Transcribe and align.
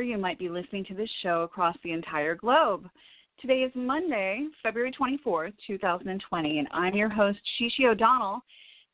you 0.00 0.16
might 0.16 0.38
be 0.38 0.48
listening 0.48 0.84
to 0.86 0.94
this 0.94 1.10
show 1.22 1.42
across 1.42 1.76
the 1.82 1.92
entire 1.92 2.34
globe. 2.34 2.88
Today 3.40 3.62
is 3.62 3.72
Monday, 3.74 4.46
February 4.62 4.92
24th, 4.92 5.52
2020, 5.66 6.58
and 6.58 6.68
I'm 6.72 6.94
your 6.94 7.08
host, 7.08 7.38
She-She 7.58 7.86
O'Donnell, 7.86 8.40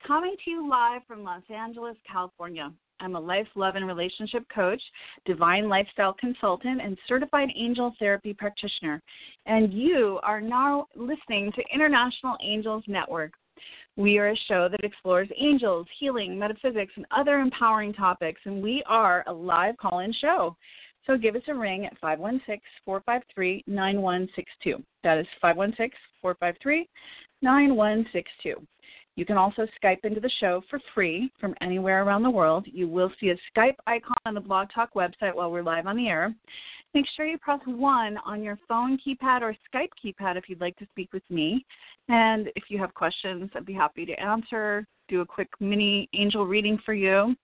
coming 0.06 0.34
to 0.44 0.50
you 0.50 0.68
live 0.68 1.02
from 1.06 1.22
Los 1.22 1.42
Angeles, 1.54 1.96
California. 2.10 2.72
I'm 3.00 3.14
a 3.14 3.20
life, 3.20 3.46
love, 3.54 3.76
and 3.76 3.86
relationship 3.86 4.44
coach, 4.52 4.82
divine 5.24 5.68
lifestyle 5.68 6.14
consultant, 6.14 6.80
and 6.80 6.98
certified 7.06 7.50
angel 7.54 7.94
therapy 7.98 8.34
practitioner. 8.34 9.02
And 9.46 9.72
you 9.72 10.18
are 10.22 10.40
now 10.40 10.86
listening 10.96 11.52
to 11.52 11.62
International 11.72 12.36
Angels 12.42 12.84
Network. 12.88 13.32
We 13.96 14.18
are 14.18 14.30
a 14.30 14.36
show 14.46 14.68
that 14.68 14.84
explores 14.84 15.28
angels, 15.36 15.86
healing, 15.98 16.38
metaphysics, 16.38 16.92
and 16.96 17.04
other 17.10 17.40
empowering 17.40 17.92
topics, 17.92 18.40
and 18.44 18.62
we 18.62 18.82
are 18.86 19.24
a 19.26 19.32
live 19.32 19.76
call 19.76 19.98
in 19.98 20.12
show. 20.12 20.56
So 21.08 21.16
give 21.16 21.36
us 21.36 21.42
a 21.48 21.54
ring 21.54 21.86
at 21.86 21.98
516 22.00 22.60
453 22.84 23.64
9162. 23.66 24.84
That 25.02 25.18
is 25.18 25.26
516 25.40 25.90
453 26.20 26.86
9162. 27.40 28.66
You 29.16 29.24
can 29.24 29.38
also 29.38 29.66
Skype 29.82 30.04
into 30.04 30.20
the 30.20 30.30
show 30.38 30.62
for 30.68 30.78
free 30.94 31.32
from 31.40 31.54
anywhere 31.62 32.04
around 32.04 32.22
the 32.22 32.30
world. 32.30 32.66
You 32.66 32.88
will 32.88 33.10
see 33.18 33.30
a 33.30 33.36
Skype 33.50 33.76
icon 33.86 34.16
on 34.26 34.34
the 34.34 34.40
Blog 34.40 34.68
Talk 34.72 34.94
website 34.94 35.34
while 35.34 35.50
we're 35.50 35.62
live 35.62 35.86
on 35.86 35.96
the 35.96 36.08
air. 36.08 36.34
Make 36.94 37.06
sure 37.16 37.26
you 37.26 37.38
press 37.38 37.60
1 37.64 38.18
on 38.24 38.42
your 38.42 38.58
phone 38.68 38.98
keypad 38.98 39.40
or 39.40 39.56
Skype 39.74 39.88
keypad 40.04 40.36
if 40.36 40.48
you'd 40.48 40.60
like 40.60 40.76
to 40.76 40.86
speak 40.90 41.12
with 41.12 41.24
me. 41.30 41.64
And 42.08 42.48
if 42.54 42.64
you 42.68 42.78
have 42.78 42.92
questions, 42.94 43.50
I'd 43.54 43.66
be 43.66 43.72
happy 43.72 44.04
to 44.06 44.12
answer, 44.20 44.86
do 45.08 45.22
a 45.22 45.26
quick 45.26 45.48
mini 45.58 46.08
angel 46.12 46.46
reading 46.46 46.78
for 46.84 46.94
you. 46.94 47.34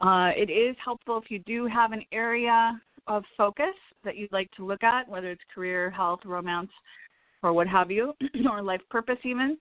Uh, 0.00 0.30
it 0.34 0.48
is 0.48 0.74
helpful 0.82 1.18
if 1.22 1.30
you 1.30 1.38
do 1.40 1.66
have 1.66 1.92
an 1.92 2.02
area 2.12 2.80
of 3.06 3.24
focus 3.36 3.74
that 4.04 4.16
you'd 4.16 4.32
like 4.32 4.50
to 4.52 4.64
look 4.64 4.82
at, 4.82 5.08
whether 5.08 5.30
it's 5.30 5.42
career, 5.54 5.90
health, 5.90 6.20
romance, 6.24 6.70
or 7.42 7.52
what 7.52 7.66
have 7.66 7.90
you, 7.90 8.12
or 8.50 8.62
life 8.62 8.80
purpose 8.90 9.18
even 9.24 9.56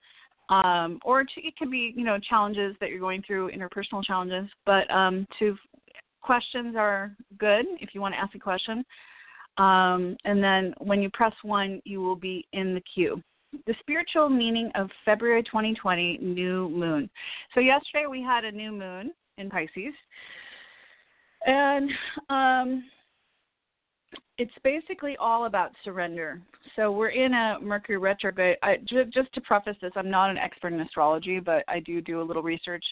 um, 0.50 1.00
or 1.06 1.22
it 1.22 1.58
can 1.58 1.70
be 1.70 1.94
you 1.96 2.04
know 2.04 2.18
challenges 2.20 2.76
that 2.80 2.90
you're 2.90 3.00
going 3.00 3.24
through, 3.26 3.52
interpersonal 3.52 4.04
challenges. 4.04 4.50
But 4.66 4.90
um, 4.92 5.28
to 5.40 5.56
questions 6.22 6.76
are 6.78 7.16
good 7.38 7.66
if 7.80 7.90
you 7.94 8.02
want 8.02 8.14
to 8.16 8.20
ask 8.20 8.36
a 8.36 8.40
question. 8.40 8.84
Um, 9.58 10.16
and 10.26 10.44
then 10.44 10.74
when 10.80 11.02
you 11.02 11.10
press 11.12 11.34
one, 11.44 11.82
you 11.86 12.02
will 12.02 12.16
be 12.16 12.48
in 12.54 12.74
the 12.74 12.82
queue. 12.94 13.22
The 13.66 13.76
spiritual 13.80 14.30
meaning 14.30 14.72
of 14.76 14.90
February 15.06 15.44
2020 15.44 16.20
new 16.22 16.70
moon. 16.70 17.10
So 17.54 17.60
yesterday 17.60 18.06
we 18.10 18.22
had 18.22 18.46
a 18.46 18.52
new 18.52 18.72
moon 18.72 19.12
in 19.38 19.50
Pisces, 19.50 19.94
and 21.46 21.90
um, 22.30 22.84
it's 24.40 24.52
basically 24.64 25.18
all 25.18 25.46
about 25.46 25.72
surrender. 25.84 26.42
So 26.78 26.94
we're 26.94 27.10
in 27.10 27.34
a 27.34 27.58
Mercury 27.62 27.98
retrograde. 27.98 28.56
I, 28.64 28.78
just 28.78 29.34
to 29.34 29.42
preface 29.42 29.76
this, 29.82 29.92
I'm 29.98 30.10
not 30.10 30.30
an 30.30 30.38
expert 30.38 30.72
in 30.72 30.80
astrology, 30.80 31.40
but 31.40 31.66
I 31.68 31.82
do 31.82 32.00
do 32.00 32.22
a 32.22 32.24
little 32.24 32.42
research 32.42 32.86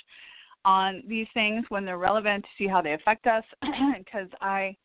on 0.66 1.02
these 1.08 1.28
things 1.34 1.64
when 1.70 1.86
they're 1.86 1.98
relevant 1.98 2.44
to 2.44 2.50
see 2.58 2.68
how 2.68 2.82
they 2.82 2.94
affect 2.94 3.26
us. 3.28 3.44
Because 3.98 4.28
I 4.42 4.76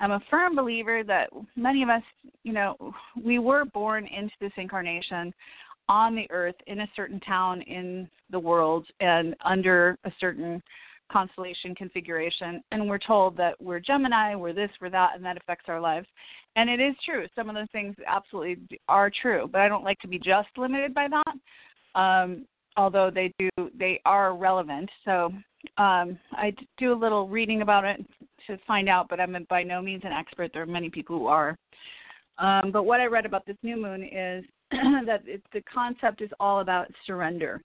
am 0.00 0.12
a 0.12 0.20
firm 0.30 0.54
believer 0.54 1.02
that 1.02 1.28
many 1.56 1.82
of 1.82 1.88
us, 1.88 2.02
you 2.44 2.52
know, 2.52 2.76
we 3.22 3.40
were 3.40 3.64
born 3.64 4.06
into 4.06 4.34
this 4.40 4.52
incarnation 4.56 5.34
on 5.88 6.14
the 6.14 6.30
earth 6.30 6.56
in 6.68 6.80
a 6.80 6.88
certain 6.94 7.18
town 7.20 7.62
in 7.62 8.08
the 8.30 8.38
world 8.38 8.86
and 9.00 9.34
under 9.44 9.98
a 10.04 10.12
certain 10.20 10.62
constellation 11.10 11.74
configuration, 11.74 12.62
and 12.72 12.88
we're 12.88 12.98
told 12.98 13.36
that 13.36 13.60
we're 13.60 13.80
Gemini, 13.80 14.34
we're 14.34 14.52
this, 14.52 14.70
we're 14.80 14.90
that, 14.90 15.12
and 15.14 15.24
that 15.24 15.36
affects 15.36 15.66
our 15.68 15.80
lives. 15.80 16.06
And 16.56 16.70
it 16.70 16.80
is 16.80 16.94
true. 17.04 17.26
Some 17.34 17.48
of 17.48 17.54
those 17.54 17.70
things 17.72 17.94
absolutely 18.06 18.80
are 18.88 19.10
true, 19.10 19.48
but 19.50 19.60
I 19.60 19.68
don't 19.68 19.84
like 19.84 19.98
to 20.00 20.08
be 20.08 20.18
just 20.18 20.48
limited 20.56 20.94
by 20.94 21.08
that. 21.08 22.00
Um, 22.00 22.46
although 22.76 23.10
they 23.10 23.32
do, 23.38 23.50
they 23.78 24.00
are 24.04 24.34
relevant. 24.34 24.88
So 25.04 25.32
um, 25.78 26.18
I 26.32 26.54
do 26.78 26.92
a 26.92 26.94
little 26.94 27.28
reading 27.28 27.62
about 27.62 27.84
it 27.84 28.04
to 28.46 28.58
find 28.66 28.88
out, 28.88 29.08
but 29.08 29.20
I'm 29.20 29.36
by 29.48 29.62
no 29.62 29.82
means 29.82 30.02
an 30.04 30.12
expert. 30.12 30.50
There 30.52 30.62
are 30.62 30.66
many 30.66 30.90
people 30.90 31.18
who 31.18 31.26
are. 31.26 31.56
Um, 32.38 32.70
but 32.72 32.84
what 32.84 33.00
I 33.00 33.06
read 33.06 33.26
about 33.26 33.46
this 33.46 33.56
new 33.62 33.80
moon 33.80 34.02
is 34.02 34.44
that 34.70 35.22
it, 35.26 35.42
the 35.52 35.62
concept 35.62 36.20
is 36.20 36.30
all 36.38 36.60
about 36.60 36.88
surrender. 37.06 37.62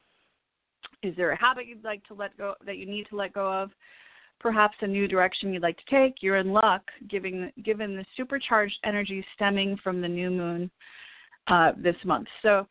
Is 1.04 1.16
there 1.16 1.32
a 1.32 1.40
habit 1.40 1.68
you'd 1.68 1.84
like 1.84 2.06
to 2.08 2.14
let 2.14 2.38
go 2.38 2.54
that 2.66 2.78
you 2.78 2.86
need 2.86 3.08
to 3.10 3.16
let 3.16 3.34
go 3.34 3.52
of? 3.52 3.72
Perhaps 4.40 4.78
a 4.82 4.88
new 4.88 5.08
direction 5.08 5.54
you'd 5.54 5.62
like 5.62 5.78
to 5.78 5.90
take. 5.90 6.16
You're 6.22 6.38
in 6.38 6.52
luck, 6.52 6.82
given 7.10 7.52
given 7.64 7.96
the 7.96 8.06
supercharged 8.18 8.78
energy 8.84 9.26
stemming 9.36 9.78
from 9.84 10.02
the 10.02 10.08
new 10.08 10.32
moon 10.32 10.72
uh, 11.48 11.72
this 11.78 11.96
month. 12.06 12.28
So 12.42 12.68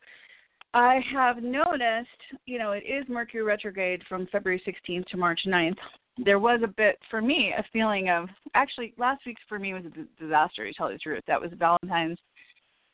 I 0.73 0.99
have 1.13 1.43
noticed, 1.43 2.09
you 2.45 2.57
know, 2.59 2.71
it 2.71 2.83
is 2.85 3.07
Mercury 3.09 3.43
retrograde 3.43 4.03
from 4.07 4.27
February 4.27 4.61
16th 4.65 5.05
to 5.07 5.17
March 5.17 5.41
9th. 5.45 5.77
There 6.17 6.39
was 6.39 6.61
a 6.63 6.67
bit 6.67 6.99
for 7.09 7.21
me 7.21 7.53
a 7.57 7.63
feeling 7.73 8.09
of 8.09 8.29
actually 8.53 8.93
last 8.97 9.21
week's 9.25 9.41
for 9.47 9.59
me 9.59 9.73
was 9.73 9.83
a 9.85 10.21
disaster 10.21 10.65
to 10.65 10.73
tell 10.73 10.89
you 10.89 10.97
the 10.97 10.99
truth. 10.99 11.23
That 11.27 11.41
was 11.41 11.51
Valentine's 11.57 12.19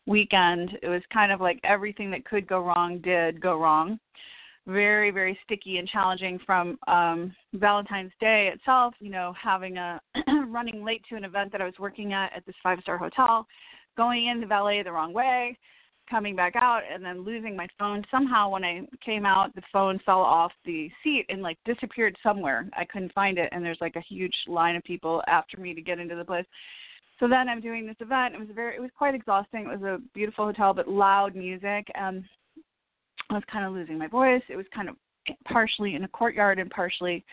weekend. 0.05 0.77
It 0.81 0.87
was 0.87 1.01
kind 1.11 1.31
of 1.31 1.41
like 1.41 1.59
everything 1.63 2.09
that 2.11 2.25
could 2.25 2.47
go 2.47 2.63
wrong 2.63 2.99
did 2.99 3.41
go 3.41 3.59
wrong 3.59 3.99
very 4.67 5.11
very 5.11 5.37
sticky 5.45 5.77
and 5.77 5.87
challenging 5.87 6.39
from 6.45 6.77
um 6.87 7.33
valentine's 7.53 8.11
day 8.19 8.51
itself 8.53 8.93
you 8.99 9.09
know 9.09 9.33
having 9.41 9.77
a 9.77 9.99
running 10.47 10.83
late 10.83 11.01
to 11.09 11.15
an 11.15 11.23
event 11.23 11.51
that 11.51 11.61
i 11.61 11.65
was 11.65 11.73
working 11.79 12.13
at 12.13 12.31
at 12.35 12.45
this 12.45 12.55
five 12.61 12.77
star 12.81 12.97
hotel 12.97 13.47
going 13.95 14.27
into 14.27 14.45
valet 14.45 14.83
the 14.83 14.91
wrong 14.91 15.13
way 15.13 15.57
coming 16.09 16.35
back 16.35 16.55
out 16.55 16.81
and 16.91 17.03
then 17.03 17.23
losing 17.23 17.55
my 17.55 17.67
phone. 17.77 18.03
Somehow 18.09 18.49
when 18.49 18.63
i 18.63 18.81
came 19.05 19.25
out 19.25 19.53
the 19.55 19.61
phone 19.71 19.99
fell 20.05 20.21
off 20.21 20.51
the 20.65 20.89
seat 21.03 21.25
and 21.29 21.41
like 21.41 21.57
disappeared 21.65 22.17
somewhere. 22.23 22.69
I 22.75 22.85
couldn't 22.85 23.13
find 23.13 23.37
it 23.37 23.49
and 23.51 23.63
there's 23.63 23.81
like 23.81 23.95
a 23.95 24.01
huge 24.01 24.35
line 24.47 24.75
of 24.75 24.83
people 24.83 25.21
after 25.27 25.57
me 25.57 25.73
to 25.73 25.81
get 25.81 25.99
into 25.99 26.15
the 26.15 26.25
place. 26.25 26.45
So 27.19 27.27
then 27.27 27.49
i'm 27.49 27.61
doing 27.61 27.85
this 27.85 27.95
event. 27.99 28.35
It 28.35 28.39
was 28.39 28.49
very 28.53 28.75
it 28.75 28.81
was 28.81 28.91
quite 28.97 29.15
exhausting. 29.15 29.61
It 29.61 29.79
was 29.79 29.83
a 29.83 30.01
beautiful 30.13 30.45
hotel 30.45 30.73
but 30.73 30.87
loud 30.87 31.35
music 31.35 31.87
and 31.95 32.23
I 33.29 33.33
was 33.33 33.43
kind 33.51 33.65
of 33.65 33.73
losing 33.73 33.97
my 33.97 34.07
voice. 34.07 34.41
It 34.49 34.55
was 34.55 34.65
kind 34.73 34.89
of 34.89 34.95
partially 35.45 35.95
in 35.95 36.03
a 36.03 36.07
courtyard 36.07 36.59
and 36.59 36.69
partially 36.69 37.25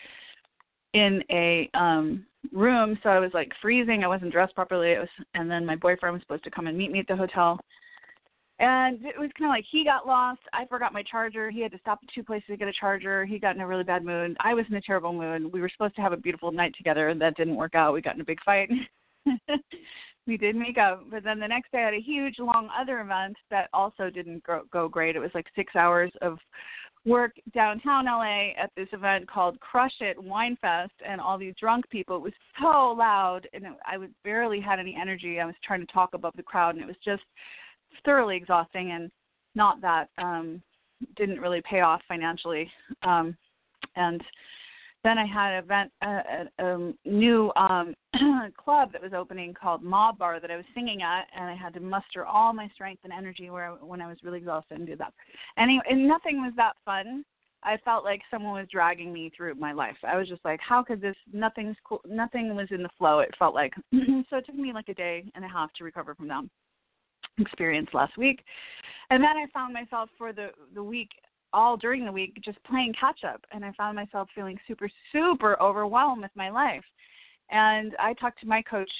in 0.93 1.21
a 1.31 1.69
um 1.73 2.25
room. 2.51 2.97
So 3.03 3.09
i 3.09 3.19
was 3.19 3.31
like 3.33 3.51
freezing. 3.61 4.03
I 4.03 4.07
wasn't 4.07 4.31
dressed 4.31 4.55
properly. 4.55 4.91
It 4.91 4.99
was 4.99 5.09
and 5.33 5.49
then 5.49 5.65
my 5.65 5.75
boyfriend 5.75 6.13
was 6.13 6.21
supposed 6.21 6.43
to 6.45 6.51
come 6.51 6.67
and 6.67 6.77
meet 6.77 6.91
me 6.91 6.99
at 6.99 7.07
the 7.07 7.15
hotel. 7.15 7.59
And 8.59 9.03
it 9.03 9.19
was 9.19 9.29
kind 9.37 9.49
of 9.49 9.53
like 9.53 9.65
he 9.69 9.83
got 9.83 10.07
lost. 10.07 10.39
I 10.53 10.65
forgot 10.67 10.93
my 10.93 11.03
charger. 11.03 11.51
He 11.51 11.61
had 11.61 11.73
to 11.73 11.79
stop 11.79 11.99
at 12.01 12.13
two 12.13 12.23
places 12.23 12.47
to 12.47 12.57
get 12.57 12.69
a 12.69 12.73
charger. 12.79 13.25
He 13.25 13.37
got 13.37 13.55
in 13.55 13.61
a 13.61 13.67
really 13.67 13.83
bad 13.83 14.05
mood. 14.05 14.37
I 14.39 14.53
was 14.53 14.65
in 14.69 14.75
a 14.75 14.81
terrible 14.81 15.11
mood. 15.11 15.51
We 15.51 15.59
were 15.59 15.69
supposed 15.69 15.95
to 15.95 16.01
have 16.01 16.13
a 16.13 16.17
beautiful 16.17 16.53
night 16.53 16.73
together. 16.77 17.09
And 17.09 17.19
that 17.19 17.35
didn't 17.35 17.57
work 17.57 17.75
out. 17.75 17.93
We 17.93 18.01
got 18.01 18.15
in 18.15 18.21
a 18.21 18.25
big 18.25 18.41
fight 18.45 18.69
we 20.27 20.37
did 20.37 20.55
make 20.55 20.77
up, 20.77 21.05
but 21.09 21.23
then 21.23 21.39
the 21.39 21.47
next 21.47 21.71
day 21.71 21.79
I 21.79 21.85
had 21.85 21.93
a 21.93 22.01
huge 22.01 22.39
long 22.39 22.69
other 22.79 22.99
event 22.99 23.35
that 23.51 23.69
also 23.73 24.09
didn't 24.09 24.43
go, 24.43 24.63
go 24.71 24.87
great. 24.87 25.15
It 25.15 25.19
was 25.19 25.31
like 25.33 25.45
six 25.55 25.75
hours 25.75 26.11
of 26.21 26.37
work 27.05 27.33
downtown 27.53 28.05
LA 28.05 28.49
at 28.57 28.71
this 28.75 28.87
event 28.91 29.29
called 29.29 29.59
Crush 29.59 29.93
It 29.99 30.21
Wine 30.21 30.57
Fest, 30.59 30.93
and 31.07 31.21
all 31.21 31.37
these 31.37 31.53
drunk 31.59 31.87
people. 31.89 32.17
It 32.17 32.23
was 32.23 32.33
so 32.59 32.95
loud, 32.97 33.47
and 33.53 33.65
it, 33.65 33.73
I 33.87 33.97
was 33.97 34.09
barely 34.23 34.59
had 34.59 34.79
any 34.79 34.97
energy. 34.99 35.39
I 35.39 35.45
was 35.45 35.55
trying 35.63 35.85
to 35.85 35.93
talk 35.93 36.13
above 36.13 36.33
the 36.35 36.43
crowd, 36.43 36.75
and 36.75 36.83
it 36.83 36.87
was 36.87 36.95
just 37.05 37.23
thoroughly 38.03 38.35
exhausting, 38.35 38.91
and 38.91 39.11
not 39.53 39.79
that 39.81 40.09
um, 40.17 40.61
didn't 41.15 41.39
really 41.39 41.61
pay 41.69 41.81
off 41.81 42.01
financially. 42.07 42.69
Um, 43.03 43.37
and 43.95 44.21
then 45.05 45.19
I 45.19 45.25
had 45.25 45.53
an 45.53 45.63
event, 45.63 45.91
a, 46.01 46.07
a, 46.59 46.75
a 46.75 46.93
new 47.05 47.51
um, 47.55 47.93
club 48.57 48.91
that 48.91 49.01
was 49.01 49.13
opening 49.15 49.53
called 49.53 49.83
Mob 49.83 50.17
Bar 50.17 50.39
that 50.39 50.49
I 50.49 50.57
was 50.57 50.65
singing 50.73 51.03
at, 51.03 51.27
and 51.37 51.45
I 51.45 51.55
had 51.55 51.75
to 51.75 51.79
muster 51.79 52.25
all 52.25 52.53
my 52.53 52.67
strength 52.73 53.01
and 53.03 53.13
energy 53.13 53.51
where 53.51 53.73
when 53.81 54.01
I 54.01 54.07
was 54.07 54.17
really 54.23 54.39
exhausted 54.39 54.79
and 54.79 54.87
do 54.87 54.95
that. 54.95 55.13
Anyway, 55.59 55.83
and 55.87 56.07
nothing 56.07 56.41
was 56.41 56.53
that 56.57 56.73
fun. 56.83 57.23
I 57.63 57.77
felt 57.85 58.03
like 58.03 58.21
someone 58.31 58.59
was 58.59 58.67
dragging 58.71 59.13
me 59.13 59.31
through 59.35 59.55
my 59.55 59.73
life. 59.73 59.95
I 60.07 60.17
was 60.17 60.27
just 60.27 60.43
like, 60.43 60.59
how 60.59 60.83
could 60.83 61.01
this? 61.01 61.15
Nothing's 61.31 61.77
cool. 61.83 62.01
Nothing 62.07 62.55
was 62.55 62.67
in 62.71 62.81
the 62.81 62.89
flow. 62.97 63.19
It 63.19 63.33
felt 63.37 63.53
like 63.53 63.73
so. 63.91 64.37
It 64.37 64.45
took 64.45 64.55
me 64.55 64.73
like 64.73 64.89
a 64.89 64.93
day 64.93 65.31
and 65.35 65.45
a 65.45 65.47
half 65.47 65.71
to 65.73 65.83
recover 65.83 66.15
from 66.15 66.27
that 66.29 66.43
experience 67.37 67.89
last 67.93 68.17
week, 68.17 68.43
and 69.09 69.21
then 69.21 69.37
I 69.37 69.45
found 69.53 69.73
myself 69.73 70.09
for 70.17 70.33
the 70.33 70.49
the 70.73 70.83
week 70.83 71.09
all 71.55 71.77
during 71.77 72.03
the 72.03 72.11
week 72.11 72.37
just 72.43 72.61
playing 72.65 72.93
catch 72.99 73.23
up 73.23 73.41
and 73.51 73.63
I 73.63 73.71
found 73.71 73.95
myself 73.95 74.27
feeling 74.35 74.59
super 74.67 74.89
super 75.11 75.59
overwhelmed 75.61 76.21
with 76.21 76.31
my 76.35 76.49
life. 76.49 76.83
And 77.49 77.95
I 77.97 78.13
talked 78.13 78.41
to 78.41 78.47
my 78.47 78.61
coach 78.61 78.91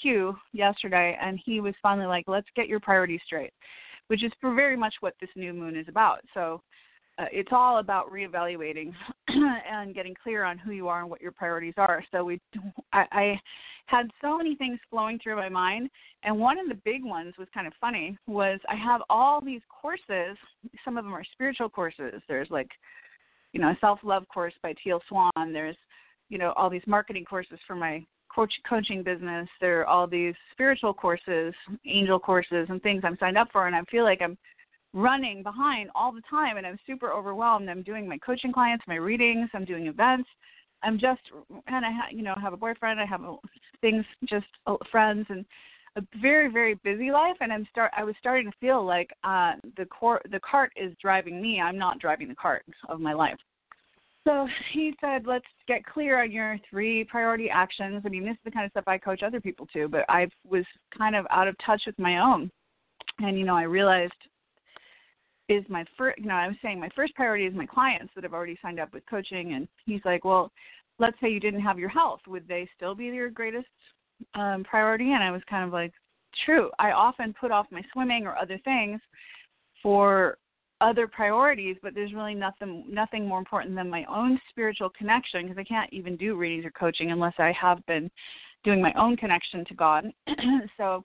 Q 0.00 0.36
yesterday 0.52 1.16
and 1.20 1.40
he 1.44 1.60
was 1.60 1.74
finally 1.82 2.06
like, 2.06 2.24
"Let's 2.28 2.48
get 2.54 2.68
your 2.68 2.80
priorities 2.80 3.22
straight." 3.24 3.52
Which 4.08 4.22
is 4.22 4.32
very 4.42 4.76
much 4.76 4.94
what 5.00 5.14
this 5.20 5.30
new 5.34 5.54
moon 5.54 5.74
is 5.74 5.88
about. 5.88 6.20
So 6.34 6.62
uh, 7.18 7.26
it's 7.30 7.50
all 7.52 7.78
about 7.78 8.10
reevaluating 8.10 8.92
and 9.28 9.94
getting 9.94 10.14
clear 10.22 10.44
on 10.44 10.58
who 10.58 10.72
you 10.72 10.88
are 10.88 11.00
and 11.00 11.10
what 11.10 11.20
your 11.20 11.32
priorities 11.32 11.74
are. 11.76 12.04
So 12.10 12.24
we, 12.24 12.40
I, 12.92 13.04
I 13.12 13.40
had 13.86 14.10
so 14.20 14.38
many 14.38 14.54
things 14.54 14.78
flowing 14.90 15.18
through 15.22 15.36
my 15.36 15.48
mind, 15.48 15.90
and 16.22 16.38
one 16.38 16.58
of 16.58 16.68
the 16.68 16.80
big 16.84 17.04
ones 17.04 17.34
was 17.38 17.48
kind 17.52 17.66
of 17.66 17.72
funny. 17.80 18.16
Was 18.26 18.60
I 18.68 18.76
have 18.76 19.02
all 19.10 19.40
these 19.40 19.60
courses. 19.68 20.36
Some 20.84 20.96
of 20.96 21.04
them 21.04 21.12
are 21.12 21.24
spiritual 21.32 21.68
courses. 21.68 22.22
There's 22.28 22.50
like, 22.50 22.70
you 23.52 23.60
know, 23.60 23.68
a 23.68 23.78
self 23.80 23.98
love 24.02 24.26
course 24.28 24.54
by 24.62 24.74
Teal 24.82 25.00
Swan. 25.08 25.52
There's, 25.52 25.76
you 26.30 26.38
know, 26.38 26.52
all 26.56 26.70
these 26.70 26.82
marketing 26.86 27.24
courses 27.24 27.58
for 27.66 27.76
my 27.76 28.04
coach 28.34 28.52
coaching 28.66 29.02
business. 29.02 29.48
There 29.60 29.80
are 29.80 29.86
all 29.86 30.06
these 30.06 30.34
spiritual 30.52 30.94
courses, 30.94 31.52
angel 31.84 32.18
courses, 32.18 32.66
and 32.70 32.82
things 32.82 33.02
I'm 33.04 33.18
signed 33.20 33.36
up 33.36 33.48
for, 33.52 33.66
and 33.66 33.76
I 33.76 33.82
feel 33.90 34.04
like 34.04 34.22
I'm 34.22 34.38
running 34.92 35.42
behind 35.42 35.90
all 35.94 36.12
the 36.12 36.22
time 36.28 36.56
and 36.56 36.66
I'm 36.66 36.78
super 36.86 37.12
overwhelmed. 37.12 37.68
I'm 37.68 37.82
doing 37.82 38.08
my 38.08 38.18
coaching 38.18 38.52
clients, 38.52 38.84
my 38.86 38.96
readings, 38.96 39.48
I'm 39.54 39.64
doing 39.64 39.86
events. 39.86 40.28
I'm 40.82 40.98
just 40.98 41.20
and 41.68 41.86
I 41.86 41.90
you 42.10 42.22
know 42.22 42.34
have 42.40 42.52
a 42.52 42.56
boyfriend, 42.56 43.00
I 43.00 43.06
have 43.06 43.20
things 43.80 44.04
just 44.28 44.46
uh, 44.66 44.76
friends 44.90 45.26
and 45.28 45.44
a 45.96 46.02
very 46.20 46.50
very 46.50 46.74
busy 46.82 47.10
life 47.10 47.36
and 47.40 47.52
I'm 47.52 47.66
start 47.70 47.92
I 47.96 48.04
was 48.04 48.14
starting 48.18 48.50
to 48.50 48.56
feel 48.58 48.84
like 48.84 49.10
uh 49.24 49.52
the 49.76 49.86
core 49.86 50.20
the 50.30 50.40
cart 50.40 50.72
is 50.76 50.92
driving 51.00 51.40
me. 51.40 51.60
I'm 51.60 51.78
not 51.78 52.00
driving 52.00 52.28
the 52.28 52.34
cart 52.34 52.64
of 52.88 53.00
my 53.00 53.12
life. 53.12 53.38
So 54.24 54.46
he 54.72 54.94
said, 55.00 55.26
let's 55.26 55.46
get 55.66 55.84
clear 55.84 56.22
on 56.22 56.30
your 56.30 56.56
three 56.70 57.04
priority 57.04 57.50
actions. 57.50 58.02
I 58.06 58.08
mean, 58.08 58.24
this 58.24 58.34
is 58.34 58.44
the 58.44 58.50
kind 58.52 58.64
of 58.64 58.70
stuff 58.70 58.84
I 58.86 58.98
coach 58.98 59.22
other 59.22 59.40
people 59.40 59.66
to, 59.72 59.88
but 59.88 60.04
I 60.08 60.28
was 60.48 60.64
kind 60.96 61.16
of 61.16 61.26
out 61.30 61.48
of 61.48 61.56
touch 61.64 61.82
with 61.86 61.98
my 61.98 62.18
own. 62.18 62.50
And, 63.18 63.36
you 63.36 63.44
know, 63.44 63.56
I 63.56 63.64
realized 63.64 64.12
is 65.48 65.64
my 65.68 65.84
first 65.96 66.18
you 66.18 66.26
know 66.26 66.34
i 66.34 66.46
was 66.46 66.56
saying 66.62 66.78
my 66.78 66.88
first 66.94 67.14
priority 67.14 67.46
is 67.46 67.54
my 67.54 67.66
clients 67.66 68.12
that 68.14 68.24
have 68.24 68.34
already 68.34 68.58
signed 68.62 68.80
up 68.80 68.92
with 68.92 69.04
coaching 69.08 69.54
and 69.54 69.68
he's 69.86 70.00
like 70.04 70.24
well 70.24 70.50
let's 70.98 71.16
say 71.20 71.28
you 71.28 71.40
didn't 71.40 71.60
have 71.60 71.78
your 71.78 71.88
health 71.88 72.20
would 72.26 72.46
they 72.46 72.68
still 72.76 72.94
be 72.94 73.04
your 73.06 73.30
greatest 73.30 73.66
um 74.34 74.64
priority? 74.64 75.12
And 75.12 75.22
i 75.22 75.30
was 75.30 75.42
kind 75.48 75.64
of 75.64 75.72
like 75.72 75.92
true 76.44 76.70
i 76.78 76.92
often 76.92 77.34
put 77.38 77.50
off 77.50 77.66
my 77.70 77.82
swimming 77.92 78.26
or 78.26 78.36
other 78.38 78.58
things 78.64 79.00
for 79.82 80.38
other 80.80 81.06
priorities 81.06 81.76
but 81.82 81.94
there's 81.94 82.14
really 82.14 82.34
nothing 82.34 82.84
nothing 82.88 83.26
more 83.26 83.38
important 83.38 83.74
than 83.74 83.90
my 83.90 84.04
own 84.08 84.40
spiritual 84.50 84.90
connection 84.90 85.42
because 85.42 85.58
i 85.58 85.64
can't 85.64 85.92
even 85.92 86.16
do 86.16 86.36
readings 86.36 86.64
or 86.64 86.70
coaching 86.70 87.10
unless 87.10 87.34
i 87.38 87.52
have 87.52 87.84
been 87.86 88.10
doing 88.64 88.80
my 88.80 88.92
own 88.94 89.16
connection 89.16 89.64
to 89.64 89.74
god. 89.74 90.12
So 90.76 91.04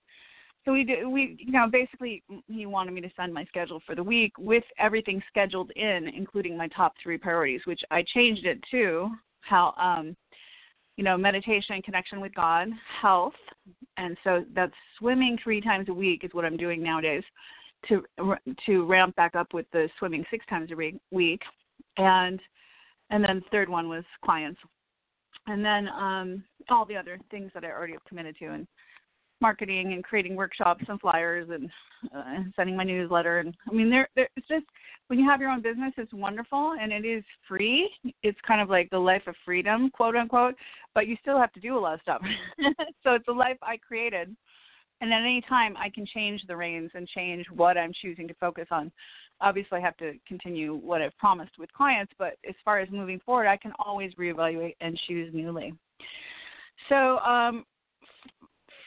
so 0.67 0.73
we 0.73 0.83
do 0.83 1.09
we 1.09 1.35
you 1.39 1.51
know 1.51 1.67
basically 1.71 2.21
he 2.47 2.65
wanted 2.65 2.93
me 2.93 3.01
to 3.01 3.09
send 3.15 3.33
my 3.33 3.45
schedule 3.45 3.81
for 3.85 3.95
the 3.95 4.03
week 4.03 4.33
with 4.37 4.63
everything 4.77 5.21
scheduled 5.29 5.71
in 5.71 6.07
including 6.13 6.57
my 6.57 6.67
top 6.67 6.93
three 7.01 7.17
priorities 7.17 7.61
which 7.65 7.81
i 7.89 8.03
changed 8.13 8.45
it 8.45 8.59
to 8.69 9.09
how 9.41 9.73
um 9.79 10.15
you 10.97 11.03
know 11.03 11.17
meditation 11.17 11.75
and 11.75 11.83
connection 11.83 12.19
with 12.19 12.35
god 12.35 12.67
health 13.01 13.33
and 13.97 14.17
so 14.23 14.43
that's 14.53 14.73
swimming 14.99 15.37
three 15.43 15.61
times 15.61 15.89
a 15.89 15.93
week 15.93 16.23
is 16.23 16.33
what 16.33 16.45
i'm 16.45 16.57
doing 16.57 16.83
nowadays 16.83 17.23
to 17.87 18.03
to 18.65 18.85
ramp 18.85 19.15
back 19.15 19.35
up 19.35 19.53
with 19.53 19.65
the 19.71 19.89
swimming 19.99 20.25
six 20.29 20.45
times 20.47 20.71
a 20.71 20.75
week. 21.11 21.41
And 21.97 22.39
and 23.09 23.23
then 23.23 23.41
third 23.51 23.69
one 23.69 23.89
was 23.89 24.03
clients. 24.23 24.59
And 25.47 25.63
then 25.63 25.87
um 25.89 26.43
all 26.69 26.85
the 26.85 26.97
other 26.97 27.17
things 27.31 27.51
that 27.53 27.63
i 27.63 27.71
already 27.71 27.93
have 27.93 28.03
committed 28.05 28.35
to 28.39 28.47
and 28.47 28.67
marketing 29.41 29.93
and 29.93 30.03
creating 30.03 30.35
workshops 30.35 30.83
and 30.87 30.99
flyers 30.99 31.47
and 31.51 31.69
uh, 32.15 32.43
sending 32.55 32.75
my 32.75 32.83
newsletter. 32.83 33.39
And 33.39 33.55
I 33.69 33.73
mean 33.73 33.89
there 33.89 34.07
there 34.15 34.29
it's 34.35 34.47
just 34.47 34.65
when 35.07 35.19
you 35.19 35.29
have 35.29 35.41
your 35.41 35.49
own 35.49 35.61
business 35.61 35.93
it's 35.97 36.13
wonderful 36.13 36.75
and 36.79 36.91
it 36.91 37.05
is 37.05 37.23
free. 37.47 37.89
It's 38.23 38.39
kind 38.47 38.61
of 38.61 38.69
like 38.69 38.89
the 38.89 38.99
life 38.99 39.23
of 39.27 39.35
freedom 39.45 39.89
quote 39.91 40.15
unquote 40.15 40.55
but 40.93 41.07
you 41.07 41.15
still 41.21 41.39
have 41.39 41.53
to 41.53 41.59
do 41.59 41.77
a 41.77 41.79
lot 41.79 41.95
of 41.95 42.01
stuff. 42.01 42.21
So 43.03 43.13
it's 43.13 43.27
a 43.29 43.33
life 43.33 43.57
I 43.61 43.77
created. 43.77 44.35
And 44.99 45.13
at 45.13 45.21
any 45.21 45.41
time 45.47 45.75
I 45.77 45.89
can 45.89 46.05
change 46.05 46.41
the 46.47 46.55
reins 46.55 46.91
and 46.93 47.07
change 47.07 47.45
what 47.53 47.77
I'm 47.77 47.93
choosing 48.01 48.27
to 48.27 48.33
focus 48.35 48.67
on. 48.71 48.91
Obviously 49.39 49.77
I 49.77 49.81
have 49.81 49.97
to 49.97 50.13
continue 50.27 50.75
what 50.75 51.01
I've 51.01 51.17
promised 51.17 51.57
with 51.59 51.71
clients 51.73 52.11
but 52.17 52.37
as 52.47 52.55
far 52.65 52.79
as 52.79 52.89
moving 52.91 53.19
forward 53.25 53.47
I 53.47 53.57
can 53.57 53.71
always 53.79 54.13
reevaluate 54.15 54.75
and 54.81 54.99
choose 55.07 55.33
newly. 55.33 55.73
So 56.89 57.19
um, 57.19 57.65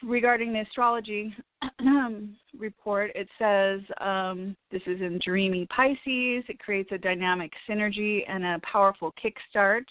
regarding 0.02 0.52
the 0.52 0.60
astrology 0.60 1.34
report, 2.58 3.10
it 3.14 3.28
says 3.38 3.80
um, 4.00 4.56
this 4.70 4.82
is 4.86 5.00
in 5.00 5.20
dreamy 5.24 5.66
Pisces. 5.66 6.44
It 6.48 6.58
creates 6.58 6.90
a 6.92 6.98
dynamic 6.98 7.52
synergy 7.68 8.22
and 8.28 8.44
a 8.44 8.60
powerful 8.60 9.12
kickstart, 9.22 9.84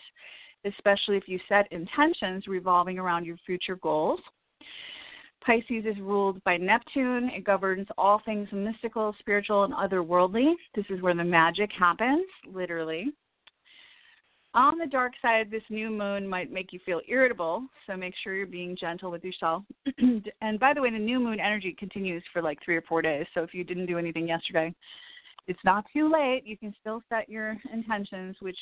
especially 0.65 1.17
if 1.17 1.27
you 1.27 1.39
set 1.47 1.71
intentions 1.71 2.47
revolving 2.47 2.99
around 2.99 3.25
your 3.25 3.37
future 3.45 3.77
goals. 3.77 4.19
Pisces 5.45 5.85
is 5.85 5.99
ruled 6.01 6.43
by 6.43 6.57
Neptune. 6.57 7.29
It 7.33 7.45
governs 7.45 7.87
all 7.97 8.21
things 8.25 8.49
mystical, 8.51 9.15
spiritual, 9.19 9.63
and 9.63 9.73
otherworldly. 9.73 10.53
This 10.75 10.85
is 10.89 11.01
where 11.01 11.15
the 11.15 11.23
magic 11.23 11.71
happens, 11.77 12.25
literally. 12.53 13.13
On 14.55 14.79
the 14.79 14.87
dark 14.87 15.13
side, 15.21 15.51
this 15.51 15.63
new 15.69 15.91
moon 15.91 16.27
might 16.27 16.51
make 16.51 16.73
you 16.73 16.79
feel 16.83 17.01
irritable, 17.07 17.63
so 17.85 17.95
make 17.95 18.15
sure 18.23 18.33
you're 18.35 18.47
being 18.47 18.75
gentle 18.75 19.11
with 19.11 19.23
yourself. 19.23 19.63
and 20.41 20.59
by 20.59 20.73
the 20.73 20.81
way, 20.81 20.89
the 20.89 20.97
new 20.97 21.19
moon 21.19 21.39
energy 21.39 21.75
continues 21.77 22.23
for 22.33 22.41
like 22.41 22.57
three 22.65 22.75
or 22.75 22.81
four 22.81 23.03
days, 23.03 23.27
so 23.35 23.43
if 23.43 23.53
you 23.53 23.63
didn't 23.63 23.85
do 23.85 23.99
anything 23.99 24.27
yesterday, 24.27 24.73
it's 25.47 25.59
not 25.63 25.85
too 25.93 26.11
late. 26.11 26.41
You 26.45 26.57
can 26.57 26.73
still 26.81 27.03
set 27.09 27.29
your 27.29 27.57
intentions, 27.71 28.37
which 28.39 28.57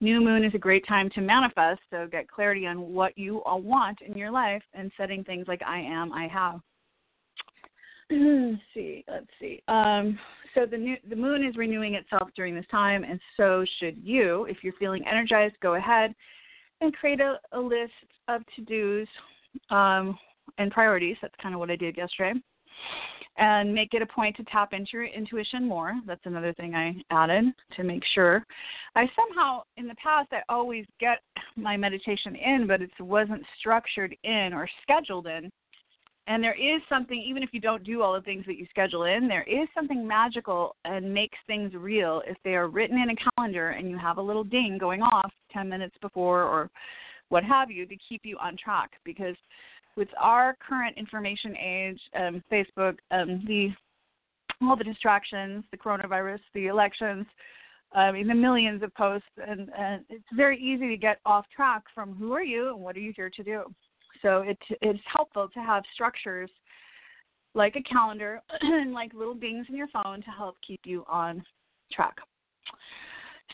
new 0.00 0.22
moon 0.22 0.44
is 0.44 0.54
a 0.54 0.58
great 0.58 0.86
time 0.88 1.10
to 1.10 1.20
manifest, 1.20 1.80
so 1.90 2.08
get 2.10 2.30
clarity 2.30 2.66
on 2.66 2.94
what 2.94 3.16
you 3.18 3.42
all 3.44 3.60
want 3.60 3.98
in 4.00 4.16
your 4.16 4.30
life 4.30 4.62
and 4.72 4.90
setting 4.96 5.24
things 5.24 5.46
like 5.46 5.62
I 5.66 5.80
am, 5.80 6.10
I 6.10 6.26
have. 6.28 6.60
let's 8.10 8.62
see, 8.72 9.04
let's 9.06 9.26
see. 9.38 9.62
Um, 9.68 10.18
so 10.58 10.66
the 10.66 10.76
new, 10.76 10.96
the 11.08 11.16
moon 11.16 11.44
is 11.44 11.56
renewing 11.56 11.94
itself 11.94 12.30
during 12.34 12.54
this 12.54 12.64
time, 12.70 13.04
and 13.04 13.20
so 13.36 13.64
should 13.78 13.96
you. 14.02 14.44
If 14.46 14.58
you're 14.62 14.72
feeling 14.74 15.04
energized, 15.06 15.54
go 15.62 15.74
ahead 15.74 16.14
and 16.80 16.92
create 16.94 17.20
a, 17.20 17.38
a 17.52 17.60
list 17.60 17.92
of 18.26 18.42
to 18.56 18.62
dos 18.62 19.08
um, 19.70 20.18
and 20.58 20.70
priorities. 20.72 21.16
That's 21.22 21.34
kind 21.40 21.54
of 21.54 21.60
what 21.60 21.70
I 21.70 21.76
did 21.76 21.96
yesterday. 21.96 22.38
And 23.36 23.72
make 23.72 23.94
it 23.94 24.02
a 24.02 24.06
point 24.06 24.36
to 24.36 24.44
tap 24.44 24.72
into 24.72 24.90
your 24.94 25.04
intuition 25.04 25.64
more. 25.64 25.94
That's 26.06 26.20
another 26.24 26.52
thing 26.54 26.74
I 26.74 26.96
added 27.12 27.44
to 27.76 27.84
make 27.84 28.02
sure. 28.12 28.44
I 28.96 29.08
somehow, 29.14 29.62
in 29.76 29.86
the 29.86 29.94
past, 30.02 30.30
I 30.32 30.40
always 30.48 30.86
get 30.98 31.18
my 31.54 31.76
meditation 31.76 32.34
in, 32.34 32.66
but 32.66 32.82
it 32.82 32.90
wasn't 32.98 33.44
structured 33.60 34.16
in 34.24 34.50
or 34.52 34.68
scheduled 34.82 35.28
in 35.28 35.52
and 36.28 36.44
there 36.44 36.54
is 36.54 36.82
something, 36.90 37.20
even 37.26 37.42
if 37.42 37.48
you 37.52 37.60
don't 37.60 37.82
do 37.82 38.02
all 38.02 38.12
the 38.12 38.20
things 38.20 38.44
that 38.46 38.58
you 38.58 38.66
schedule 38.68 39.04
in, 39.04 39.26
there 39.26 39.44
is 39.44 39.66
something 39.74 40.06
magical 40.06 40.76
and 40.84 41.12
makes 41.12 41.38
things 41.46 41.72
real 41.74 42.22
if 42.26 42.36
they 42.44 42.54
are 42.54 42.68
written 42.68 42.98
in 42.98 43.08
a 43.10 43.14
calendar 43.34 43.70
and 43.70 43.88
you 43.88 43.96
have 43.96 44.18
a 44.18 44.22
little 44.22 44.44
ding 44.44 44.76
going 44.78 45.00
off 45.00 45.32
10 45.54 45.66
minutes 45.68 45.96
before 46.02 46.42
or 46.42 46.70
what 47.30 47.42
have 47.42 47.70
you 47.70 47.86
to 47.86 47.96
keep 48.06 48.20
you 48.24 48.36
on 48.42 48.58
track. 48.62 48.90
Because 49.06 49.36
with 49.96 50.08
our 50.20 50.54
current 50.66 50.98
information 50.98 51.56
age, 51.56 52.00
um, 52.14 52.44
Facebook, 52.52 52.98
um, 53.10 53.42
the 53.46 53.70
all 54.60 54.76
the 54.76 54.84
distractions, 54.84 55.64
the 55.70 55.76
coronavirus, 55.76 56.40
the 56.52 56.66
elections, 56.66 57.24
I 57.92 58.10
mean, 58.10 58.26
the 58.26 58.34
millions 58.34 58.82
of 58.82 58.92
posts, 58.94 59.28
and, 59.36 59.70
and 59.76 60.04
it's 60.10 60.24
very 60.34 60.60
easy 60.60 60.88
to 60.88 60.96
get 60.96 61.20
off 61.24 61.46
track 61.54 61.84
from 61.94 62.14
who 62.16 62.32
are 62.32 62.42
you 62.42 62.70
and 62.70 62.80
what 62.80 62.96
are 62.96 63.00
you 63.00 63.12
here 63.16 63.30
to 63.30 63.42
do. 63.42 63.62
So 64.22 64.40
it, 64.40 64.58
it's 64.82 65.00
helpful 65.12 65.48
to 65.52 65.60
have 65.60 65.82
structures 65.94 66.50
like 67.54 67.76
a 67.76 67.82
calendar 67.82 68.42
and 68.60 68.92
like 68.92 69.12
little 69.14 69.34
dings 69.34 69.66
in 69.68 69.76
your 69.76 69.88
phone 69.88 70.22
to 70.22 70.30
help 70.30 70.56
keep 70.66 70.80
you 70.84 71.04
on 71.08 71.44
track. 71.92 72.16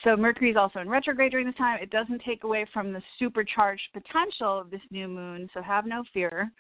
So 0.03 0.17
Mercury 0.17 0.51
is 0.51 0.57
also 0.57 0.81
in 0.81 0.89
retrograde 0.89 1.31
during 1.31 1.47
this 1.47 1.55
time. 1.57 1.79
It 1.81 1.91
doesn't 1.91 2.23
take 2.27 2.45
away 2.45 2.67
from 2.73 2.93
the 2.93 3.03
supercharged 3.19 3.89
potential 3.93 4.59
of 4.59 4.71
this 4.71 4.81
new 4.91 5.09
moon, 5.09 5.49
so 5.55 5.63
have 5.63 5.87
no 5.87 6.05
fear. 6.13 6.51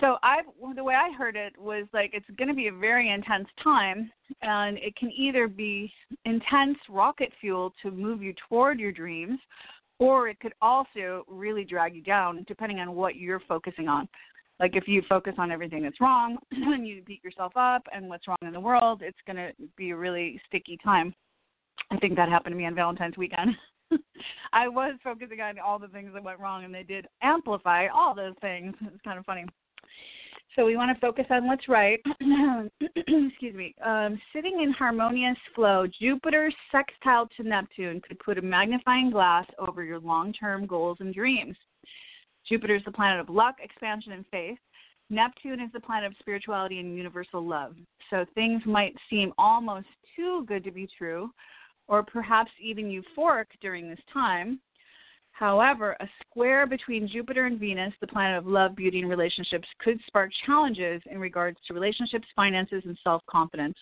So 0.00 0.16
I, 0.22 0.40
the 0.74 0.84
way 0.84 0.94
I 0.94 1.10
heard 1.16 1.36
it 1.36 1.58
was 1.58 1.86
like 1.92 2.10
it's 2.12 2.28
going 2.36 2.48
to 2.48 2.54
be 2.54 2.68
a 2.68 2.72
very 2.72 3.10
intense 3.10 3.48
time, 3.62 4.10
and 4.42 4.78
it 4.78 4.96
can 4.96 5.10
either 5.12 5.48
be 5.48 5.92
intense 6.24 6.78
rocket 6.88 7.32
fuel 7.40 7.72
to 7.82 7.90
move 7.90 8.22
you 8.22 8.34
toward 8.48 8.78
your 8.78 8.92
dreams, 8.92 9.38
or 10.00 10.28
it 10.28 10.40
could 10.40 10.54
also 10.60 11.24
really 11.28 11.62
drag 11.62 11.94
you 11.94 12.02
down 12.02 12.44
depending 12.48 12.80
on 12.80 12.94
what 12.96 13.14
you're 13.14 13.42
focusing 13.46 13.86
on. 13.86 14.08
Like 14.58 14.74
if 14.74 14.88
you 14.88 15.02
focus 15.08 15.34
on 15.38 15.52
everything 15.52 15.82
that's 15.82 16.00
wrong 16.00 16.36
and 16.50 16.86
you 16.86 17.02
beat 17.06 17.22
yourself 17.22 17.52
up 17.54 17.84
and 17.92 18.08
what's 18.08 18.26
wrong 18.26 18.38
in 18.42 18.52
the 18.52 18.60
world, 18.60 19.02
it's 19.02 19.18
going 19.26 19.36
to 19.36 19.52
be 19.76 19.90
a 19.90 19.96
really 19.96 20.40
sticky 20.46 20.78
time. 20.82 21.14
I 21.92 21.98
think 21.98 22.16
that 22.16 22.28
happened 22.28 22.54
to 22.54 22.58
me 22.58 22.66
on 22.66 22.74
Valentine's 22.74 23.16
weekend. 23.16 23.50
I 24.52 24.68
was 24.68 24.96
focusing 25.04 25.40
on 25.40 25.58
all 25.58 25.78
the 25.78 25.88
things 25.88 26.10
that 26.14 26.22
went 26.22 26.40
wrong 26.40 26.64
and 26.64 26.74
they 26.74 26.82
did 26.82 27.06
amplify 27.22 27.86
all 27.88 28.14
those 28.14 28.34
things. 28.40 28.74
It's 28.82 29.02
kind 29.02 29.18
of 29.18 29.24
funny. 29.24 29.44
So 30.56 30.66
we 30.66 30.76
want 30.76 30.94
to 30.94 31.00
focus 31.00 31.26
on 31.30 31.46
what's 31.46 31.68
right. 31.68 32.00
Excuse 32.96 33.54
me. 33.54 33.74
Um, 33.84 34.20
sitting 34.32 34.62
in 34.62 34.72
harmonious 34.72 35.36
flow, 35.54 35.86
Jupiter 36.00 36.52
sextile 36.72 37.28
to 37.36 37.42
Neptune 37.44 38.00
could 38.06 38.18
put 38.18 38.36
a 38.36 38.42
magnifying 38.42 39.10
glass 39.10 39.46
over 39.58 39.84
your 39.84 40.00
long 40.00 40.32
term 40.32 40.66
goals 40.66 40.98
and 41.00 41.14
dreams. 41.14 41.56
Jupiter 42.48 42.74
is 42.74 42.82
the 42.84 42.90
planet 42.90 43.20
of 43.20 43.28
luck, 43.28 43.56
expansion, 43.62 44.12
and 44.12 44.24
faith. 44.30 44.58
Neptune 45.08 45.60
is 45.60 45.70
the 45.72 45.80
planet 45.80 46.10
of 46.10 46.16
spirituality 46.18 46.80
and 46.80 46.96
universal 46.96 47.46
love. 47.46 47.74
So 48.10 48.24
things 48.34 48.62
might 48.66 48.94
seem 49.08 49.32
almost 49.38 49.86
too 50.16 50.44
good 50.46 50.64
to 50.64 50.72
be 50.72 50.88
true, 50.98 51.30
or 51.86 52.02
perhaps 52.02 52.50
even 52.60 52.86
euphoric 52.86 53.46
during 53.60 53.88
this 53.88 54.00
time. 54.12 54.60
However, 55.40 55.96
a 56.00 56.08
square 56.20 56.66
between 56.66 57.08
Jupiter 57.08 57.46
and 57.46 57.58
Venus, 57.58 57.94
the 58.02 58.06
planet 58.06 58.36
of 58.36 58.46
love, 58.46 58.76
beauty, 58.76 59.00
and 59.00 59.08
relationships, 59.08 59.66
could 59.78 59.98
spark 60.06 60.30
challenges 60.44 61.00
in 61.10 61.18
regards 61.18 61.56
to 61.66 61.72
relationships, 61.72 62.28
finances, 62.36 62.82
and 62.84 62.98
self 63.02 63.22
confidence. 63.24 63.74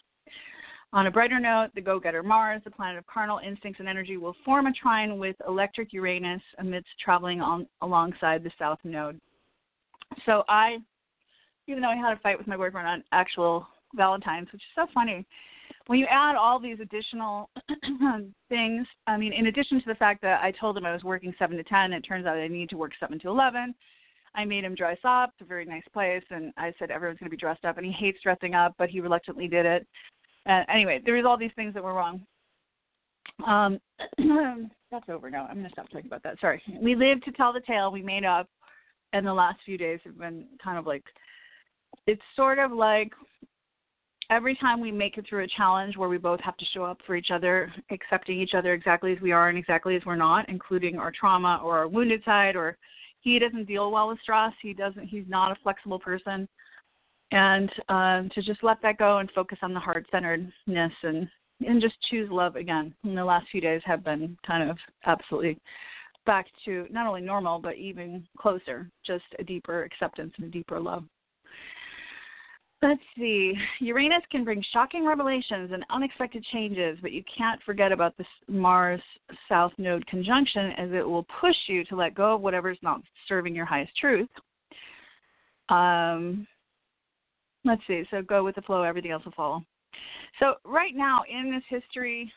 On 0.92 1.08
a 1.08 1.10
brighter 1.10 1.40
note, 1.40 1.70
the 1.74 1.80
go 1.80 1.98
getter 1.98 2.22
Mars, 2.22 2.62
the 2.64 2.70
planet 2.70 2.96
of 2.96 3.04
carnal 3.08 3.40
instincts 3.40 3.80
and 3.80 3.88
energy, 3.88 4.16
will 4.16 4.36
form 4.44 4.66
a 4.66 4.72
trine 4.72 5.18
with 5.18 5.34
electric 5.48 5.92
Uranus 5.92 6.40
amidst 6.58 6.90
traveling 7.04 7.40
on, 7.40 7.66
alongside 7.82 8.44
the 8.44 8.52
South 8.56 8.78
Node. 8.84 9.20
So 10.26 10.44
I 10.48 10.78
even 11.66 11.82
though 11.82 11.90
I 11.90 11.96
had 11.96 12.16
a 12.16 12.20
fight 12.20 12.38
with 12.38 12.46
my 12.46 12.56
boyfriend 12.56 12.86
on 12.86 13.04
actual 13.10 13.66
Valentine's, 13.96 14.46
which 14.52 14.62
is 14.62 14.68
so 14.76 14.86
funny. 14.94 15.26
When 15.88 15.98
you 15.98 16.06
add 16.10 16.36
all 16.36 16.60
these 16.60 16.80
additional 16.80 17.48
things, 18.50 18.86
I 19.06 19.16
mean, 19.16 19.32
in 19.32 19.46
addition 19.46 19.80
to 19.80 19.86
the 19.86 19.94
fact 19.94 20.20
that 20.20 20.42
I 20.42 20.52
told 20.52 20.76
him 20.76 20.84
I 20.84 20.92
was 20.92 21.02
working 21.02 21.34
7 21.38 21.56
to 21.56 21.62
10, 21.62 21.94
it 21.94 22.02
turns 22.02 22.26
out 22.26 22.36
I 22.36 22.46
need 22.46 22.68
to 22.70 22.76
work 22.76 22.92
7 23.00 23.18
to 23.20 23.28
11. 23.28 23.74
I 24.34 24.44
made 24.44 24.64
him 24.64 24.74
dress 24.74 24.98
up. 25.04 25.30
It's 25.32 25.46
a 25.46 25.48
very 25.48 25.64
nice 25.64 25.84
place, 25.94 26.22
and 26.28 26.52
I 26.58 26.74
said 26.78 26.90
everyone's 26.90 27.18
going 27.18 27.30
to 27.30 27.34
be 27.34 27.40
dressed 27.40 27.64
up, 27.64 27.78
and 27.78 27.86
he 27.86 27.92
hates 27.92 28.18
dressing 28.22 28.54
up, 28.54 28.74
but 28.76 28.90
he 28.90 29.00
reluctantly 29.00 29.48
did 29.48 29.64
it. 29.64 29.86
Uh, 30.46 30.62
anyway, 30.70 31.00
there 31.02 31.16
was 31.16 31.24
all 31.24 31.38
these 31.38 31.52
things 31.56 31.72
that 31.72 31.82
were 31.82 31.94
wrong. 31.94 32.20
Um, 33.46 33.78
that's 34.90 35.08
over 35.08 35.30
now. 35.30 35.46
I'm 35.46 35.56
going 35.56 35.66
to 35.66 35.72
stop 35.72 35.88
talking 35.88 36.06
about 36.06 36.22
that. 36.22 36.38
Sorry. 36.38 36.62
We 36.82 36.96
lived 36.96 37.24
to 37.24 37.32
tell 37.32 37.54
the 37.54 37.60
tale. 37.66 37.90
We 37.90 38.02
made 38.02 38.26
up, 38.26 38.46
and 39.14 39.26
the 39.26 39.32
last 39.32 39.60
few 39.64 39.78
days 39.78 40.00
have 40.04 40.18
been 40.18 40.44
kind 40.62 40.78
of 40.78 40.86
like 40.86 41.04
it's 42.06 42.22
sort 42.36 42.58
of 42.58 42.72
like 42.72 43.12
every 44.30 44.54
time 44.56 44.80
we 44.80 44.92
make 44.92 45.16
it 45.16 45.26
through 45.28 45.44
a 45.44 45.48
challenge 45.48 45.96
where 45.96 46.08
we 46.08 46.18
both 46.18 46.40
have 46.40 46.56
to 46.58 46.64
show 46.66 46.84
up 46.84 46.98
for 47.06 47.16
each 47.16 47.30
other, 47.30 47.72
accepting 47.90 48.40
each 48.40 48.54
other 48.54 48.74
exactly 48.74 49.12
as 49.12 49.20
we 49.20 49.32
are 49.32 49.48
and 49.48 49.58
exactly 49.58 49.96
as 49.96 50.02
we're 50.04 50.16
not, 50.16 50.48
including 50.48 50.98
our 50.98 51.12
trauma 51.12 51.60
or 51.64 51.78
our 51.78 51.88
wounded 51.88 52.22
side 52.24 52.56
or 52.56 52.76
he 53.20 53.38
doesn't 53.38 53.66
deal 53.66 53.90
well 53.90 54.08
with 54.08 54.20
stress, 54.20 54.52
he 54.62 54.72
doesn't 54.72 55.06
he's 55.06 55.24
not 55.28 55.52
a 55.52 55.60
flexible 55.62 55.98
person. 55.98 56.48
And 57.30 57.70
um 57.88 58.30
to 58.34 58.42
just 58.42 58.62
let 58.62 58.80
that 58.82 58.98
go 58.98 59.18
and 59.18 59.30
focus 59.32 59.58
on 59.62 59.74
the 59.74 59.80
heart 59.80 60.06
centeredness 60.10 60.92
and 61.02 61.28
and 61.66 61.80
just 61.82 61.96
choose 62.10 62.30
love 62.30 62.56
again. 62.56 62.94
And 63.04 63.16
the 63.16 63.24
last 63.24 63.46
few 63.50 63.60
days 63.60 63.82
have 63.84 64.04
been 64.04 64.36
kind 64.46 64.70
of 64.70 64.78
absolutely 65.06 65.58
back 66.26 66.46
to 66.64 66.86
not 66.90 67.06
only 67.06 67.22
normal 67.22 67.58
but 67.58 67.76
even 67.76 68.26
closer, 68.38 68.90
just 69.04 69.24
a 69.38 69.44
deeper 69.44 69.82
acceptance 69.84 70.32
and 70.36 70.46
a 70.46 70.50
deeper 70.50 70.78
love. 70.78 71.04
Let's 72.80 73.00
see. 73.16 73.54
Uranus 73.80 74.22
can 74.30 74.44
bring 74.44 74.62
shocking 74.72 75.04
revelations 75.04 75.72
and 75.72 75.84
unexpected 75.90 76.44
changes, 76.52 76.96
but 77.02 77.10
you 77.10 77.24
can't 77.36 77.60
forget 77.64 77.90
about 77.90 78.16
this 78.16 78.26
Mars 78.46 79.00
South 79.48 79.72
Node 79.78 80.06
conjunction 80.06 80.70
as 80.78 80.90
it 80.92 81.06
will 81.06 81.26
push 81.40 81.56
you 81.66 81.84
to 81.86 81.96
let 81.96 82.14
go 82.14 82.36
of 82.36 82.40
whatever 82.40 82.70
is 82.70 82.78
not 82.80 83.00
serving 83.26 83.54
your 83.54 83.66
highest 83.66 83.96
truth. 83.96 84.28
Um, 85.70 86.46
let's 87.64 87.82
see. 87.88 88.04
So 88.12 88.22
go 88.22 88.44
with 88.44 88.54
the 88.54 88.62
flow, 88.62 88.84
everything 88.84 89.10
else 89.10 89.24
will 89.24 89.32
follow. 89.32 89.64
So, 90.38 90.54
right 90.64 90.94
now 90.94 91.22
in 91.28 91.50
this 91.50 91.64
history, 91.68 92.32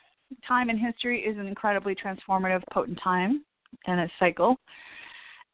time 0.48 0.72
in 0.72 0.78
history 0.78 1.22
is 1.22 1.38
an 1.38 1.46
incredibly 1.46 1.94
transformative, 1.96 2.64
potent 2.74 3.00
time 3.04 3.44
and 3.86 4.02
a 4.02 4.10
cycle. 4.20 4.58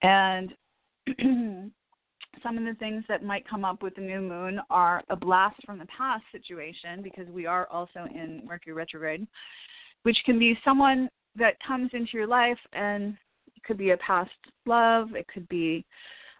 And 0.01 0.53
some 2.43 2.57
of 2.57 2.63
the 2.63 2.73
things 2.75 3.03
that 3.07 3.23
might 3.23 3.47
come 3.47 3.65
up 3.65 3.81
with 3.81 3.95
the 3.95 4.01
new 4.01 4.21
moon 4.21 4.59
are 4.69 5.03
a 5.09 5.15
blast 5.15 5.57
from 5.65 5.79
the 5.79 5.85
past 5.85 6.23
situation 6.31 7.01
because 7.01 7.27
we 7.29 7.45
are 7.45 7.67
also 7.71 8.05
in 8.13 8.41
Mercury 8.45 8.73
retrograde, 8.73 9.27
which 10.03 10.17
can 10.25 10.39
be 10.39 10.57
someone 10.63 11.09
that 11.35 11.55
comes 11.65 11.89
into 11.93 12.11
your 12.13 12.27
life 12.27 12.57
and 12.73 13.17
it 13.55 13.63
could 13.63 13.77
be 13.77 13.91
a 13.91 13.97
past 13.97 14.31
love, 14.65 15.15
it 15.15 15.27
could 15.27 15.47
be 15.49 15.85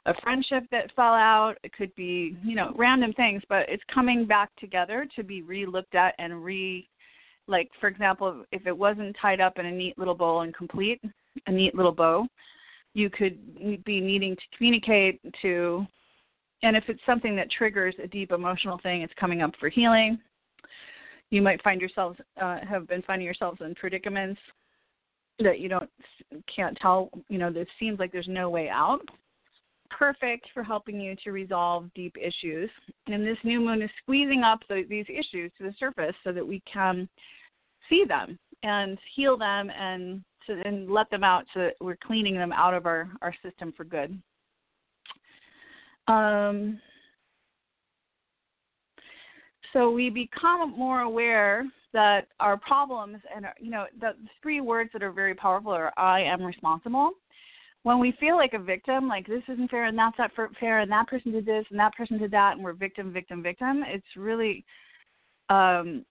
a 0.06 0.14
friendship 0.22 0.64
that 0.72 0.92
fell 0.96 1.14
out, 1.14 1.56
it 1.64 1.74
could 1.74 1.94
be, 1.96 2.38
you 2.44 2.56
know, 2.56 2.74
random 2.78 3.12
things, 3.14 3.44
but 3.50 3.66
it's 3.68 3.84
coming 3.94 4.26
back 4.26 4.50
together 4.58 5.06
to 5.16 5.24
be 5.24 5.42
re-looked 5.42 5.96
at 5.96 6.16
and 6.18 6.44
re 6.44 6.88
like 7.50 7.70
for 7.80 7.88
example, 7.88 8.44
if 8.52 8.68
it 8.68 8.78
wasn't 8.78 9.16
tied 9.22 9.40
up 9.40 9.58
in 9.58 9.66
a 9.66 9.72
neat 9.72 9.98
little 9.98 10.16
bow 10.16 10.42
and 10.42 10.54
complete, 10.54 11.02
a 11.46 11.52
neat 11.52 11.76
little 11.76 11.94
bow, 11.94 12.28
you 12.98 13.12
could 13.12 13.38
be 13.86 14.02
needing 14.02 14.36
to 14.36 14.58
communicate 14.58 15.22
to 15.44 15.86
and 16.64 16.76
if 16.76 16.84
it's 16.88 17.00
something 17.06 17.36
that 17.36 17.52
triggers 17.52 17.94
a 18.04 18.08
deep 18.08 18.32
emotional 18.32 18.80
thing 18.82 19.04
it's 19.04 19.14
coming 19.20 19.44
up 19.44 19.52
for 19.60 19.70
healing. 19.70 20.18
You 21.30 21.42
might 21.44 21.62
find 21.62 21.80
yourselves 21.80 22.18
uh, 22.42 22.58
have 22.68 22.88
been 22.88 23.04
finding 23.04 23.26
yourselves 23.26 23.60
in 23.62 23.76
predicaments 23.76 24.42
that 25.40 25.60
you 25.60 25.70
don't 25.70 25.90
can't 26.54 26.76
tell 26.82 27.12
you 27.30 27.38
know 27.38 27.52
this 27.52 27.68
seems 27.80 28.00
like 28.00 28.12
there's 28.12 28.28
no 28.28 28.50
way 28.50 28.68
out. 28.68 29.02
Perfect 29.92 30.48
for 30.54 30.64
helping 30.64 31.00
you 31.00 31.16
to 31.24 31.32
resolve 31.32 31.94
deep 31.94 32.16
issues. 32.20 32.70
And 33.06 33.26
this 33.26 33.38
new 33.44 33.62
moon 33.62 33.82
is 33.82 33.92
squeezing 34.02 34.42
up 34.42 34.60
the, 34.68 34.86
these 34.90 35.06
issues 35.08 35.52
to 35.58 35.64
the 35.64 35.76
surface 35.80 36.16
so 36.24 36.32
that 36.34 36.46
we 36.46 36.62
can 36.72 37.08
see 37.90 38.04
them 38.06 38.40
and 38.64 38.98
heal 39.16 39.38
them 39.38 39.70
and 39.70 40.24
to, 40.48 40.62
and 40.66 40.90
let 40.90 41.10
them 41.10 41.24
out 41.24 41.46
so 41.54 41.62
that 41.62 41.74
we're 41.80 41.98
cleaning 41.98 42.36
them 42.36 42.52
out 42.52 42.74
of 42.74 42.86
our, 42.86 43.10
our 43.22 43.34
system 43.44 43.74
for 43.76 43.84
good. 43.84 44.20
Um, 46.08 46.80
so 49.74 49.92
we 49.92 50.10
become 50.10 50.78
more 50.78 51.02
aware 51.02 51.66
that 51.94 52.28
our 52.40 52.58
problems 52.58 53.18
and 53.36 53.46
our, 53.46 53.54
you 53.60 53.70
know 53.70 53.86
the 54.00 54.12
three 54.42 54.62
words 54.62 54.90
that 54.94 55.04
are 55.04 55.12
very 55.12 55.36
powerful 55.36 55.72
are 55.72 55.92
I 55.98 56.22
am 56.22 56.44
responsible. 56.44 57.12
When 57.84 58.00
we 58.00 58.14
feel 58.20 58.36
like 58.36 58.54
a 58.54 58.60
victim, 58.60 59.08
like 59.08 59.28
this 59.28 59.44
isn't 59.48 59.70
fair 59.72 59.86
and 59.86 59.98
that's 59.98 60.18
not 60.18 60.32
fair 60.60 60.80
and 60.80 60.92
that 60.92 61.08
person 61.08 61.32
did 61.32 61.46
this 61.46 61.66
and 61.70 61.80
that 61.80 61.96
person 61.96 62.18
did 62.18 62.32
that 62.32 62.54
and 62.56 62.64
we're 62.64 62.74
victim, 62.74 63.14
victim, 63.14 63.42
victim, 63.42 63.84
it's 63.88 64.06
really 64.16 64.66
um, 65.50 66.06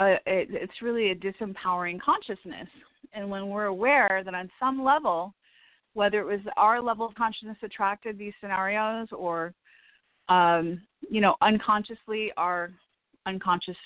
a, 0.00 0.14
it, 0.26 0.48
it's 0.50 0.82
really 0.82 1.10
a 1.10 1.14
disempowering 1.14 2.00
consciousness 2.00 2.68
and 3.12 3.28
when 3.28 3.48
we're 3.48 3.66
aware 3.66 4.22
that 4.24 4.34
on 4.34 4.50
some 4.58 4.82
level, 4.82 5.34
whether 5.94 6.20
it 6.20 6.26
was 6.26 6.40
our 6.56 6.80
level 6.80 7.06
of 7.06 7.14
consciousness 7.14 7.56
attracted 7.62 8.18
these 8.18 8.32
scenarios 8.40 9.08
or 9.12 9.52
um, 10.28 10.80
you 11.10 11.20
know, 11.20 11.34
unconsciously 11.42 12.32
our 12.36 12.70
unconscious 13.26 13.76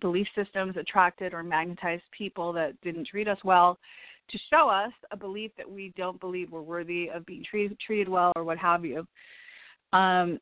belief 0.00 0.26
systems 0.34 0.76
attracted 0.76 1.34
or 1.34 1.42
magnetized 1.42 2.02
people 2.16 2.52
that 2.52 2.80
didn't 2.80 3.06
treat 3.06 3.28
us 3.28 3.38
well 3.44 3.78
to 4.30 4.38
show 4.50 4.68
us 4.68 4.92
a 5.10 5.16
belief 5.16 5.50
that 5.56 5.70
we 5.70 5.92
don't 5.96 6.18
believe 6.20 6.50
we're 6.50 6.62
worthy 6.62 7.10
of 7.10 7.26
being 7.26 7.44
treated, 7.48 7.78
treated 7.78 8.08
well 8.08 8.32
or 8.36 8.44
what 8.44 8.56
have 8.56 8.84
you. 8.84 9.06
Um, 9.92 10.40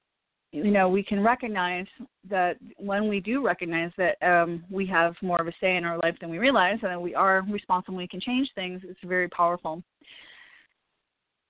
you 0.53 0.71
know, 0.71 0.87
we 0.89 1.03
can 1.03 1.23
recognize 1.23 1.87
that 2.29 2.59
when 2.77 3.09
we 3.09 3.21
do 3.21 3.45
recognize 3.45 3.91
that 3.97 4.23
um, 4.23 4.63
we 4.71 4.87
have 4.87 5.15
more 5.23 5.41
of 5.41 5.49
a 5.49 5.53
say 5.61 5.77
in 5.77 5.85
our 5.85 5.99
life 5.99 6.15
than 6.21 6.29
we 6.29 6.39
realize, 6.39 6.79
and 6.83 6.91
that 6.93 7.01
we 7.01 7.15
are 7.15 7.43
responsible, 7.49 7.97
we 7.97 8.07
can 8.07 8.21
change 8.21 8.51
things. 8.55 8.83
It's 8.85 9.01
very 9.03 9.29
powerful. 9.29 9.83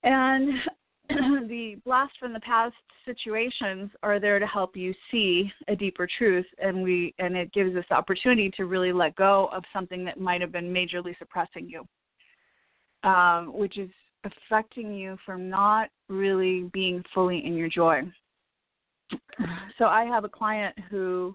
And 0.05 0.53
the 1.09 1.77
blast 1.85 2.13
from 2.21 2.33
the 2.33 2.41
past 2.41 2.77
situations 3.05 3.91
are 4.05 4.21
there 4.21 4.39
to 4.39 4.47
help 4.47 4.77
you 4.77 4.95
see 5.11 5.51
a 5.67 5.75
deeper 5.75 6.09
truth, 6.19 6.47
and 6.63 6.81
we 6.81 7.13
and 7.19 7.37
it 7.37 7.53
gives 7.53 7.75
us 7.75 7.85
the 7.91 7.97
opportunity 7.97 8.53
to 8.57 8.67
really 8.67 8.93
let 8.93 9.17
go 9.17 9.51
of 9.53 9.65
something 9.73 10.05
that 10.05 10.21
might 10.21 10.41
have 10.41 10.53
been 10.53 10.73
majorly 10.73 11.19
suppressing 11.19 11.69
you, 11.69 11.85
um, 13.09 13.53
which 13.53 13.79
is 13.79 13.91
affecting 14.25 14.95
you 14.95 15.17
from 15.27 15.51
not 15.51 15.89
really 16.09 16.71
being 16.73 17.03
fully 17.13 17.45
in 17.45 17.57
your 17.57 17.69
joy 17.69 18.05
so 19.79 19.87
I 19.87 20.05
have 20.05 20.25
a 20.25 20.29
client 20.29 20.77
who 20.91 21.35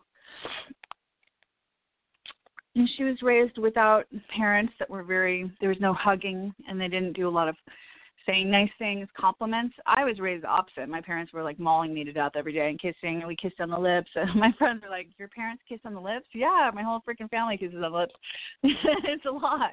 and 2.75 2.87
she 2.95 3.03
was 3.03 3.21
raised 3.21 3.57
without 3.57 4.05
parents 4.35 4.73
that 4.79 4.89
were 4.89 5.03
very 5.03 5.51
there 5.59 5.69
was 5.69 5.79
no 5.79 5.93
hugging 5.93 6.53
and 6.67 6.79
they 6.79 6.87
didn't 6.87 7.13
do 7.13 7.27
a 7.27 7.29
lot 7.29 7.47
of 7.47 7.55
saying 8.27 8.51
nice 8.51 8.69
things, 8.77 9.07
compliments. 9.17 9.73
I 9.85 10.03
was 10.03 10.19
raised 10.19 10.45
opposite. 10.45 10.89
My 10.89 11.01
parents 11.01 11.31
were 11.33 11.43
like 11.43 11.59
mauling 11.59 11.93
me 11.93 12.03
to 12.03 12.11
death 12.11 12.33
every 12.35 12.53
day 12.53 12.69
and 12.69 12.79
kissing 12.79 13.19
and 13.19 13.27
we 13.27 13.35
kissed 13.35 13.59
on 13.59 13.69
the 13.69 13.79
lips. 13.79 14.11
And 14.15 14.35
my 14.35 14.51
friends 14.57 14.83
were 14.83 14.89
like, 14.89 15.07
Your 15.17 15.29
parents 15.29 15.63
kiss 15.67 15.79
on 15.85 15.93
the 15.93 16.01
lips? 16.01 16.27
Yeah, 16.33 16.69
my 16.73 16.83
whole 16.83 17.01
freaking 17.07 17.29
family 17.29 17.57
kisses 17.57 17.75
on 17.75 17.91
the 17.91 17.97
lips. 17.97 18.13
it's 18.63 19.25
a 19.25 19.31
lot. 19.31 19.71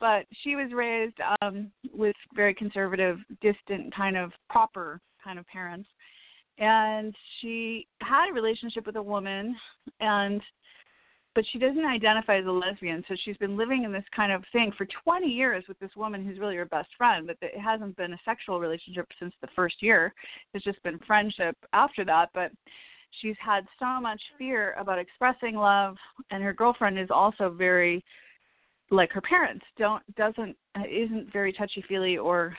But 0.00 0.26
she 0.42 0.56
was 0.56 0.72
raised 0.72 1.16
um 1.42 1.70
with 1.92 2.16
very 2.34 2.54
conservative, 2.54 3.18
distant 3.40 3.94
kind 3.94 4.16
of 4.16 4.32
proper 4.48 5.00
kind 5.22 5.38
of 5.38 5.46
parents 5.46 5.88
and 6.58 7.14
she 7.40 7.86
had 8.00 8.30
a 8.30 8.32
relationship 8.32 8.86
with 8.86 8.96
a 8.96 9.02
woman 9.02 9.56
and 10.00 10.40
but 11.34 11.44
she 11.50 11.58
doesn't 11.58 11.84
identify 11.84 12.38
as 12.38 12.46
a 12.46 12.50
lesbian 12.50 13.02
so 13.08 13.16
she's 13.24 13.36
been 13.38 13.56
living 13.56 13.82
in 13.84 13.92
this 13.92 14.04
kind 14.14 14.30
of 14.30 14.44
thing 14.52 14.72
for 14.78 14.86
20 15.02 15.26
years 15.26 15.64
with 15.66 15.78
this 15.80 15.90
woman 15.96 16.24
who's 16.24 16.38
really 16.38 16.56
her 16.56 16.66
best 16.66 16.88
friend 16.96 17.26
but 17.26 17.36
it 17.42 17.58
hasn't 17.58 17.96
been 17.96 18.12
a 18.12 18.20
sexual 18.24 18.60
relationship 18.60 19.06
since 19.18 19.34
the 19.40 19.48
first 19.56 19.76
year. 19.80 20.14
It's 20.52 20.64
just 20.64 20.82
been 20.82 20.98
friendship 21.06 21.56
after 21.72 22.04
that 22.04 22.30
but 22.34 22.52
she's 23.20 23.36
had 23.44 23.66
so 23.78 24.00
much 24.00 24.20
fear 24.38 24.76
about 24.78 24.98
expressing 24.98 25.56
love 25.56 25.96
and 26.30 26.42
her 26.42 26.52
girlfriend 26.52 26.98
is 26.98 27.10
also 27.10 27.50
very 27.50 28.04
like 28.90 29.10
her 29.12 29.20
parents 29.20 29.64
don't 29.78 30.02
doesn't 30.16 30.56
isn't 30.90 31.32
very 31.32 31.52
touchy 31.52 31.82
feely 31.88 32.18
or 32.18 32.56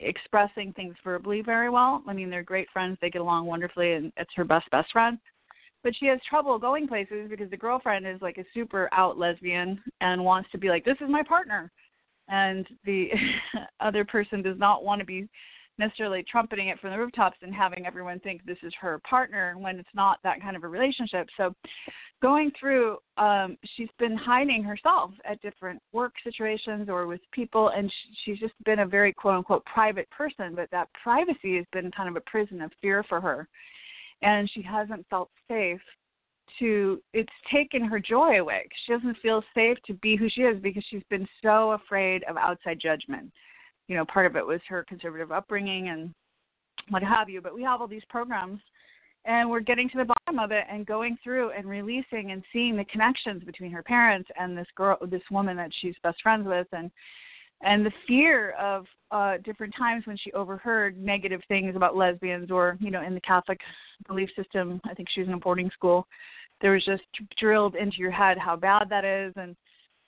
expressing 0.00 0.72
things 0.72 0.94
verbally 1.02 1.42
very 1.42 1.70
well. 1.70 2.02
I 2.06 2.12
mean 2.12 2.30
they're 2.30 2.42
great 2.42 2.68
friends. 2.72 2.98
They 3.00 3.10
get 3.10 3.22
along 3.22 3.46
wonderfully 3.46 3.92
and 3.94 4.12
it's 4.16 4.30
her 4.36 4.44
best 4.44 4.70
best 4.70 4.92
friend. 4.92 5.18
But 5.82 5.94
she 5.98 6.06
has 6.06 6.18
trouble 6.28 6.58
going 6.58 6.88
places 6.88 7.28
because 7.30 7.50
the 7.50 7.56
girlfriend 7.56 8.06
is 8.06 8.20
like 8.20 8.38
a 8.38 8.44
super 8.52 8.88
out 8.92 9.18
lesbian 9.18 9.80
and 10.00 10.24
wants 10.24 10.50
to 10.52 10.58
be 10.58 10.68
like 10.68 10.84
this 10.84 10.96
is 11.00 11.08
my 11.08 11.22
partner. 11.22 11.70
And 12.28 12.66
the 12.84 13.08
other 13.80 14.04
person 14.04 14.42
does 14.42 14.58
not 14.58 14.84
want 14.84 15.00
to 15.00 15.04
be 15.04 15.28
necessarily 15.78 16.24
trumpeting 16.30 16.68
it 16.68 16.78
from 16.80 16.90
the 16.90 16.98
rooftops 16.98 17.38
and 17.42 17.54
having 17.54 17.86
everyone 17.86 18.20
think 18.20 18.44
this 18.44 18.58
is 18.62 18.72
her 18.80 19.00
partner 19.08 19.54
when 19.58 19.78
it's 19.78 19.88
not 19.94 20.18
that 20.22 20.40
kind 20.40 20.56
of 20.56 20.64
a 20.64 20.68
relationship. 20.68 21.28
So, 21.36 21.54
going 22.20 22.50
through, 22.58 22.98
um, 23.16 23.56
she's 23.76 23.88
been 23.98 24.16
hiding 24.16 24.64
herself 24.64 25.12
at 25.24 25.40
different 25.40 25.80
work 25.92 26.12
situations 26.24 26.88
or 26.88 27.06
with 27.06 27.20
people, 27.32 27.70
and 27.70 27.92
she's 28.24 28.38
just 28.38 28.54
been 28.64 28.80
a 28.80 28.86
very 28.86 29.12
quote 29.12 29.36
unquote 29.36 29.64
private 29.66 30.10
person, 30.10 30.54
but 30.54 30.70
that 30.72 30.88
privacy 31.00 31.56
has 31.56 31.66
been 31.72 31.90
kind 31.92 32.08
of 32.08 32.16
a 32.16 32.30
prison 32.30 32.60
of 32.60 32.72
fear 32.82 33.04
for 33.08 33.20
her. 33.20 33.48
And 34.22 34.50
she 34.52 34.62
hasn't 34.62 35.06
felt 35.08 35.30
safe 35.48 35.80
to 36.58 37.00
it's 37.12 37.32
taken 37.52 37.84
her 37.84 38.00
joy 38.00 38.40
away 38.40 38.66
she 38.86 38.92
doesn't 38.92 39.18
feel 39.18 39.42
safe 39.54 39.76
to 39.86 39.92
be 39.94 40.16
who 40.16 40.28
she 40.30 40.42
is 40.42 40.60
because 40.62 40.82
she's 40.88 41.02
been 41.10 41.28
so 41.42 41.72
afraid 41.72 42.24
of 42.24 42.36
outside 42.36 42.78
judgment 42.80 43.30
you 43.88 43.96
know, 43.96 44.04
part 44.04 44.26
of 44.26 44.36
it 44.36 44.46
was 44.46 44.60
her 44.68 44.84
conservative 44.84 45.32
upbringing 45.32 45.88
and 45.88 46.14
what 46.90 47.02
have 47.02 47.28
you. 47.28 47.40
But 47.40 47.54
we 47.54 47.62
have 47.64 47.80
all 47.80 47.88
these 47.88 48.04
programs 48.08 48.60
and 49.24 49.48
we're 49.48 49.60
getting 49.60 49.88
to 49.90 49.98
the 49.98 50.04
bottom 50.04 50.38
of 50.38 50.50
it 50.52 50.64
and 50.70 50.86
going 50.86 51.16
through 51.22 51.50
and 51.50 51.66
releasing 51.66 52.32
and 52.32 52.42
seeing 52.52 52.76
the 52.76 52.84
connections 52.84 53.42
between 53.44 53.70
her 53.70 53.82
parents 53.82 54.28
and 54.38 54.56
this 54.56 54.66
girl 54.74 54.96
this 55.10 55.22
woman 55.30 55.56
that 55.56 55.70
she's 55.80 55.94
best 56.02 56.20
friends 56.22 56.46
with 56.46 56.66
and 56.72 56.90
and 57.62 57.84
the 57.84 57.92
fear 58.06 58.52
of 58.52 58.86
uh 59.10 59.36
different 59.44 59.74
times 59.76 60.06
when 60.06 60.16
she 60.16 60.32
overheard 60.32 60.96
negative 60.96 61.40
things 61.48 61.76
about 61.76 61.96
lesbians 61.96 62.50
or 62.50 62.76
you 62.80 62.90
know 62.90 63.02
in 63.02 63.14
the 63.14 63.20
catholic 63.20 63.60
belief 64.06 64.30
system 64.36 64.80
i 64.88 64.94
think 64.94 65.08
she 65.12 65.20
was 65.20 65.28
in 65.28 65.34
a 65.34 65.38
boarding 65.38 65.70
school 65.70 66.06
there 66.60 66.72
was 66.72 66.84
just 66.84 67.02
drilled 67.38 67.76
into 67.76 67.98
your 67.98 68.10
head 68.10 68.38
how 68.38 68.56
bad 68.56 68.88
that 68.88 69.04
is 69.04 69.32
and 69.36 69.56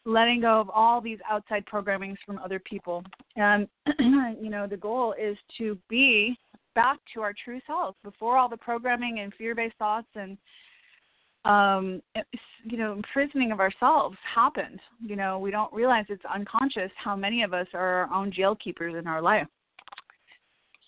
letting 0.04 0.40
go 0.40 0.60
of 0.60 0.70
all 0.70 1.00
these 1.00 1.18
outside 1.28 1.64
programmings 1.66 2.16
from 2.24 2.38
other 2.38 2.58
people. 2.58 3.04
And, 3.36 3.68
you 4.40 4.50
know, 4.50 4.66
the 4.66 4.76
goal 4.76 5.14
is 5.20 5.36
to 5.58 5.78
be 5.88 6.38
back 6.74 6.98
to 7.14 7.20
our 7.20 7.34
true 7.44 7.60
self 7.66 7.96
before 8.02 8.38
all 8.38 8.48
the 8.48 8.56
programming 8.56 9.20
and 9.20 9.34
fear 9.34 9.54
based 9.54 9.76
thoughts 9.78 10.08
and, 10.14 10.38
um, 11.44 12.02
you 12.64 12.76
know, 12.76 12.92
imprisoning 12.92 13.52
of 13.52 13.60
ourselves 13.60 14.16
happened. 14.34 14.80
You 15.00 15.16
know, 15.16 15.38
we 15.38 15.50
don't 15.50 15.72
realize 15.72 16.06
it's 16.08 16.24
unconscious 16.32 16.90
how 17.02 17.16
many 17.16 17.42
of 17.42 17.52
us 17.52 17.66
are 17.74 18.06
our 18.06 18.14
own 18.14 18.32
jail 18.32 18.56
keepers 18.56 18.94
in 18.98 19.06
our 19.06 19.22
life. 19.22 19.46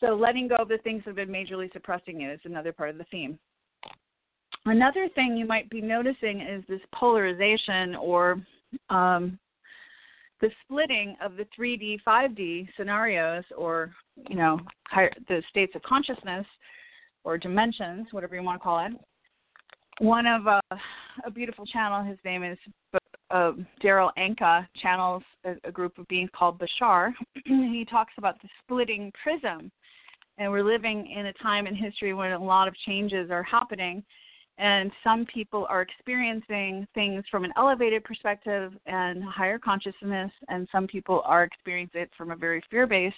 So 0.00 0.14
letting 0.14 0.48
go 0.48 0.56
of 0.56 0.68
the 0.68 0.78
things 0.78 1.02
that 1.04 1.16
have 1.16 1.16
been 1.16 1.28
majorly 1.28 1.72
suppressing 1.72 2.20
you 2.20 2.32
is 2.32 2.40
another 2.44 2.72
part 2.72 2.90
of 2.90 2.98
the 2.98 3.04
theme. 3.04 3.38
Another 4.64 5.08
thing 5.14 5.36
you 5.36 5.46
might 5.46 5.68
be 5.70 5.80
noticing 5.80 6.40
is 6.40 6.62
this 6.68 6.80
polarization 6.94 7.96
or 7.96 8.40
um, 8.90 9.38
the 10.40 10.50
splitting 10.64 11.16
of 11.24 11.36
the 11.36 11.46
3D, 11.58 11.98
5D 12.06 12.68
scenarios, 12.76 13.44
or 13.56 13.92
you 14.28 14.36
know, 14.36 14.58
higher, 14.88 15.12
the 15.28 15.42
states 15.48 15.72
of 15.74 15.82
consciousness 15.82 16.46
or 17.24 17.38
dimensions, 17.38 18.08
whatever 18.10 18.34
you 18.34 18.42
want 18.42 18.60
to 18.60 18.62
call 18.62 18.84
it. 18.84 18.92
One 20.00 20.26
of 20.26 20.46
uh, 20.46 20.60
a 21.24 21.30
beautiful 21.30 21.64
channel, 21.64 22.02
his 22.02 22.18
name 22.24 22.42
is 22.42 22.58
uh, 23.30 23.52
Darryl 23.82 24.10
Anka, 24.18 24.66
channels 24.82 25.22
a, 25.44 25.54
a, 25.64 25.70
group 25.70 25.96
of 25.98 26.06
beings 26.08 26.30
called 26.36 26.60
Bashar. 26.60 27.12
he 27.44 27.86
talks 27.88 28.12
about 28.18 28.40
the 28.42 28.48
splitting 28.62 29.12
prism, 29.22 29.70
and 30.38 30.50
we're 30.50 30.64
living 30.64 31.10
in 31.10 31.26
a 31.26 31.32
time 31.34 31.66
in 31.66 31.74
history 31.74 32.14
when 32.14 32.32
a 32.32 32.42
lot 32.42 32.68
of 32.68 32.74
changes 32.84 33.30
are 33.30 33.42
happening 33.42 34.02
and 34.62 34.92
some 35.02 35.26
people 35.26 35.66
are 35.68 35.82
experiencing 35.82 36.86
things 36.94 37.24
from 37.28 37.44
an 37.44 37.52
elevated 37.56 38.04
perspective 38.04 38.72
and 38.86 39.22
higher 39.24 39.58
consciousness 39.58 40.30
and 40.48 40.68
some 40.70 40.86
people 40.86 41.20
are 41.24 41.42
experiencing 41.42 42.02
it 42.02 42.10
from 42.16 42.30
a 42.30 42.36
very 42.36 42.62
fear-based 42.70 43.16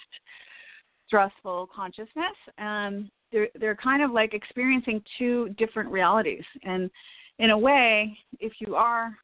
stressful 1.05 1.69
consciousness. 1.73 2.35
And 2.57 3.11
they're 3.31 3.49
they're 3.59 3.75
kind 3.75 4.01
of 4.01 4.09
like 4.09 4.33
experiencing 4.33 5.03
two 5.19 5.49
different 5.59 5.91
realities. 5.91 6.43
And 6.63 6.89
in 7.37 7.51
a 7.51 7.57
way 7.57 8.17
if 8.39 8.53
you 8.59 8.75
are 8.75 9.15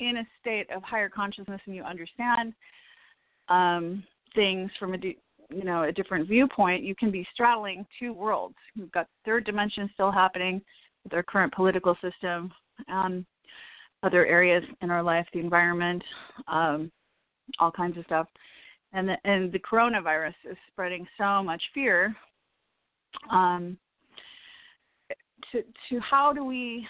in 0.00 0.16
a 0.16 0.26
state 0.40 0.68
of 0.74 0.82
higher 0.82 1.08
consciousness 1.08 1.60
and 1.66 1.76
you 1.76 1.84
understand 1.84 2.54
um, 3.48 4.02
things 4.34 4.68
from 4.80 4.94
a 4.94 4.98
you 4.98 5.64
know 5.64 5.84
a 5.84 5.92
different 5.92 6.26
viewpoint 6.26 6.82
you 6.82 6.96
can 6.96 7.12
be 7.12 7.24
straddling 7.32 7.86
two 8.00 8.12
worlds. 8.12 8.56
You've 8.74 8.90
got 8.90 9.06
third 9.24 9.44
dimension 9.44 9.88
still 9.94 10.10
happening 10.10 10.60
our 11.12 11.22
current 11.22 11.52
political 11.52 11.96
system, 12.02 12.52
um, 12.90 13.26
other 14.02 14.26
areas 14.26 14.62
in 14.80 14.90
our 14.90 15.02
life, 15.02 15.26
the 15.32 15.40
environment, 15.40 16.02
um, 16.46 16.90
all 17.58 17.70
kinds 17.70 17.98
of 17.98 18.04
stuff. 18.04 18.26
And 18.92 19.08
the, 19.08 19.16
and 19.24 19.52
the 19.52 19.58
coronavirus 19.58 20.34
is 20.50 20.56
spreading 20.70 21.06
so 21.18 21.42
much 21.42 21.62
fear. 21.74 22.14
Um, 23.30 23.76
to 25.52 25.62
to 25.88 26.00
how 26.00 26.32
do 26.32 26.44
we 26.44 26.86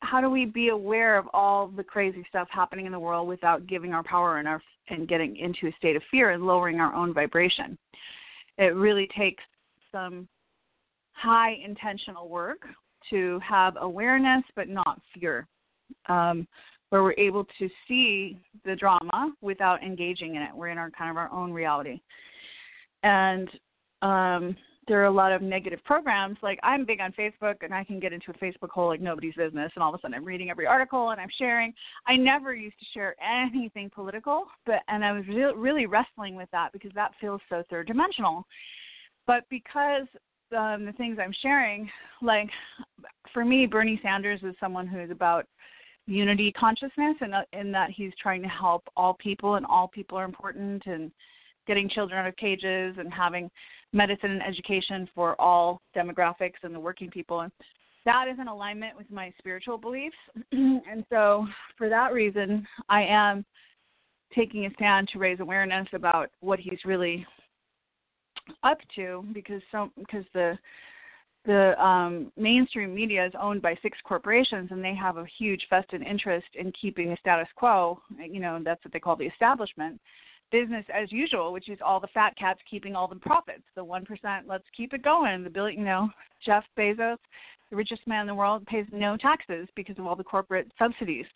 how 0.00 0.20
do 0.20 0.30
we 0.30 0.46
be 0.46 0.68
aware 0.68 1.18
of 1.18 1.26
all 1.32 1.68
the 1.68 1.84
crazy 1.84 2.24
stuff 2.28 2.48
happening 2.50 2.86
in 2.86 2.92
the 2.92 2.98
world 2.98 3.28
without 3.28 3.66
giving 3.66 3.92
our 3.92 4.02
power 4.02 4.38
and 4.38 4.48
our 4.48 4.62
and 4.88 5.08
getting 5.08 5.36
into 5.36 5.66
a 5.66 5.76
state 5.76 5.96
of 5.96 6.02
fear 6.10 6.30
and 6.30 6.46
lowering 6.46 6.80
our 6.80 6.94
own 6.94 7.12
vibration? 7.12 7.78
It 8.58 8.74
really 8.74 9.08
takes 9.16 9.42
some 9.92 10.28
high 11.12 11.56
intentional 11.64 12.28
work 12.28 12.66
to 13.10 13.40
have 13.40 13.76
awareness 13.80 14.42
but 14.54 14.68
not 14.68 15.00
fear, 15.14 15.46
um, 16.08 16.46
where 16.90 17.02
we're 17.02 17.14
able 17.18 17.44
to 17.58 17.68
see 17.86 18.38
the 18.64 18.76
drama 18.76 19.32
without 19.40 19.82
engaging 19.82 20.34
in 20.36 20.42
it. 20.42 20.50
We're 20.54 20.68
in 20.68 20.78
our 20.78 20.90
kind 20.90 21.10
of 21.10 21.16
our 21.16 21.32
own 21.32 21.52
reality, 21.52 22.00
and 23.02 23.48
um, 24.02 24.56
there 24.90 25.00
are 25.00 25.06
a 25.06 25.10
lot 25.10 25.30
of 25.30 25.40
negative 25.40 25.78
programs. 25.84 26.36
Like 26.42 26.58
I'm 26.62 26.84
big 26.84 27.00
on 27.00 27.12
Facebook, 27.12 27.56
and 27.62 27.72
I 27.72 27.84
can 27.84 28.00
get 28.00 28.12
into 28.12 28.32
a 28.32 28.34
Facebook 28.34 28.70
hole 28.70 28.88
like 28.88 29.00
nobody's 29.00 29.34
business, 29.34 29.70
and 29.74 29.84
all 29.84 29.94
of 29.94 29.98
a 29.98 30.02
sudden 30.02 30.14
I'm 30.14 30.24
reading 30.24 30.50
every 30.50 30.66
article 30.66 31.10
and 31.10 31.20
I'm 31.20 31.28
sharing. 31.38 31.72
I 32.06 32.16
never 32.16 32.54
used 32.54 32.78
to 32.80 32.86
share 32.92 33.14
anything 33.22 33.90
political, 33.94 34.46
but 34.66 34.80
and 34.88 35.04
I 35.04 35.12
was 35.12 35.24
re- 35.28 35.54
really 35.54 35.86
wrestling 35.86 36.34
with 36.34 36.48
that 36.50 36.72
because 36.72 36.90
that 36.96 37.12
feels 37.20 37.40
so 37.48 37.62
third 37.70 37.86
dimensional. 37.86 38.44
But 39.28 39.44
because 39.48 40.06
um, 40.56 40.84
the 40.84 40.92
things 40.92 41.18
I'm 41.20 41.34
sharing, 41.42 41.90
like 42.22 42.48
for 43.32 43.44
me, 43.44 43.66
Bernie 43.66 44.00
Sanders 44.02 44.40
is 44.42 44.54
someone 44.60 44.86
who 44.86 45.00
is 45.00 45.10
about 45.10 45.46
unity 46.06 46.52
consciousness, 46.52 47.16
and 47.20 47.34
in 47.52 47.72
that 47.72 47.90
he's 47.90 48.12
trying 48.20 48.42
to 48.42 48.48
help 48.48 48.82
all 48.96 49.14
people, 49.14 49.54
and 49.54 49.66
all 49.66 49.88
people 49.88 50.18
are 50.18 50.24
important, 50.24 50.84
and 50.86 51.10
getting 51.66 51.88
children 51.88 52.18
out 52.18 52.26
of 52.26 52.36
cages, 52.36 52.96
and 52.98 53.12
having 53.12 53.50
medicine 53.92 54.30
and 54.30 54.42
education 54.42 55.08
for 55.14 55.40
all 55.40 55.80
demographics 55.96 56.62
and 56.62 56.74
the 56.74 56.80
working 56.80 57.10
people. 57.10 57.40
And 57.40 57.52
that 58.04 58.26
is 58.28 58.38
in 58.40 58.48
alignment 58.48 58.96
with 58.96 59.10
my 59.10 59.32
spiritual 59.38 59.78
beliefs, 59.78 60.16
and 60.52 61.04
so 61.10 61.46
for 61.76 61.88
that 61.88 62.12
reason, 62.12 62.66
I 62.88 63.04
am 63.04 63.44
taking 64.34 64.66
a 64.66 64.70
stand 64.74 65.08
to 65.08 65.18
raise 65.18 65.40
awareness 65.40 65.88
about 65.92 66.30
what 66.40 66.58
he's 66.58 66.78
really 66.84 67.26
up 68.62 68.78
to 68.96 69.24
because 69.32 69.62
so 69.70 69.90
because 69.96 70.24
the 70.34 70.58
the 71.46 71.82
um, 71.82 72.30
mainstream 72.36 72.94
media 72.94 73.24
is 73.24 73.32
owned 73.40 73.62
by 73.62 73.74
six 73.82 73.96
corporations 74.04 74.68
and 74.70 74.84
they 74.84 74.94
have 74.94 75.16
a 75.16 75.24
huge 75.38 75.66
vested 75.70 76.02
interest 76.02 76.46
in 76.54 76.70
keeping 76.72 77.08
the 77.08 77.16
status 77.18 77.48
quo. 77.56 77.98
You 78.18 78.40
know, 78.40 78.60
that's 78.62 78.84
what 78.84 78.92
they 78.92 79.00
call 79.00 79.16
the 79.16 79.24
establishment. 79.24 79.98
Business 80.52 80.84
as 80.92 81.10
usual, 81.10 81.52
which 81.52 81.70
is 81.70 81.78
all 81.82 81.98
the 81.98 82.08
fat 82.08 82.36
cats 82.36 82.60
keeping 82.68 82.94
all 82.94 83.08
the 83.08 83.16
profits. 83.16 83.62
The 83.74 83.84
1%, 83.84 84.04
let's 84.46 84.64
keep 84.76 84.92
it 84.92 85.02
going. 85.02 85.42
The 85.42 85.48
billion, 85.48 85.78
you 85.78 85.86
know, 85.86 86.10
Jeff 86.44 86.64
Bezos, 86.76 87.16
the 87.70 87.76
richest 87.76 88.06
man 88.06 88.22
in 88.22 88.26
the 88.26 88.34
world, 88.34 88.66
pays 88.66 88.84
no 88.92 89.16
taxes 89.16 89.66
because 89.76 89.98
of 89.98 90.06
all 90.06 90.16
the 90.16 90.24
corporate 90.24 90.70
subsidies 90.78 91.26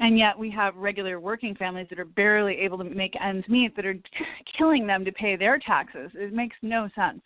and 0.00 0.18
yet 0.18 0.36
we 0.36 0.50
have 0.50 0.74
regular 0.76 1.20
working 1.20 1.54
families 1.54 1.86
that 1.90 2.00
are 2.00 2.04
barely 2.04 2.54
able 2.54 2.78
to 2.78 2.84
make 2.84 3.14
ends 3.22 3.46
meet 3.48 3.76
that 3.76 3.86
are 3.86 3.96
killing 4.58 4.86
them 4.86 5.04
to 5.04 5.12
pay 5.12 5.36
their 5.36 5.58
taxes 5.58 6.10
it 6.14 6.32
makes 6.32 6.56
no 6.62 6.88
sense 6.94 7.22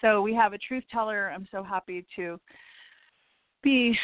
So 0.00 0.20
we 0.20 0.34
have 0.34 0.52
a 0.52 0.58
truth 0.58 0.84
teller. 0.90 1.30
I'm 1.30 1.48
so 1.50 1.62
happy 1.62 2.04
to 2.16 2.38
be 3.62 3.98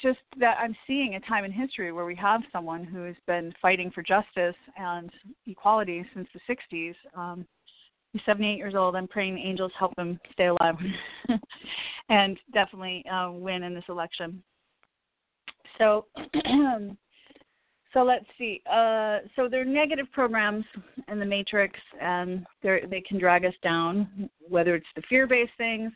just 0.00 0.18
that 0.38 0.58
I'm 0.58 0.76
seeing 0.86 1.14
a 1.14 1.20
time 1.20 1.44
in 1.44 1.52
history 1.52 1.92
where 1.92 2.04
we 2.04 2.16
have 2.16 2.42
someone 2.52 2.84
who 2.84 3.04
has 3.04 3.16
been 3.26 3.54
fighting 3.62 3.90
for 3.90 4.02
justice 4.02 4.56
and 4.76 5.10
equality 5.46 6.04
since 6.14 6.28
the 6.34 6.54
60s. 6.54 6.94
Um, 7.16 7.46
he's 8.12 8.22
78 8.26 8.56
years 8.56 8.74
old. 8.74 8.96
I'm 8.96 9.08
praying 9.08 9.36
the 9.36 9.42
angels 9.42 9.72
help 9.78 9.94
him 9.96 10.18
stay 10.32 10.46
alive 10.46 10.76
and 12.08 12.38
definitely 12.52 13.04
uh, 13.10 13.30
win 13.30 13.62
in 13.62 13.74
this 13.74 13.84
election. 13.88 14.42
So, 15.78 16.06
so 17.92 18.02
let's 18.02 18.26
see. 18.36 18.62
Uh, 18.70 19.18
so 19.34 19.48
there 19.48 19.62
are 19.62 19.64
negative 19.64 20.06
programs 20.12 20.64
in 21.10 21.18
the 21.18 21.24
matrix, 21.24 21.78
and 22.00 22.44
they 22.62 23.02
can 23.06 23.18
drag 23.18 23.44
us 23.44 23.54
down. 23.62 24.28
Whether 24.46 24.74
it's 24.74 24.86
the 24.94 25.02
fear-based 25.08 25.52
things, 25.56 25.92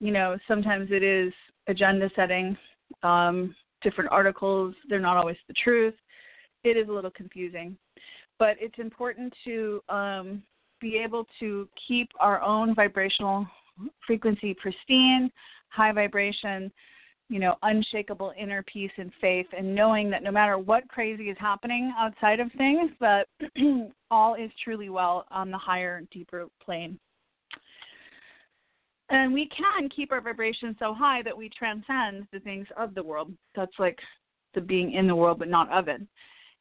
you 0.00 0.12
know, 0.12 0.38
sometimes 0.48 0.88
it 0.90 1.02
is 1.02 1.32
agenda 1.66 2.10
setting, 2.16 2.56
um, 3.02 3.54
different 3.82 4.10
articles. 4.10 4.74
They're 4.88 4.98
not 4.98 5.16
always 5.16 5.36
the 5.46 5.54
truth. 5.62 5.94
It 6.64 6.76
is 6.76 6.88
a 6.88 6.92
little 6.92 7.10
confusing, 7.10 7.76
but 8.38 8.56
it's 8.58 8.78
important 8.78 9.32
to 9.44 9.82
um, 9.88 10.42
be 10.80 10.96
able 10.96 11.26
to 11.40 11.68
keep 11.86 12.10
our 12.18 12.40
own 12.42 12.74
vibrational 12.74 13.46
frequency 14.06 14.54
pristine, 14.54 15.30
high 15.68 15.92
vibration, 15.92 16.70
you 17.30 17.38
know, 17.38 17.54
unshakable 17.62 18.32
inner 18.36 18.62
peace 18.64 18.90
and 18.98 19.12
faith, 19.20 19.46
and 19.56 19.72
knowing 19.72 20.10
that 20.10 20.24
no 20.24 20.32
matter 20.32 20.58
what 20.58 20.88
crazy 20.88 21.30
is 21.30 21.36
happening 21.38 21.94
outside 21.96 22.40
of 22.40 22.50
things, 22.58 22.90
that 23.00 23.28
all 24.10 24.34
is 24.34 24.50
truly 24.62 24.88
well 24.88 25.24
on 25.30 25.48
the 25.48 25.56
higher, 25.56 26.02
deeper 26.10 26.46
plane. 26.62 26.98
And 29.10 29.32
we 29.32 29.48
can 29.48 29.88
keep 29.88 30.10
our 30.10 30.20
vibration 30.20 30.74
so 30.80 30.92
high 30.92 31.22
that 31.22 31.36
we 31.36 31.48
transcend 31.56 32.26
the 32.32 32.40
things 32.40 32.66
of 32.76 32.94
the 32.94 33.02
world. 33.02 33.32
That's 33.54 33.78
like 33.78 33.98
the 34.54 34.60
being 34.60 34.92
in 34.92 35.06
the 35.06 35.14
world 35.14 35.38
but 35.38 35.48
not 35.48 35.70
of 35.70 35.86
it. 35.86 36.00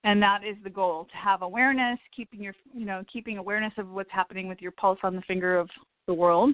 And 0.04 0.22
that 0.22 0.44
is 0.48 0.56
the 0.64 0.70
goal 0.70 1.06
to 1.06 1.18
have 1.18 1.42
awareness, 1.42 2.00
keeping 2.16 2.42
your 2.42 2.54
you 2.76 2.86
know, 2.86 3.04
keeping 3.12 3.40
awareness 3.40 3.74
of 3.78 3.90
what's 3.90 4.12
happening 4.12 4.48
with 4.48 4.62
your 4.62 4.72
pulse 4.72 5.00
on 5.02 5.16
the 5.16 5.22
finger 5.24 5.58
of 5.58 5.68
the 6.06 6.14
world. 6.14 6.52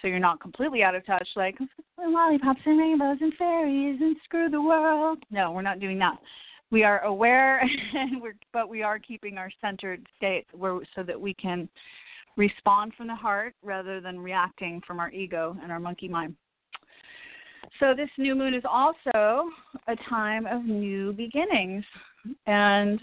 So 0.00 0.08
you're 0.08 0.18
not 0.18 0.40
completely 0.40 0.82
out 0.82 0.94
of 0.94 1.04
touch, 1.06 1.28
like 1.36 1.56
lollipops 1.98 2.60
and 2.64 2.78
rainbows 2.78 3.18
and 3.20 3.32
fairies 3.34 3.98
and 4.00 4.16
screw 4.24 4.48
the 4.48 4.62
world. 4.62 5.18
No, 5.30 5.52
we're 5.52 5.62
not 5.62 5.80
doing 5.80 5.98
that. 5.98 6.16
We 6.70 6.84
are 6.84 7.00
aware, 7.04 7.60
and 7.94 8.20
we're, 8.20 8.36
but 8.52 8.68
we 8.68 8.82
are 8.82 8.98
keeping 8.98 9.38
our 9.38 9.50
centered 9.60 10.06
state 10.16 10.46
where, 10.52 10.78
so 10.94 11.02
that 11.02 11.20
we 11.20 11.34
can 11.34 11.68
respond 12.36 12.92
from 12.96 13.08
the 13.08 13.14
heart 13.14 13.54
rather 13.62 14.00
than 14.00 14.20
reacting 14.20 14.80
from 14.86 15.00
our 15.00 15.10
ego 15.10 15.56
and 15.62 15.72
our 15.72 15.80
monkey 15.80 16.08
mind. 16.08 16.36
So, 17.80 17.94
this 17.94 18.10
new 18.18 18.34
moon 18.34 18.54
is 18.54 18.64
also 18.68 19.50
a 19.86 19.96
time 20.08 20.46
of 20.46 20.64
new 20.64 21.12
beginnings. 21.12 21.84
And 22.46 23.00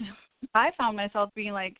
I 0.54 0.70
found 0.78 0.96
myself 0.96 1.30
being 1.34 1.52
like 1.52 1.76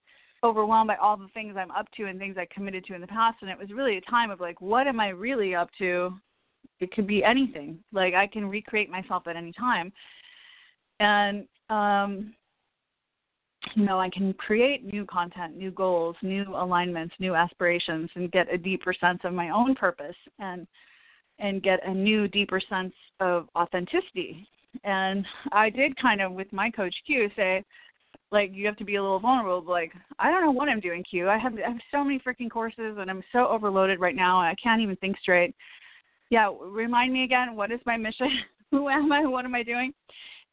overwhelmed 0.46 0.88
by 0.88 0.96
all 0.96 1.16
the 1.16 1.28
things 1.35 1.56
I'm 1.56 1.70
up 1.70 1.87
to 1.96 2.06
and 2.06 2.18
things 2.18 2.37
I 2.38 2.46
committed 2.52 2.85
to 2.87 2.94
in 2.94 3.00
the 3.00 3.06
past. 3.06 3.38
And 3.42 3.50
it 3.50 3.59
was 3.59 3.70
really 3.70 3.96
a 3.96 4.11
time 4.11 4.30
of 4.30 4.40
like, 4.40 4.61
what 4.61 4.87
am 4.87 5.00
I 5.00 5.09
really 5.09 5.54
up 5.54 5.70
to? 5.78 6.14
It 6.80 6.92
could 6.92 7.06
be 7.06 7.24
anything. 7.24 7.78
Like, 7.92 8.14
I 8.14 8.26
can 8.26 8.46
recreate 8.46 8.90
myself 8.90 9.26
at 9.26 9.37
any 9.37 9.52
time. 9.52 9.92
And 11.00 11.46
um, 11.68 12.35
you 13.74 13.85
know, 13.85 13.98
I 13.98 14.09
can 14.09 14.32
create 14.35 14.85
new 14.85 15.04
content, 15.04 15.56
new 15.56 15.70
goals, 15.70 16.16
new 16.22 16.54
alignments, 16.54 17.14
new 17.18 17.35
aspirations, 17.35 18.11
and 18.14 18.30
get 18.30 18.52
a 18.52 18.56
deeper 18.56 18.94
sense 18.94 19.20
of 19.24 19.32
my 19.32 19.50
own 19.50 19.74
purpose 19.74 20.16
and 20.38 20.66
and 21.38 21.62
get 21.62 21.87
a 21.87 21.92
new, 21.92 22.28
deeper 22.28 22.61
sense 22.66 22.94
of 23.20 23.48
authenticity. 23.56 24.48
And 24.85 25.26
I 25.52 25.68
did 25.68 25.94
kind 26.00 26.22
of 26.22 26.32
with 26.32 26.50
my 26.50 26.70
coach 26.70 26.94
Q 27.04 27.28
say, 27.37 27.62
like 28.32 28.50
you 28.52 28.66
have 28.66 28.76
to 28.76 28.84
be 28.84 28.96
a 28.96 29.02
little 29.02 29.20
vulnerable. 29.20 29.62
Like 29.70 29.92
I 30.18 30.30
don't 30.30 30.44
know 30.44 30.50
what 30.50 30.68
I'm 30.68 30.80
doing, 30.80 31.04
Q. 31.08 31.28
I 31.28 31.38
have 31.38 31.54
I 31.54 31.68
have 31.68 31.80
so 31.90 32.04
many 32.04 32.18
freaking 32.20 32.50
courses, 32.50 32.96
and 32.98 33.10
I'm 33.10 33.22
so 33.32 33.46
overloaded 33.48 34.00
right 34.00 34.16
now. 34.16 34.40
I 34.40 34.54
can't 34.62 34.82
even 34.82 34.96
think 34.96 35.16
straight. 35.20 35.54
Yeah, 36.30 36.50
remind 36.60 37.12
me 37.12 37.24
again. 37.24 37.54
What 37.54 37.70
is 37.70 37.80
my 37.86 37.96
mission? 37.96 38.30
Who 38.70 38.88
am 38.88 39.12
I? 39.12 39.26
What 39.26 39.44
am 39.44 39.54
I 39.54 39.62
doing? 39.62 39.92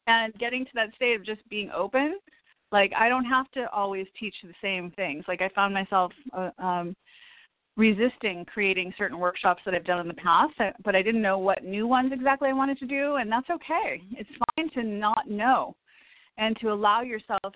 And 0.06 0.32
getting 0.34 0.64
to 0.66 0.70
that 0.74 0.94
state 0.94 1.16
of 1.16 1.24
just 1.24 1.40
being 1.48 1.70
open 1.74 2.18
like 2.74 2.92
I 2.98 3.08
don't 3.08 3.24
have 3.24 3.48
to 3.52 3.70
always 3.70 4.06
teach 4.18 4.34
the 4.42 4.52
same 4.60 4.90
things. 4.90 5.24
Like 5.28 5.40
I 5.40 5.48
found 5.50 5.72
myself 5.72 6.10
uh, 6.36 6.50
um, 6.58 6.96
resisting 7.76 8.44
creating 8.46 8.92
certain 8.98 9.18
workshops 9.18 9.62
that 9.64 9.74
I've 9.74 9.84
done 9.84 10.00
in 10.00 10.08
the 10.08 10.14
past, 10.14 10.54
uh, 10.58 10.70
but 10.84 10.96
I 10.96 11.00
didn't 11.00 11.22
know 11.22 11.38
what 11.38 11.62
new 11.62 11.86
ones 11.86 12.12
exactly 12.12 12.48
I 12.48 12.52
wanted 12.52 12.78
to 12.80 12.86
do, 12.86 13.14
and 13.14 13.30
that's 13.30 13.48
okay. 13.48 14.02
It's 14.10 14.28
fine 14.56 14.70
to 14.70 14.82
not 14.82 15.30
know, 15.30 15.76
and 16.36 16.56
to 16.60 16.72
allow 16.72 17.02
yourself 17.02 17.54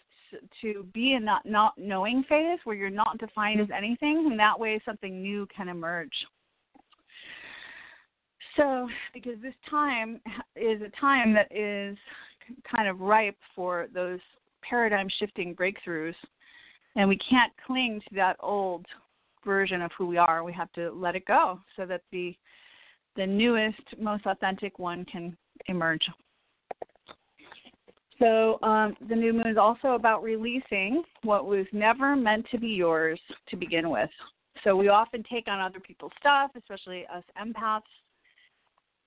to 0.63 0.87
be 0.95 1.15
in 1.15 1.25
that 1.25 1.45
not 1.45 1.75
knowing 1.77 2.25
phase 2.29 2.59
where 2.65 2.77
you're 2.77 2.91
not 2.91 3.19
defined 3.19 3.61
as 3.61 3.69
mm. 3.69 3.77
anything, 3.77 4.29
and 4.31 4.39
that 4.39 4.59
way 4.59 4.81
something 4.85 5.23
new 5.23 5.47
can 5.55 5.69
emerge. 5.69 6.13
So, 8.57 8.89
because 9.15 9.41
this 9.41 9.55
time 9.71 10.21
is 10.57 10.83
a 10.83 10.91
time 11.01 11.33
that 11.35 11.47
is 11.55 11.97
kind 12.75 12.89
of 12.89 13.01
ripe 13.01 13.37
for 13.55 13.87
those 13.95 14.19
paradigm 14.63 15.09
shifting 15.19 15.55
breakthroughs 15.55 16.15
and 16.97 17.09
we 17.09 17.17
can't 17.19 17.53
cling 17.65 18.01
to 18.09 18.15
that 18.17 18.37
old 18.41 18.85
version 19.45 19.81
of 19.83 19.91
who 19.97 20.07
we 20.07 20.19
are. 20.19 20.43
We 20.43 20.53
have 20.53 20.73
to 20.73 20.91
let 20.91 21.15
it 21.15 21.25
go 21.27 21.61
so 21.77 21.87
that 21.87 22.03
the 22.13 22.37
the 23.17 23.27
newest 23.27 23.81
most 23.99 24.27
authentic 24.27 24.79
one 24.79 25.05
can 25.05 25.37
emerge 25.67 26.03
so 28.19 28.59
um, 28.63 28.97
the 29.09 29.15
new 29.15 29.33
moon 29.33 29.47
is 29.47 29.57
also 29.57 29.89
about 29.89 30.23
releasing 30.23 31.03
what 31.23 31.47
was 31.47 31.67
never 31.73 32.17
meant 32.17 32.47
to 32.51 32.59
be 32.59 32.69
yours 32.69 33.21
to 33.49 33.57
begin 33.57 33.91
with 33.91 34.11
so 34.65 34.77
we 34.77 34.89
often 34.89 35.25
take 35.31 35.49
on 35.49 35.61
other 35.61 35.81
people's 35.81 36.13
stuff 36.19 36.51
especially 36.57 37.05
us 37.15 37.25
empaths 37.41 37.83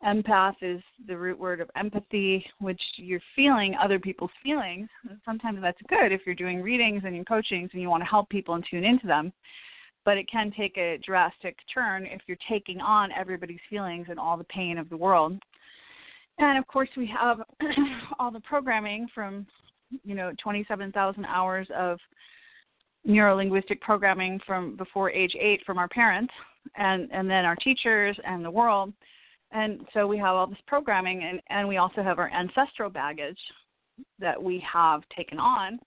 empath 0.06 0.56
is 0.62 0.82
the 1.08 1.18
root 1.18 1.38
word 1.38 1.62
of 1.62 1.70
empathy, 1.76 2.46
which 2.60 2.82
you're 2.96 3.22
feeling 3.36 3.76
other 3.82 4.00
people's 4.00 4.32
feelings. 4.44 4.90
Sometimes 5.26 5.60
that's 5.62 5.80
good 5.88 6.12
if 6.12 6.22
you're 6.26 6.36
doing 6.36 6.62
readings 6.62 7.04
and 7.06 7.28
coachings 7.28 7.70
and 7.74 7.82
you 7.82 7.90
want 7.90 8.02
to 8.02 8.10
help 8.10 8.30
people 8.30 8.56
and 8.56 8.66
tune 8.70 8.84
into 8.84 9.08
them. 9.08 9.32
But 10.04 10.18
it 10.18 10.30
can 10.30 10.52
take 10.58 10.78
a 10.78 11.00
drastic 11.06 11.56
turn 11.72 12.06
if 12.06 12.22
you're 12.26 12.38
taking 12.50 12.82
on 12.82 13.12
everybody's 13.12 13.60
feelings 13.70 14.08
and 14.10 14.20
all 14.20 14.38
the 14.38 14.44
pain 14.46 14.80
of 14.80 14.90
the 14.90 14.98
world. 14.98 15.40
And 16.38 16.58
of 16.58 16.68
course, 16.68 16.90
we 16.98 17.08
have 17.08 17.40
all 18.20 18.32
the 18.32 18.40
programming 18.42 19.08
from, 19.14 19.46
you 20.04 20.16
know, 20.16 20.32
27,000 20.42 21.26
hours 21.26 21.68
of 21.76 22.00
neurolinguistic 23.08 23.80
programming 23.82 24.40
from 24.46 24.76
before 24.76 25.10
age 25.10 25.36
eight 25.40 25.62
from 25.66 25.78
our 25.78 25.88
parents 25.88 26.34
and, 26.76 27.10
and 27.12 27.30
then 27.30 27.46
our 27.46 27.56
teachers 27.56 28.18
and 28.26 28.46
the 28.46 28.52
world. 28.52 28.94
And 29.52 29.82
so 29.94 30.08
we 30.08 30.18
have 30.18 30.36
all 30.36 30.48
this 30.48 30.58
programming 30.68 31.24
and, 31.24 31.42
and 31.50 31.68
we 31.68 31.78
also 31.78 32.04
have 32.04 32.20
our 32.20 32.32
ancestral 32.32 32.90
baggage 32.90 33.40
that 34.20 34.42
we 34.42 34.64
have 34.72 35.02
taken 35.16 35.40
on. 35.40 35.80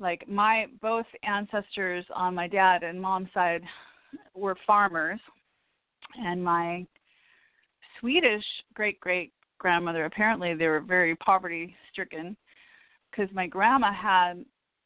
Like 0.00 0.28
my 0.28 0.66
both 0.80 1.06
ancestors 1.24 2.04
on 2.14 2.34
my 2.34 2.46
dad 2.46 2.84
and 2.84 3.00
mom's 3.00 3.28
side 3.34 3.62
were 4.34 4.56
farmers 4.66 5.18
and 6.24 6.42
my 6.42 6.86
swedish 7.98 8.44
great 8.74 9.00
great 9.00 9.32
grandmother 9.58 10.04
apparently 10.04 10.54
they 10.54 10.66
were 10.66 10.80
very 10.80 11.14
poverty 11.16 11.74
stricken 11.92 12.36
because 13.10 13.28
my 13.34 13.46
grandma 13.46 13.92
had 13.92 14.44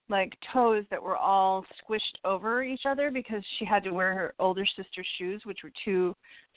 like 0.09 0.33
toes 0.53 0.85
that 0.91 1.03
were 1.03 1.17
all 1.17 1.65
squished 1.83 2.19
over 2.25 2.63
each 2.63 2.83
other 2.87 3.11
because 3.11 3.43
she 3.59 3.65
had 3.65 3.83
to 3.85 3.93
wear 3.93 4.15
her 4.15 4.35
older 4.39 4.67
sister's 4.77 5.07
shoes 5.19 5.43
which 5.45 5.61
were 5.65 5.73
too 5.85 6.15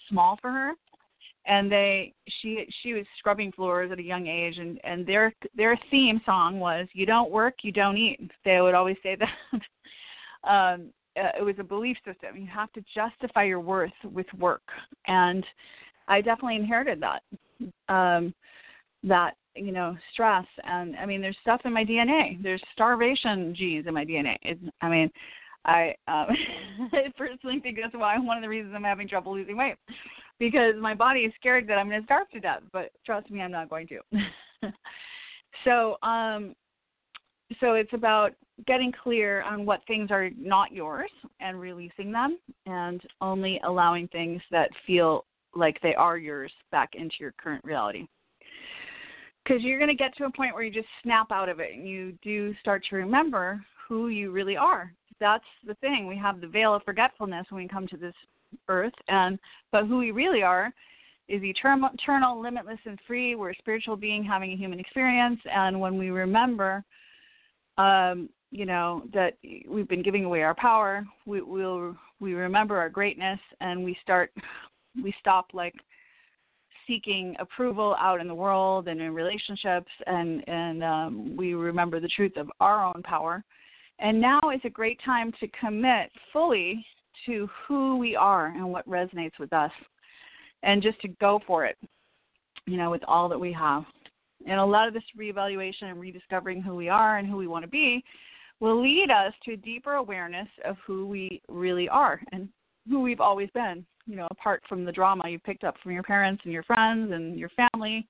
small 0.10 0.38
for 0.42 0.52
her. 0.52 0.74
And 1.48 1.72
they 1.72 2.14
she 2.42 2.66
she 2.82 2.94
was 2.94 3.06
scrubbing 3.20 3.52
floors 3.52 3.92
at 3.92 4.00
a 4.00 4.04
young 4.04 4.28
age 4.28 4.58
and 4.58 4.80
and 4.84 5.06
their 5.06 5.34
their 5.56 5.78
theme 5.92 6.20
song 6.26 6.60
was 6.60 6.88
you 6.94 7.06
don't 7.06 7.32
work 7.32 7.56
you 7.62 7.72
don't 7.72 7.98
eat. 7.98 8.20
They 8.44 8.62
would 8.62 8.76
always 8.76 8.98
say 9.02 9.16
that. 9.16 9.62
Um 10.44 10.92
uh, 11.18 11.30
it 11.40 11.42
was 11.42 11.56
a 11.60 11.64
belief 11.64 11.98
system. 12.06 12.36
You 12.36 12.46
have 12.54 12.72
to 12.74 12.84
justify 12.94 13.46
your 13.46 13.62
worth 13.62 13.94
with 14.04 14.28
work. 14.38 14.62
And 15.08 15.44
i 16.08 16.22
definitely 16.22 16.58
inherited 16.58 17.02
that 17.02 17.24
um 17.90 18.34
that 19.04 19.36
you 19.56 19.72
know 19.72 19.96
stress 20.12 20.46
and 20.64 20.96
i 20.98 21.06
mean 21.06 21.22
there's 21.22 21.38
stuff 21.42 21.62
in 21.66 21.74
my 21.74 21.84
dna 21.86 22.42
there's 22.44 22.62
starvation 22.74 23.56
genes 23.56 23.88
in 23.88 23.94
my 23.94 24.06
dna 24.06 24.36
it, 24.42 24.60
i 24.82 24.90
mean 24.90 25.10
i 25.66 25.94
um 26.08 26.28
i 26.94 27.12
personally 27.18 27.60
think 27.60 27.78
that's 27.82 27.96
why 27.96 28.18
one 28.18 28.38
of 28.38 28.44
the 28.44 28.50
reasons 28.50 28.74
i'm 28.76 28.84
having 28.84 29.08
trouble 29.08 29.34
losing 29.34 29.58
weight 29.58 29.76
because 30.40 30.76
my 30.80 30.94
body 30.94 31.22
is 31.22 31.34
scared 31.40 31.68
that 31.68 31.78
I'm 31.78 31.90
going 31.90 32.02
to 32.02 32.06
starve 32.06 32.30
to 32.32 32.40
death. 32.40 32.62
But 32.74 32.92
trust 33.06 33.30
me, 33.30 33.42
I'm 33.42 33.52
not 33.52 33.70
going 33.70 33.88
to. 33.88 34.00
so, 35.64 35.98
um, 36.08 36.56
so 37.60 37.74
it's 37.74 37.94
about 37.94 38.32
getting 38.68 38.92
clear 38.92 39.44
on 39.44 39.66
what 39.66 39.82
things 39.88 40.12
are 40.12 40.30
not 40.38 40.72
yours 40.72 41.12
and 41.40 41.60
releasing 41.60 42.12
them 42.12 42.38
and 42.66 43.02
only 43.22 43.60
allowing 43.66 44.08
things 44.10 44.42
that 44.52 44.70
feel 44.88 45.26
like 45.56 45.80
they 45.82 45.96
are 45.96 46.18
yours 46.18 46.52
back 46.72 46.92
into 46.96 47.16
your 47.20 47.34
current 47.38 47.64
reality. 47.64 48.08
Because 49.44 49.62
you're 49.62 49.80
going 49.80 49.96
to 49.96 49.96
get 49.96 50.16
to 50.18 50.26
a 50.26 50.32
point 50.32 50.54
where 50.54 50.64
you 50.64 50.72
just 50.72 50.88
snap 51.04 51.32
out 51.32 51.50
of 51.50 51.60
it 51.60 51.74
and 51.74 51.88
you 51.88 52.14
do 52.24 52.54
start 52.60 52.84
to 52.90 52.96
remember 52.96 53.64
who 53.88 54.08
you 54.08 54.32
really 54.32 54.58
are. 54.58 54.92
That's 55.20 55.46
the 55.66 55.76
thing. 55.76 56.08
We 56.08 56.18
have 56.18 56.42
the 56.42 56.48
veil 56.48 56.74
of 56.74 56.84
forgetfulness 56.84 57.46
when 57.50 57.64
we 57.64 57.70
come 57.70 57.88
to 57.88 57.98
this 57.98 58.16
earth, 58.68 58.94
and 59.08 59.40
but 59.72 59.86
who 59.86 59.98
we 59.98 60.12
really 60.12 60.44
are 60.44 60.74
is 61.30 61.44
eternal, 61.44 61.90
eternal, 61.94 62.42
limitless, 62.42 62.80
and 62.86 63.00
free. 63.08 63.36
We're 63.36 63.52
a 63.52 63.56
spiritual 63.56 63.96
being 63.96 64.24
having 64.24 64.52
a 64.52 64.58
human 64.58 64.80
experience, 64.80 65.40
and 65.46 65.80
when 65.80 65.98
we 65.98 66.10
remember 66.10 66.84
um, 67.78 68.30
you 68.52 68.66
know 68.66 69.04
that 69.14 69.38
we've 69.68 69.88
been 69.88 70.02
giving 70.02 70.26
away 70.26 70.42
our 70.42 70.56
power 70.56 71.06
we 71.26 71.42
we'll 71.42 71.96
we 72.20 72.34
remember 72.34 72.78
our 72.78 72.90
greatness 72.90 73.40
and 73.60 73.84
we 73.84 73.98
start 74.02 74.32
we 75.04 75.14
stop 75.20 75.48
like 75.54 75.76
seeking 76.88 77.36
approval 77.40 77.96
out 78.00 78.22
in 78.22 78.28
the 78.28 78.36
world 78.36 78.88
and 78.88 79.02
in 79.02 79.14
relationships 79.14 79.92
and 80.06 80.48
and 80.48 80.84
um, 80.84 81.36
we 81.36 81.54
remember 81.54 82.00
the 82.00 82.08
truth 82.10 82.38
of 82.38 82.50
our 82.60 82.86
own 82.86 83.02
power. 83.04 83.44
And 84.00 84.20
now 84.20 84.42
is 84.54 84.62
a 84.66 84.70
great 84.70 85.00
time 85.06 85.32
to 85.40 85.48
commit 85.60 86.12
fully 86.34 86.86
to 87.26 87.50
who 87.68 87.98
we 87.98 88.16
are 88.16 88.48
and 88.48 88.70
what 88.70 88.88
resonates 88.88 89.40
with 89.40 89.54
us 89.54 89.72
and 90.64 90.84
just 90.84 91.00
to 91.02 91.08
go 91.08 91.40
for 91.48 91.66
it 91.66 91.78
you 92.68 92.78
know 92.78 92.90
with 92.90 93.04
all 93.08 93.30
that 93.30 93.40
we 93.40 93.54
have. 93.54 93.84
And 94.48 94.60
a 94.60 94.66
lot 94.66 94.88
of 94.88 94.94
this 94.94 95.04
reevaluation 95.20 95.84
and 95.84 96.00
rediscovering 96.00 96.62
who 96.62 96.76
we 96.76 96.90
are 96.90 97.18
and 97.18 97.28
who 97.28 97.38
we 97.38 97.48
want 97.48 97.64
to 97.64 97.70
be 97.70 98.04
will 98.60 98.82
lead 98.82 99.10
us 99.10 99.34
to 99.44 99.54
a 99.54 99.58
deeper 99.58 99.94
awareness 99.94 100.48
of 100.64 100.78
who 100.86 101.08
we 101.08 101.42
really 101.50 101.90
are 101.90 102.22
and 102.32 102.48
who 102.88 103.02
we've 103.02 103.20
always 103.20 103.50
been, 103.54 103.86
you 104.06 104.16
know, 104.16 104.28
apart 104.32 104.64
from 104.68 104.86
the 104.86 104.92
drama 104.92 105.28
you 105.28 105.40
picked 105.40 105.64
up 105.64 105.76
from 105.82 105.92
your 105.92 106.04
parents 106.04 106.42
and 106.44 106.54
your 106.54 106.64
friends 106.64 107.12
and 107.12 107.38
your 107.38 107.50
family. 107.50 108.08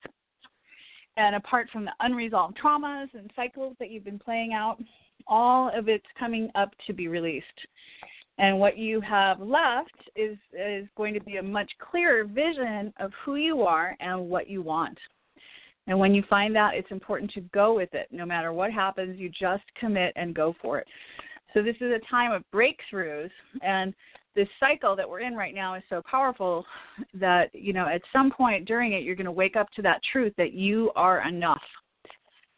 And 1.17 1.35
apart 1.35 1.69
from 1.71 1.85
the 1.85 1.93
unresolved 2.01 2.57
traumas 2.61 3.07
and 3.13 3.31
cycles 3.35 3.75
that 3.79 3.89
you've 3.89 4.03
been 4.03 4.19
playing 4.19 4.53
out, 4.53 4.77
all 5.27 5.71
of 5.73 5.87
it's 5.87 6.05
coming 6.19 6.49
up 6.55 6.71
to 6.87 6.93
be 6.93 7.07
released. 7.07 7.45
And 8.37 8.59
what 8.59 8.77
you 8.77 8.99
have 8.99 9.39
left 9.39 9.95
is 10.15 10.37
is 10.51 10.87
going 10.97 11.13
to 11.13 11.21
be 11.21 11.37
a 11.37 11.43
much 11.43 11.71
clearer 11.79 12.25
vision 12.25 12.93
of 12.99 13.11
who 13.23 13.35
you 13.35 13.61
are 13.61 13.95
and 14.01 14.29
what 14.29 14.49
you 14.49 14.61
want. 14.61 14.97
And 15.87 15.97
when 15.97 16.13
you 16.13 16.23
find 16.29 16.55
that, 16.55 16.73
it's 16.73 16.91
important 16.91 17.31
to 17.31 17.41
go 17.53 17.75
with 17.75 17.93
it. 17.93 18.07
No 18.11 18.25
matter 18.25 18.51
what 18.51 18.73
happens, 18.73 19.19
you 19.19 19.29
just 19.29 19.63
commit 19.79 20.11
and 20.15 20.35
go 20.35 20.53
for 20.61 20.79
it. 20.79 20.87
So 21.53 21.61
this 21.61 21.75
is 21.77 21.93
a 21.93 22.09
time 22.09 22.33
of 22.33 22.43
breakthroughs 22.53 23.29
and 23.61 23.93
this 24.35 24.47
cycle 24.59 24.95
that 24.95 25.09
we're 25.09 25.21
in 25.21 25.35
right 25.35 25.55
now 25.55 25.75
is 25.75 25.83
so 25.89 26.01
powerful 26.09 26.65
that, 27.13 27.49
you 27.53 27.73
know, 27.73 27.87
at 27.87 28.01
some 28.11 28.31
point 28.31 28.65
during 28.65 28.93
it 28.93 29.03
you're 29.03 29.15
going 29.15 29.25
to 29.25 29.31
wake 29.31 29.55
up 29.55 29.69
to 29.71 29.81
that 29.81 30.01
truth 30.11 30.33
that 30.37 30.53
you 30.53 30.91
are 30.95 31.27
enough. 31.27 31.61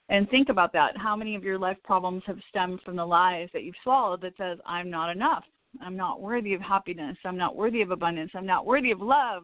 And 0.09 0.29
think 0.29 0.49
about 0.49 0.71
that. 0.73 0.97
How 0.97 1.15
many 1.15 1.35
of 1.35 1.43
your 1.43 1.59
life 1.59 1.77
problems 1.83 2.23
have 2.25 2.39
stemmed 2.49 2.79
from 2.85 2.95
the 2.95 3.05
lies 3.05 3.49
that 3.53 3.63
you've 3.63 3.75
swallowed 3.83 4.21
that 4.21 4.37
says 4.37 4.57
I'm 4.65 4.89
not 4.89 5.11
enough. 5.11 5.43
I'm 5.81 5.97
not 5.97 6.21
worthy 6.21 6.53
of 6.53 6.61
happiness. 6.61 7.17
I'm 7.25 7.37
not 7.37 7.55
worthy 7.55 7.81
of 7.81 7.91
abundance. 7.91 8.31
I'm 8.33 8.45
not 8.45 8.65
worthy 8.65 8.91
of 8.91 9.01
love. 9.01 9.43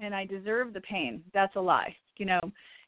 And 0.00 0.14
I 0.14 0.24
deserve 0.24 0.72
the 0.72 0.80
pain. 0.80 1.22
That's 1.32 1.56
a 1.56 1.60
lie. 1.60 1.94
You 2.16 2.26
know, 2.26 2.40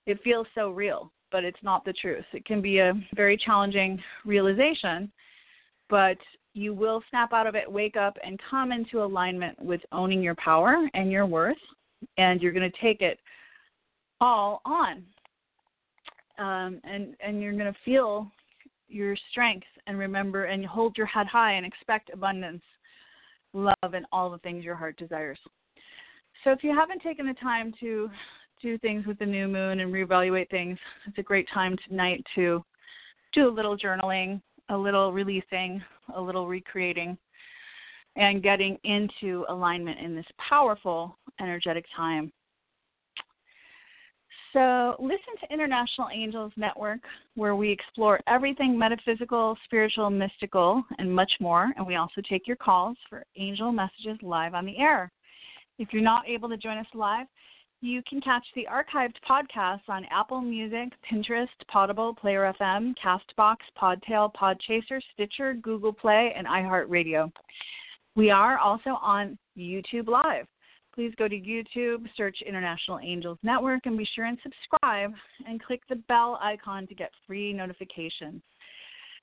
it 0.07 0.23
feels 0.25 0.47
so 0.55 0.71
real, 0.71 1.13
but 1.31 1.45
it's 1.45 1.63
not 1.63 1.85
the 1.85 1.93
truth. 1.93 2.25
It 2.33 2.45
can 2.45 2.61
be 2.61 2.79
a 2.79 2.95
very 3.15 3.37
challenging 3.37 4.03
realization, 4.25 5.11
but 5.89 6.19
you 6.55 6.75
will 6.75 7.03
snap 7.09 7.33
out 7.33 7.47
of 7.47 7.55
it, 7.55 7.71
wake 7.71 7.97
up, 7.97 8.17
and 8.25 8.41
come 8.51 8.73
into 8.73 9.03
alignment 9.03 9.61
with 9.63 9.81
owning 9.93 10.23
your 10.23 10.35
power 10.37 10.89
and 10.95 11.11
your 11.11 11.27
worth, 11.27 11.57
and 12.19 12.41
you're 12.41 12.53
going 12.53 12.71
to 12.71 12.79
take 12.81 13.01
it 13.01 13.19
all 14.21 14.61
on. 14.65 15.05
Um, 16.39 16.81
and 16.85 17.15
and 17.25 17.41
you're 17.41 17.53
going 17.53 17.73
to 17.73 17.79
feel 17.85 18.31
your 18.89 19.17
strength 19.31 19.67
and 19.87 19.99
remember 19.99 20.45
and 20.45 20.65
hold 20.67 20.97
your 20.97 21.07
head 21.07 21.27
high 21.27 21.53
and 21.53 21.65
expect 21.65 22.11
abundance, 22.13 22.63
love, 23.53 23.95
and 23.95 24.07
all 24.13 24.31
the 24.31 24.39
things 24.39 24.65
your 24.65 24.75
heart 24.75 24.97
desires. 24.97 25.39
So 26.45 26.51
if 26.51 26.65
you 26.65 26.75
haven't 26.75 27.03
taken 27.03 27.27
the 27.27 27.35
time 27.35 27.73
to 27.81 28.11
do 28.63 28.79
things 28.79 29.05
with 29.07 29.19
the 29.19 29.27
new 29.27 29.49
moon 29.49 29.81
and 29.81 29.93
reevaluate 29.93 30.49
things. 30.49 30.79
It's 31.07 31.19
a 31.19 31.23
great 31.23 31.49
time 31.53 31.77
tonight 31.89 32.25
to 32.37 32.65
do 33.35 33.49
a 33.49 33.51
little 33.51 33.77
journaling, 33.77 34.41
a 34.69 34.77
little 34.77 35.13
releasing, 35.13 35.83
a 36.15 36.21
little 36.21 36.47
recreating, 36.47 37.17
and 38.17 38.43
getting 38.43 38.79
into 38.85 39.45
alignment 39.49 39.99
in 39.99 40.15
this 40.15 40.27
powerful 40.49 41.17
energetic 41.41 41.85
time. 41.97 42.33
So, 44.53 44.97
listen 44.99 45.35
to 45.41 45.53
International 45.53 46.09
Angels 46.13 46.53
Network, 46.57 47.01
where 47.37 47.57
we 47.57 47.71
explore 47.71 48.21
everything 48.29 48.79
metaphysical, 48.79 49.57
spiritual, 49.65 50.11
mystical, 50.11 50.85
and 50.99 51.11
much 51.11 51.33
more. 51.41 51.73
And 51.77 51.87
we 51.87 51.97
also 51.97 52.21
take 52.29 52.47
your 52.47 52.57
calls 52.57 52.99
for 53.09 53.25
angel 53.37 53.73
messages 53.73 54.19
live 54.21 54.53
on 54.53 54.67
the 54.67 54.77
air. 54.77 55.11
If 55.79 55.89
you're 55.93 56.03
not 56.03 56.29
able 56.29 56.51
to 56.51 56.59
join 56.59 56.77
us 56.77 56.87
live, 56.93 57.27
you 57.83 58.01
can 58.09 58.21
catch 58.21 58.47
the 58.55 58.67
archived 58.73 59.17
podcasts 59.29 59.89
on 59.89 60.07
Apple 60.11 60.41
Music, 60.41 60.93
Pinterest, 61.11 61.49
Potable, 61.69 62.15
Player 62.15 62.55
FM, 62.61 62.95
Castbox, 63.05 63.57
Podtail, 63.77 64.33
Podchaser, 64.35 65.01
Stitcher, 65.13 65.55
Google 65.55 65.93
Play, 65.93 66.33
and 66.37 66.47
iHeartRadio. 66.47 67.31
We 68.15 68.31
are 68.31 68.57
also 68.59 68.91
on 69.03 69.37
YouTube 69.59 70.07
Live. 70.07 70.47
Please 70.95 71.13
go 71.19 71.27
to 71.27 71.35
YouTube, 71.35 72.07
search 72.17 72.37
International 72.47 73.01
Angels 73.01 73.39
Network, 73.43 73.87
and 73.87 73.99
be 73.99 74.07
sure 74.15 74.27
and 74.27 74.39
subscribe 74.45 75.13
and 75.49 75.61
click 75.61 75.81
the 75.89 75.97
bell 75.97 76.39
icon 76.41 76.87
to 76.87 76.95
get 76.95 77.11
free 77.27 77.53
notifications. 77.53 78.43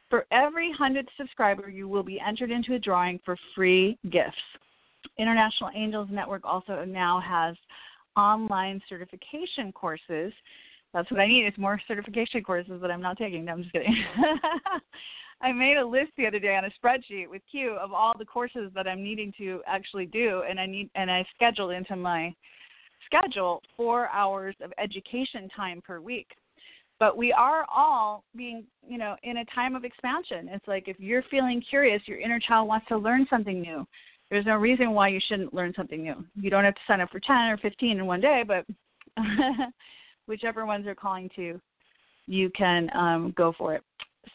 For 0.10 0.26
every 0.32 0.74
100th 0.78 1.08
subscriber, 1.16 1.70
you 1.70 1.88
will 1.88 2.04
be 2.04 2.20
entered 2.20 2.52
into 2.52 2.74
a 2.74 2.80
drawing 2.80 3.22
for 3.24 3.38
free 3.56 3.98
gifts. 4.12 4.36
International 5.18 5.70
Angels 5.74 6.10
Network 6.12 6.42
also 6.44 6.84
now 6.84 7.22
has 7.22 7.56
online 8.16 8.82
certification 8.90 9.72
courses. 9.72 10.34
That's 10.94 11.10
what 11.12 11.20
I 11.20 11.28
need 11.28 11.46
It's 11.46 11.58
more 11.58 11.80
certification 11.88 12.44
courses 12.44 12.82
that 12.82 12.92
I'm 12.92 13.02
not 13.02 13.18
taking. 13.18 13.46
No, 13.46 13.54
I'm 13.54 13.62
just 13.62 13.74
kidding. 13.74 13.96
I 15.42 15.52
made 15.54 15.78
a 15.78 15.86
list 15.86 16.12
the 16.18 16.28
other 16.28 16.40
day 16.40 16.58
on 16.58 16.66
a 16.66 16.72
spreadsheet 16.72 17.30
with 17.30 17.42
Q 17.50 17.72
of 17.80 17.94
all 17.94 18.14
the 18.18 18.26
courses 18.26 18.72
that 18.76 18.88
I'm 18.88 19.02
needing 19.02 19.34
to 19.38 19.62
actually 19.68 20.06
do, 20.06 20.44
and 20.50 20.60
I 20.60 20.66
need 20.66 20.90
and 20.96 21.10
I 21.10 21.26
scheduled 21.36 21.72
into 21.72 21.96
my 21.96 22.34
schedule 23.06 23.62
four 23.78 24.10
hours 24.10 24.56
of 24.62 24.74
education 24.78 25.48
time 25.56 25.82
per 25.82 26.02
week. 26.02 26.28
But 27.00 27.16
we 27.16 27.32
are 27.32 27.66
all 27.74 28.26
being, 28.36 28.66
you 28.86 28.98
know, 28.98 29.16
in 29.24 29.38
a 29.38 29.46
time 29.46 29.76
of 29.76 29.86
expansion. 29.86 30.50
It's 30.52 30.68
like 30.68 30.90
if 30.90 31.00
you're 31.00 31.24
feeling 31.32 31.64
curious, 31.70 32.02
your 32.06 32.20
inner 32.20 32.40
child 32.40 32.68
wants 32.68 32.88
to 32.90 32.98
learn 32.98 33.26
something 33.30 33.62
new. 33.62 33.88
There's 34.30 34.46
no 34.46 34.56
reason 34.56 34.92
why 34.92 35.08
you 35.08 35.20
shouldn't 35.28 35.54
learn 35.54 35.74
something 35.76 36.04
new. 36.04 36.24
You 36.36 36.50
don't 36.50 36.64
have 36.64 36.76
to 36.76 36.82
sign 36.88 37.02
up 37.02 37.10
for 37.10 37.20
10 37.20 37.36
or 37.36 37.58
15 37.58 37.98
in 37.98 38.06
one 38.06 38.22
day, 38.22 38.44
but 38.46 38.66
whichever 40.28 40.66
ones 40.66 40.86
are 40.88 40.96
calling 40.96 41.30
to, 41.36 41.60
you 42.28 42.50
can 42.52 42.90
um, 42.96 43.34
go 43.36 43.54
for 43.58 43.74
it. 43.74 43.84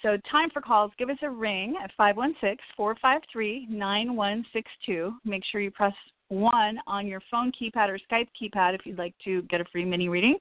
So, 0.02 0.16
time 0.30 0.50
for 0.50 0.60
calls. 0.60 0.90
Give 0.98 1.10
us 1.10 1.18
a 1.22 1.30
ring 1.30 1.76
at 1.82 1.90
516 1.96 2.58
453 2.76 3.68
9162. 3.70 5.14
Make 5.24 5.42
sure 5.50 5.60
you 5.60 5.70
press 5.70 5.94
1 6.28 6.78
on 6.86 7.06
your 7.06 7.20
phone 7.30 7.52
keypad 7.52 7.88
or 7.88 7.98
Skype 8.10 8.28
keypad 8.40 8.74
if 8.74 8.80
you'd 8.84 8.98
like 8.98 9.14
to 9.24 9.42
get 9.42 9.60
a 9.60 9.64
free 9.70 9.84
mini 9.84 10.08
reading. 10.08 10.36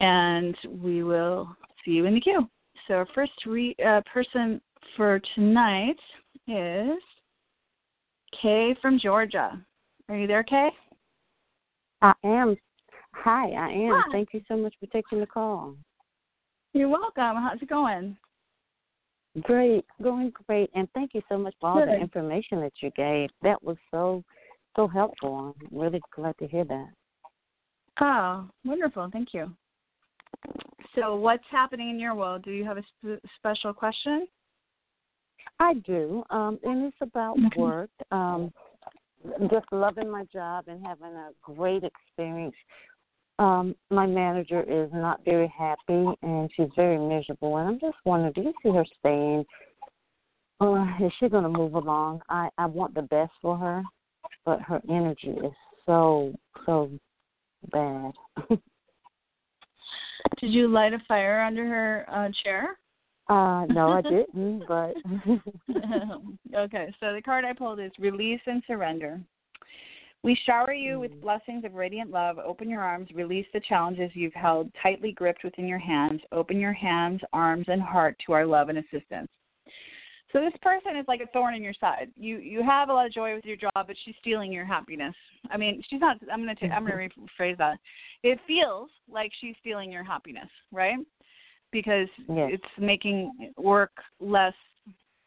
And 0.00 0.56
we 0.68 1.02
will 1.02 1.56
see 1.84 1.92
you 1.92 2.04
in 2.06 2.14
the 2.14 2.20
queue. 2.20 2.46
So, 2.86 2.94
our 2.94 3.06
first 3.14 3.32
re- 3.46 3.76
uh, 3.84 4.02
person 4.12 4.60
for 4.96 5.20
tonight 5.34 5.96
is 6.46 6.98
Kay 8.42 8.74
from 8.82 8.98
Georgia. 8.98 9.64
Are 10.08 10.16
you 10.16 10.26
there, 10.26 10.42
Kay? 10.42 10.70
I 12.02 12.12
am. 12.24 12.56
Hi, 13.14 13.50
I 13.50 13.70
am. 13.70 14.02
Hi. 14.04 14.12
Thank 14.12 14.30
you 14.32 14.40
so 14.48 14.56
much 14.56 14.74
for 14.80 14.86
taking 14.86 15.20
the 15.20 15.26
call. 15.26 15.76
You're 16.72 16.88
welcome. 16.88 17.36
How's 17.36 17.62
it 17.62 17.68
going? 17.68 18.16
Great, 19.42 19.84
going 20.02 20.32
great, 20.46 20.70
and 20.74 20.88
thank 20.92 21.14
you 21.14 21.22
so 21.28 21.38
much 21.38 21.54
for 21.60 21.70
all 21.70 21.78
Good. 21.78 21.88
the 21.88 21.96
information 21.96 22.60
that 22.60 22.72
you 22.80 22.90
gave. 22.96 23.30
That 23.42 23.62
was 23.62 23.76
so 23.90 24.22
so 24.76 24.88
helpful. 24.88 25.54
I'm 25.60 25.78
really 25.78 26.00
glad 26.14 26.36
to 26.38 26.46
hear 26.46 26.64
that. 26.64 26.88
Oh, 28.00 28.48
wonderful! 28.64 29.08
Thank 29.10 29.32
you. 29.32 29.54
So, 30.94 31.16
what's 31.16 31.44
happening 31.50 31.90
in 31.90 31.98
your 31.98 32.14
world? 32.14 32.42
Do 32.42 32.50
you 32.50 32.64
have 32.64 32.76
a 32.76 32.82
sp- 32.82 33.24
special 33.36 33.72
question? 33.72 34.26
I 35.58 35.74
do, 35.74 36.24
um, 36.30 36.58
and 36.64 36.84
it's 36.86 36.96
about 37.00 37.36
mm-hmm. 37.36 37.60
work. 37.60 37.90
Um, 38.10 38.52
just 39.50 39.66
loving 39.70 40.10
my 40.10 40.24
job 40.32 40.64
and 40.66 40.84
having 40.84 41.14
a 41.14 41.30
great 41.44 41.84
experience 41.84 42.56
um, 43.38 43.74
my 43.90 44.06
manager 44.06 44.62
is 44.62 44.90
not 44.92 45.24
very 45.24 45.52
happy 45.56 46.06
and 46.22 46.50
she's 46.54 46.68
very 46.76 46.98
miserable. 46.98 47.56
And 47.56 47.68
I'm 47.68 47.80
just 47.80 47.96
wondering, 48.04 48.32
do 48.34 48.42
you 48.42 48.52
see 48.62 48.70
her 48.70 48.84
staying? 49.00 49.44
Or 50.60 50.88
is 51.00 51.10
she 51.18 51.28
going 51.28 51.42
to 51.42 51.48
move 51.48 51.74
along? 51.74 52.22
I 52.28 52.48
I 52.56 52.66
want 52.66 52.94
the 52.94 53.02
best 53.02 53.32
for 53.40 53.56
her, 53.56 53.82
but 54.44 54.60
her 54.60 54.80
energy 54.88 55.30
is 55.30 55.52
so 55.86 56.32
so 56.66 56.90
bad. 57.72 58.12
Did 60.40 60.52
you 60.52 60.68
light 60.68 60.92
a 60.92 61.00
fire 61.08 61.42
under 61.42 61.66
her 61.66 62.06
uh, 62.08 62.28
chair? 62.44 62.78
Uh, 63.32 63.64
no, 63.66 63.90
I 63.90 64.02
didn't, 64.02 64.64
but 64.68 64.94
okay. 66.54 66.94
So 67.00 67.14
the 67.14 67.22
card 67.24 67.44
I 67.44 67.54
pulled 67.54 67.80
is 67.80 67.90
release 67.98 68.40
and 68.46 68.62
surrender. 68.66 69.20
We 70.22 70.38
shower 70.46 70.74
you 70.74 71.00
with 71.00 71.12
mm. 71.12 71.22
blessings 71.22 71.64
of 71.64 71.74
radiant 71.74 72.10
love. 72.10 72.38
Open 72.38 72.68
your 72.68 72.82
arms, 72.82 73.08
release 73.14 73.46
the 73.54 73.60
challenges 73.60 74.10
you've 74.14 74.34
held 74.34 74.70
tightly 74.82 75.12
gripped 75.12 75.44
within 75.44 75.66
your 75.66 75.78
hands. 75.78 76.20
Open 76.30 76.60
your 76.60 76.74
hands, 76.74 77.20
arms, 77.32 77.64
and 77.68 77.80
heart 77.80 78.16
to 78.26 78.32
our 78.32 78.44
love 78.44 78.68
and 78.68 78.78
assistance. 78.78 79.28
So 80.32 80.40
this 80.40 80.52
person 80.60 80.96
is 80.96 81.04
like 81.08 81.20
a 81.20 81.26
thorn 81.28 81.54
in 81.54 81.62
your 81.62 81.74
side. 81.80 82.10
You 82.16 82.36
you 82.38 82.62
have 82.62 82.90
a 82.90 82.92
lot 82.92 83.06
of 83.06 83.12
joy 83.12 83.34
with 83.34 83.44
your 83.46 83.56
job, 83.56 83.72
but 83.74 83.96
she's 84.04 84.14
stealing 84.20 84.52
your 84.52 84.64
happiness. 84.66 85.14
I 85.50 85.56
mean, 85.56 85.82
she's 85.88 86.00
not. 86.00 86.18
I'm 86.30 86.40
gonna 86.40 86.54
i 86.62 86.66
I'm 86.74 86.84
gonna 86.84 87.08
rephrase 87.40 87.56
that. 87.58 87.78
It 88.22 88.38
feels 88.46 88.90
like 89.10 89.32
she's 89.40 89.54
stealing 89.60 89.90
your 89.90 90.04
happiness, 90.04 90.48
right? 90.70 90.98
Because 91.72 92.08
yes. 92.28 92.50
it's 92.52 92.64
making 92.78 93.52
work 93.56 93.92
less 94.20 94.54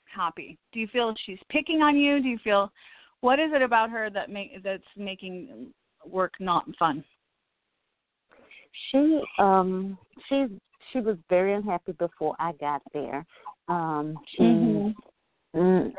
happy. 0.06 0.58
Do 0.72 0.80
you 0.80 0.88
feel 0.88 1.14
she's 1.26 1.40
picking 1.50 1.82
on 1.82 1.98
you? 1.98 2.22
Do 2.22 2.28
you 2.28 2.38
feel 2.44 2.72
what 3.22 3.40
is 3.40 3.50
it 3.54 3.62
about 3.62 3.90
her 3.90 4.10
that 4.12 4.30
make 4.30 4.64
that's 4.64 4.84
making 4.96 5.74
work 6.06 6.34
not 6.40 6.66
fun? 6.78 7.04
She 8.92 9.22
um 9.40 9.98
she 10.30 10.46
she 10.92 11.00
was 11.00 11.18
very 11.30 11.54
unhappy 11.54 11.94
before 11.94 12.36
I 12.40 12.54
got 12.54 12.82
there. 12.94 13.26
Um 13.68 14.18
she 14.36 14.44
mm-hmm. 14.44 15.60
mm, 15.60 15.92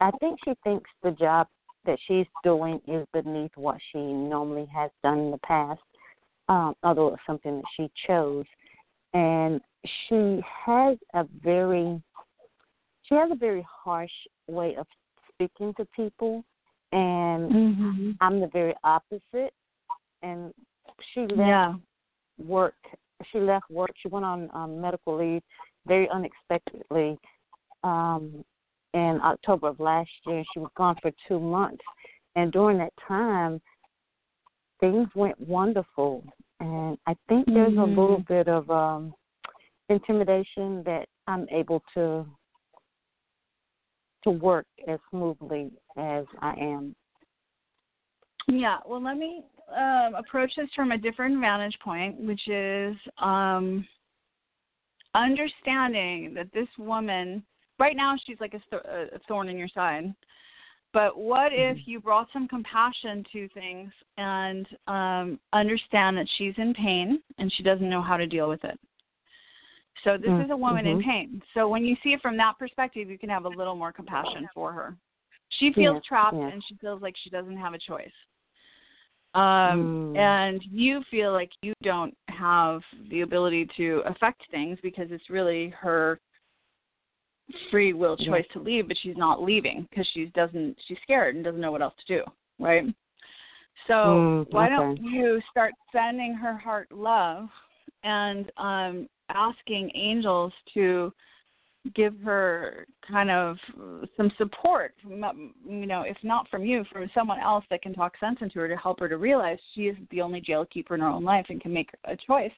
I 0.00 0.10
think 0.20 0.38
she 0.44 0.52
thinks 0.64 0.88
the 1.02 1.10
job 1.12 1.48
that 1.86 1.98
she's 2.06 2.26
doing 2.44 2.80
is 2.86 3.06
beneath 3.12 3.50
what 3.56 3.78
she 3.90 3.98
normally 3.98 4.68
has 4.74 4.90
done 5.02 5.18
in 5.18 5.30
the 5.30 5.38
past. 5.38 5.80
Um, 6.48 6.74
although 6.82 7.08
it's 7.08 7.22
something 7.26 7.56
that 7.56 7.64
she 7.76 7.90
chose. 8.06 8.46
And 9.14 9.60
she 10.08 10.40
has 10.66 10.98
a 11.14 11.24
very 11.42 12.00
she 13.04 13.14
has 13.14 13.30
a 13.30 13.36
very 13.36 13.66
harsh 13.66 14.10
way 14.48 14.76
of 14.76 14.86
speaking 15.32 15.72
to 15.78 15.86
people, 15.96 16.44
and 16.92 17.50
mm-hmm. 17.50 18.10
I'm 18.20 18.40
the 18.40 18.48
very 18.48 18.74
opposite. 18.84 19.54
And 20.22 20.52
she 21.14 21.20
left 21.20 21.38
yeah. 21.38 21.74
work. 22.38 22.74
She 23.32 23.38
left 23.38 23.70
work. 23.70 23.90
She 24.02 24.08
went 24.08 24.24
on 24.24 24.50
um, 24.52 24.80
medical 24.80 25.16
leave 25.16 25.42
very 25.86 26.08
unexpectedly 26.10 27.18
um, 27.82 28.44
in 28.94 29.20
October 29.24 29.68
of 29.68 29.80
last 29.80 30.10
year. 30.26 30.44
She 30.52 30.60
was 30.60 30.70
gone 30.76 30.96
for 31.00 31.10
two 31.26 31.40
months, 31.40 31.84
and 32.36 32.52
during 32.52 32.78
that 32.78 32.92
time, 33.06 33.60
things 34.80 35.08
went 35.14 35.40
wonderful. 35.40 36.24
And 36.60 36.98
I 37.06 37.14
think 37.28 37.46
there's 37.46 37.72
mm-hmm. 37.72 37.78
a 37.78 37.86
little 37.86 38.24
bit 38.28 38.48
of 38.48 38.68
um, 38.70 39.14
intimidation 39.88 40.82
that 40.84 41.06
I'm 41.26 41.46
able 41.50 41.82
to 41.94 42.26
to 44.24 44.30
work 44.30 44.66
as 44.88 44.98
smoothly 45.10 45.70
as 45.96 46.24
I 46.40 46.54
am. 46.60 46.96
Yeah, 48.48 48.78
well, 48.84 49.02
let 49.02 49.16
me 49.16 49.44
um, 49.76 50.14
approach 50.14 50.50
this 50.56 50.68
from 50.74 50.92
a 50.92 50.98
different 50.98 51.40
vantage 51.40 51.78
point, 51.84 52.18
which 52.18 52.48
is 52.48 52.96
um, 53.22 53.86
understanding 55.14 56.34
that 56.34 56.48
this 56.52 56.68
woman, 56.78 57.44
right 57.78 57.96
now, 57.96 58.16
she's 58.26 58.40
like 58.40 58.54
a, 58.54 58.62
th- 58.70 58.82
a 58.84 59.18
thorn 59.28 59.48
in 59.48 59.56
your 59.56 59.68
side. 59.68 60.12
But 60.98 61.16
what 61.16 61.52
if 61.52 61.76
mm-hmm. 61.76 61.90
you 61.92 62.00
brought 62.00 62.26
some 62.32 62.48
compassion 62.48 63.24
to 63.32 63.48
things 63.50 63.92
and 64.16 64.66
um, 64.88 65.38
understand 65.52 66.16
that 66.16 66.26
she's 66.36 66.54
in 66.56 66.74
pain 66.74 67.22
and 67.38 67.52
she 67.56 67.62
doesn't 67.62 67.88
know 67.88 68.02
how 68.02 68.16
to 68.16 68.26
deal 68.26 68.48
with 68.48 68.64
it? 68.64 68.76
So 70.02 70.16
this 70.16 70.28
mm-hmm. 70.28 70.46
is 70.46 70.50
a 70.50 70.56
woman 70.56 70.88
in 70.88 70.98
mm-hmm. 70.98 71.08
pain. 71.08 71.42
So 71.54 71.68
when 71.68 71.84
you 71.84 71.94
see 72.02 72.14
it 72.14 72.20
from 72.20 72.36
that 72.38 72.58
perspective, 72.58 73.08
you 73.08 73.16
can 73.16 73.28
have 73.28 73.44
a 73.44 73.48
little 73.48 73.76
more 73.76 73.92
compassion 73.92 74.48
for 74.52 74.72
her. 74.72 74.96
She 75.60 75.72
feels 75.72 75.98
yes, 75.98 76.04
trapped 76.08 76.36
yes. 76.36 76.50
and 76.52 76.64
she 76.68 76.74
feels 76.80 77.00
like 77.00 77.14
she 77.22 77.30
doesn't 77.30 77.58
have 77.58 77.74
a 77.74 77.78
choice. 77.78 78.10
Um, 79.34 80.14
mm. 80.14 80.18
and 80.18 80.60
you 80.68 81.04
feel 81.12 81.32
like 81.32 81.50
you 81.62 81.74
don't 81.84 82.16
have 82.28 82.80
the 83.08 83.20
ability 83.20 83.68
to 83.76 84.02
affect 84.04 84.42
things 84.50 84.80
because 84.82 85.06
it's 85.12 85.30
really 85.30 85.68
her 85.78 86.18
free 87.70 87.92
will 87.92 88.16
choice 88.16 88.44
to 88.52 88.60
leave, 88.60 88.88
but 88.88 88.96
she's 89.02 89.16
not 89.16 89.42
leaving 89.42 89.86
because 89.88 90.06
she 90.12 90.26
doesn't 90.26 90.76
she's 90.86 90.98
scared 91.02 91.34
and 91.34 91.44
doesn't 91.44 91.60
know 91.60 91.72
what 91.72 91.82
else 91.82 91.94
to 92.06 92.18
do, 92.18 92.24
right? 92.58 92.84
So 93.86 93.94
mm, 93.94 94.46
why 94.52 94.66
okay. 94.66 94.76
don't 94.76 94.96
you 95.02 95.40
start 95.50 95.72
sending 95.92 96.34
her 96.34 96.56
heart 96.56 96.90
love 96.90 97.48
and 98.04 98.50
um 98.56 99.08
asking 99.30 99.90
angels 99.94 100.52
to 100.74 101.12
give 101.94 102.18
her 102.20 102.86
kind 103.08 103.30
of 103.30 103.56
some 104.16 104.30
support 104.36 104.94
from, 105.02 105.52
you 105.66 105.86
know 105.86 106.02
if 106.02 106.16
not 106.22 106.48
from 106.48 106.64
you 106.64 106.84
from 106.92 107.08
someone 107.14 107.40
else 107.40 107.64
that 107.70 107.82
can 107.82 107.94
talk 107.94 108.12
sense 108.18 108.38
into 108.40 108.58
her 108.58 108.68
to 108.68 108.76
help 108.76 109.00
her 109.00 109.08
to 109.08 109.16
realize 109.16 109.58
she 109.74 109.82
is 109.82 109.96
the 110.10 110.20
only 110.20 110.40
jail 110.40 110.66
keeper 110.66 110.94
in 110.94 111.00
her 111.00 111.06
own 111.06 111.24
life 111.24 111.46
and 111.48 111.60
can 111.60 111.72
make 111.72 111.90
a 112.04 112.16
choice 112.16 112.52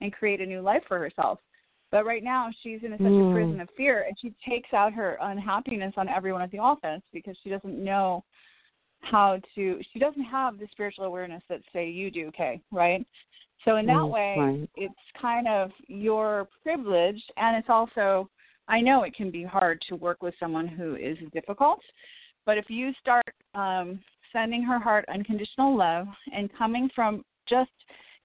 and 0.00 0.12
create 0.12 0.40
a 0.40 0.46
new 0.46 0.60
life 0.60 0.82
for 0.86 0.98
herself 0.98 1.38
but 1.94 2.04
right 2.04 2.24
now 2.24 2.50
she's 2.62 2.80
in 2.82 2.92
a, 2.92 2.98
such 2.98 3.06
a 3.06 3.32
prison 3.32 3.60
of 3.60 3.68
fear 3.76 4.04
and 4.08 4.16
she 4.20 4.34
takes 4.48 4.72
out 4.74 4.92
her 4.92 5.16
unhappiness 5.22 5.94
on 5.96 6.08
everyone 6.08 6.42
at 6.42 6.50
the 6.50 6.58
office 6.58 7.02
because 7.12 7.36
she 7.44 7.48
doesn't 7.48 7.82
know 7.82 8.24
how 9.00 9.38
to 9.54 9.78
she 9.92 9.98
doesn't 10.00 10.24
have 10.24 10.58
the 10.58 10.66
spiritual 10.72 11.04
awareness 11.04 11.42
that 11.48 11.60
say 11.72 11.88
you 11.88 12.10
do 12.10 12.26
okay 12.26 12.60
right 12.72 13.06
so 13.64 13.76
in 13.76 13.86
that 13.86 13.94
mm, 13.94 14.10
way, 14.10 14.34
right. 14.38 14.70
it's 14.76 14.94
kind 15.20 15.48
of 15.48 15.70
your 15.88 16.48
privilege, 16.62 17.22
and 17.36 17.56
it's 17.56 17.70
also 17.70 18.28
I 18.68 18.80
know 18.80 19.02
it 19.02 19.14
can 19.14 19.30
be 19.30 19.42
hard 19.42 19.82
to 19.88 19.96
work 19.96 20.22
with 20.22 20.34
someone 20.38 20.68
who 20.68 20.96
is 20.96 21.16
difficult, 21.32 21.80
but 22.46 22.58
if 22.58 22.66
you 22.68 22.92
start 23.00 23.34
um, 23.54 24.00
sending 24.32 24.62
her 24.62 24.78
heart 24.78 25.04
unconditional 25.12 25.76
love 25.76 26.06
and 26.34 26.50
coming 26.56 26.90
from 26.94 27.24
just 27.48 27.70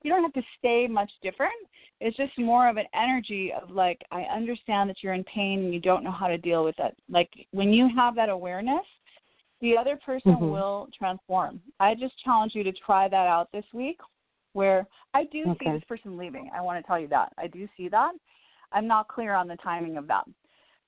you 0.04 0.12
don't 0.12 0.24
have 0.24 0.34
to 0.34 0.42
stay 0.58 0.88
much 0.88 1.12
different. 1.22 1.54
It's 2.02 2.16
just 2.16 2.38
more 2.38 2.70
of 2.70 2.78
an 2.78 2.86
energy 2.94 3.52
of 3.52 3.72
like 3.72 4.02
I 4.12 4.22
understand 4.24 4.90
that 4.90 4.98
you're 5.02 5.14
in 5.14 5.24
pain 5.26 5.60
and 5.60 5.74
you 5.74 5.80
don't 5.80 6.04
know 6.04 6.12
how 6.12 6.28
to 6.28 6.38
deal 6.38 6.64
with 6.64 6.76
it. 6.80 6.96
Like 7.10 7.30
when 7.52 7.74
you 7.74 7.90
have 7.96 8.16
that 8.16 8.30
awareness, 8.30 8.86
the 9.62 9.78
other 9.78 10.00
person 10.06 10.34
mm-hmm. 10.34 10.50
will 10.50 10.88
transform. 10.98 11.60
I 11.80 11.96
just 11.96 12.14
challenge 12.24 12.54
you 12.56 12.64
to 12.64 12.72
try 12.72 13.10
that 13.10 13.28
out 13.28 13.52
this 13.52 13.66
week 13.74 14.00
where 14.54 14.88
I 15.14 15.26
do 15.26 15.44
okay. 15.50 15.66
see 15.66 15.72
this 15.74 15.84
person 15.88 16.18
leaving. 16.18 16.50
I 16.56 16.62
want 16.62 16.82
to 16.82 16.88
tell 16.88 17.00
you 17.00 17.08
that. 17.10 17.34
I 17.38 17.48
do 17.48 17.68
see 17.76 17.90
that. 17.90 18.14
I'm 18.72 18.88
not 18.88 19.08
clear 19.08 19.34
on 19.34 19.48
the 19.48 19.58
timing 19.58 19.98
of 19.98 20.08
that. 20.08 20.26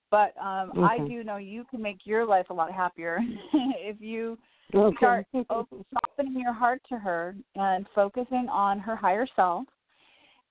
But 0.10 0.34
um 0.42 0.72
okay. 0.72 1.04
I 1.04 1.08
do 1.08 1.24
know 1.26 1.38
you 1.38 1.66
can 1.70 1.82
make 1.82 2.00
your 2.06 2.26
life 2.26 2.50
a 2.50 2.54
lot 2.54 2.72
happier 2.72 3.20
if 3.54 3.98
you 4.00 4.38
okay. 4.74 4.96
start 4.98 5.26
softening 5.34 6.40
your 6.40 6.54
heart 6.54 6.82
to 6.88 6.98
her 6.98 7.36
and 7.56 7.86
focusing 7.94 8.48
on 8.50 8.80
her 8.80 8.96
higher 8.96 9.28
self 9.36 9.66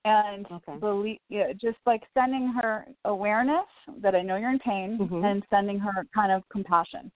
and 0.05 0.45
okay. 0.51 0.77
believe 0.79 1.19
yeah, 1.29 1.53
just 1.53 1.77
like 1.85 2.01
sending 2.13 2.51
her 2.61 2.85
awareness 3.05 3.67
that 4.01 4.15
I 4.15 4.21
know 4.21 4.35
you're 4.35 4.51
in 4.51 4.59
pain 4.59 4.97
mm-hmm. 4.99 5.23
and 5.23 5.43
sending 5.49 5.79
her 5.79 6.05
kind 6.13 6.31
of 6.31 6.43
compassion. 6.51 7.11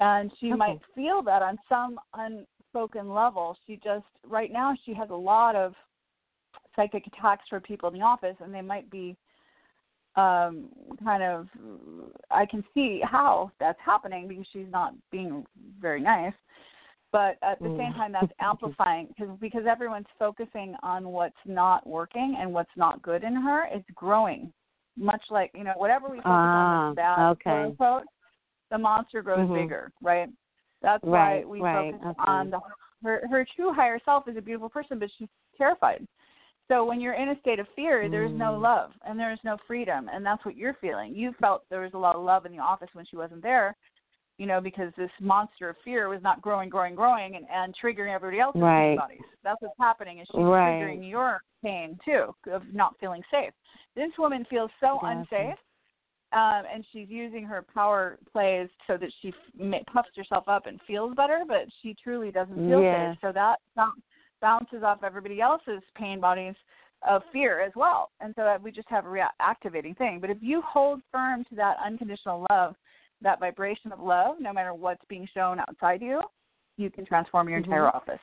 And 0.00 0.30
she 0.40 0.48
okay. 0.48 0.56
might 0.56 0.80
feel 0.94 1.22
that 1.22 1.42
on 1.42 1.56
some 1.68 1.98
unspoken 2.14 3.12
level. 3.12 3.56
She 3.66 3.76
just 3.82 4.06
right 4.28 4.52
now 4.52 4.74
she 4.84 4.92
has 4.94 5.10
a 5.10 5.14
lot 5.14 5.54
of 5.54 5.74
psychic 6.74 7.06
attacks 7.06 7.44
for 7.48 7.60
people 7.60 7.88
in 7.88 7.94
the 7.94 8.04
office, 8.04 8.36
and 8.40 8.52
they 8.52 8.62
might 8.62 8.90
be 8.90 9.16
um 10.16 10.68
kind 11.02 11.22
of 11.22 11.48
I 12.30 12.46
can 12.46 12.64
see 12.74 13.00
how 13.04 13.50
that's 13.60 13.78
happening 13.84 14.28
because 14.28 14.46
she's 14.52 14.70
not 14.70 14.94
being 15.10 15.44
very 15.80 16.00
nice. 16.00 16.34
But 17.14 17.36
at 17.48 17.60
the 17.60 17.68
mm. 17.68 17.78
same 17.78 17.92
time, 17.92 18.10
that's 18.10 18.32
amplifying 18.40 19.06
because 19.06 19.38
because 19.40 19.62
everyone's 19.70 20.08
focusing 20.18 20.74
on 20.82 21.10
what's 21.10 21.36
not 21.46 21.86
working 21.86 22.36
and 22.40 22.52
what's 22.52 22.76
not 22.76 23.00
good 23.02 23.22
in 23.22 23.36
her. 23.36 23.68
It's 23.70 23.88
growing, 23.94 24.52
much 24.98 25.22
like 25.30 25.52
you 25.54 25.62
know 25.62 25.74
whatever 25.76 26.08
we 26.08 26.16
focus 26.16 26.26
ah, 26.26 26.88
on 26.88 26.94
that's 26.96 27.16
bad, 27.16 27.30
okay. 27.30 27.42
quote 27.42 27.66
unquote, 27.66 28.02
the 28.72 28.78
monster 28.78 29.22
grows 29.22 29.46
mm-hmm. 29.46 29.54
bigger, 29.54 29.92
right? 30.02 30.28
That's 30.82 31.04
right, 31.04 31.46
why 31.46 31.48
we 31.48 31.60
right, 31.60 31.92
focus 31.92 32.04
okay. 32.04 32.30
on 32.32 32.50
the 32.50 32.58
her 33.04 33.22
her 33.30 33.46
true 33.54 33.72
higher 33.72 34.00
self 34.04 34.26
is 34.26 34.36
a 34.36 34.42
beautiful 34.42 34.68
person, 34.68 34.98
but 34.98 35.08
she's 35.16 35.28
terrified. 35.56 36.04
So 36.66 36.84
when 36.84 37.00
you're 37.00 37.14
in 37.14 37.28
a 37.28 37.38
state 37.38 37.60
of 37.60 37.68
fear, 37.76 38.08
there's 38.08 38.32
no 38.32 38.54
Mm. 38.54 38.62
love 38.62 38.90
and 39.06 39.20
there's 39.20 39.38
no 39.44 39.56
freedom, 39.68 40.10
and 40.12 40.26
that's 40.26 40.44
what 40.44 40.56
you're 40.56 40.74
feeling. 40.80 41.14
You 41.14 41.32
felt 41.34 41.62
there 41.68 41.82
was 41.82 41.94
a 41.94 41.98
lot 41.98 42.16
of 42.16 42.24
love 42.24 42.44
in 42.44 42.50
the 42.50 42.58
office 42.58 42.88
when 42.92 43.04
she 43.04 43.14
wasn't 43.14 43.42
there, 43.42 43.76
you 44.38 44.46
know, 44.46 44.60
because 44.60 44.92
this 44.96 45.10
monster 45.20 45.68
of 45.68 45.76
fear 45.84 46.08
was 46.08 46.20
not 46.22 46.42
growing, 46.42 46.68
growing, 46.68 46.94
growing, 46.94 47.36
and, 47.36 47.46
and 47.52 47.74
triggering 47.82 48.12
everybody 48.14 48.40
else's 48.40 48.62
right. 48.62 48.96
bodies. 48.96 49.20
That's 49.44 49.60
what's 49.60 49.74
happening. 49.78 50.18
Is 50.18 50.26
she's 50.32 50.40
right. 50.40 50.80
triggering 50.80 51.08
your 51.08 51.40
pain 51.62 51.98
too 52.04 52.34
of 52.50 52.62
not 52.72 52.94
feeling 52.98 53.22
safe. 53.30 53.52
This 53.94 54.10
woman 54.18 54.44
feels 54.50 54.70
so 54.80 54.96
exactly. 54.96 55.38
unsafe, 55.38 55.58
um, 56.32 56.62
and 56.72 56.84
she's 56.92 57.08
using 57.08 57.44
her 57.44 57.62
power 57.62 58.18
plays 58.32 58.68
so 58.88 58.96
that 58.96 59.10
she 59.22 59.32
f- 59.60 59.86
puffs 59.92 60.08
herself 60.16 60.48
up 60.48 60.66
and 60.66 60.80
feels 60.84 61.14
better, 61.14 61.44
but 61.46 61.66
she 61.80 61.94
truly 62.02 62.32
doesn't 62.32 62.56
feel 62.56 62.82
yes. 62.82 63.12
safe. 63.12 63.18
So 63.20 63.32
that 63.32 63.60
bounces 64.40 64.82
off 64.82 65.04
everybody 65.04 65.40
else's 65.40 65.82
pain 65.96 66.20
bodies 66.20 66.54
of 67.08 67.22
fear 67.32 67.60
as 67.60 67.72
well. 67.76 68.10
And 68.20 68.34
so 68.34 68.42
that 68.42 68.60
we 68.60 68.72
just 68.72 68.88
have 68.88 69.04
a 69.04 69.08
reactivating 69.08 69.96
thing. 69.96 70.18
But 70.20 70.30
if 70.30 70.38
you 70.40 70.60
hold 70.66 71.02
firm 71.12 71.44
to 71.50 71.54
that 71.54 71.76
unconditional 71.84 72.46
love, 72.50 72.74
that 73.22 73.40
vibration 73.40 73.92
of 73.92 74.00
love, 74.00 74.36
no 74.40 74.52
matter 74.52 74.74
what's 74.74 75.04
being 75.08 75.28
shown 75.32 75.60
outside 75.60 76.02
you, 76.02 76.20
you 76.76 76.90
can 76.90 77.06
transform 77.06 77.48
your 77.48 77.58
entire 77.58 77.82
mm-hmm. 77.82 77.96
office. 77.96 78.20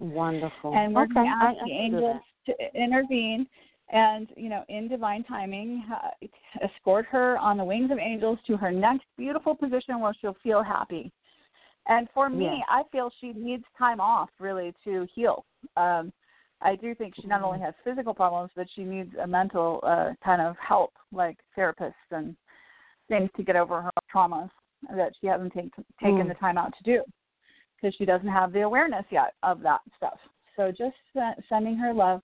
Wonderful. 0.00 0.74
And 0.74 0.94
we're 0.94 1.04
okay. 1.04 1.14
going 1.14 1.26
to 1.26 1.46
ask 1.46 1.56
the 1.64 1.72
angels 1.72 2.20
to 2.46 2.54
intervene 2.74 3.46
and, 3.90 4.28
you 4.36 4.48
know, 4.48 4.64
in 4.68 4.88
divine 4.88 5.22
timing, 5.24 5.84
uh, 5.94 6.26
escort 6.62 7.06
her 7.06 7.38
on 7.38 7.56
the 7.56 7.64
wings 7.64 7.90
of 7.90 7.98
angels 7.98 8.38
to 8.46 8.56
her 8.56 8.70
next 8.70 9.06
beautiful 9.16 9.54
position 9.54 10.00
where 10.00 10.14
she'll 10.20 10.36
feel 10.42 10.62
happy. 10.62 11.12
And 11.88 12.08
for 12.12 12.28
me, 12.28 12.50
yes. 12.58 12.66
I 12.68 12.82
feel 12.90 13.10
she 13.20 13.32
needs 13.32 13.62
time 13.78 14.00
off 14.00 14.28
really 14.40 14.74
to 14.84 15.06
heal. 15.14 15.44
Um, 15.76 16.12
I 16.60 16.74
do 16.74 16.94
think 16.94 17.14
she 17.14 17.26
not 17.26 17.42
only 17.42 17.58
Mm-hmm. 17.58 17.66
has 17.66 17.74
physical 17.84 18.12
problems, 18.12 18.50
but 18.56 18.66
she 18.74 18.82
needs 18.82 19.14
a 19.22 19.26
mental 19.26 19.80
uh, 19.82 20.10
kind 20.24 20.42
of 20.42 20.56
help, 20.56 20.92
like 21.12 21.38
therapists 21.56 21.92
and 22.10 22.34
things 23.08 23.30
to 23.36 23.42
get 23.42 23.56
over 23.56 23.82
her 23.82 23.90
traumas 24.12 24.50
that 24.94 25.12
she 25.20 25.26
hasn't 25.26 25.52
take, 25.52 25.74
taken 26.02 26.24
mm. 26.24 26.28
the 26.28 26.34
time 26.34 26.58
out 26.58 26.72
to 26.76 26.84
do 26.84 27.02
because 27.76 27.94
she 27.96 28.04
doesn't 28.04 28.28
have 28.28 28.52
the 28.52 28.62
awareness 28.62 29.04
yet 29.10 29.34
of 29.42 29.60
that 29.60 29.80
stuff. 29.96 30.18
So 30.56 30.70
just 30.70 30.96
sending 31.48 31.76
her 31.76 31.92
love 31.92 32.22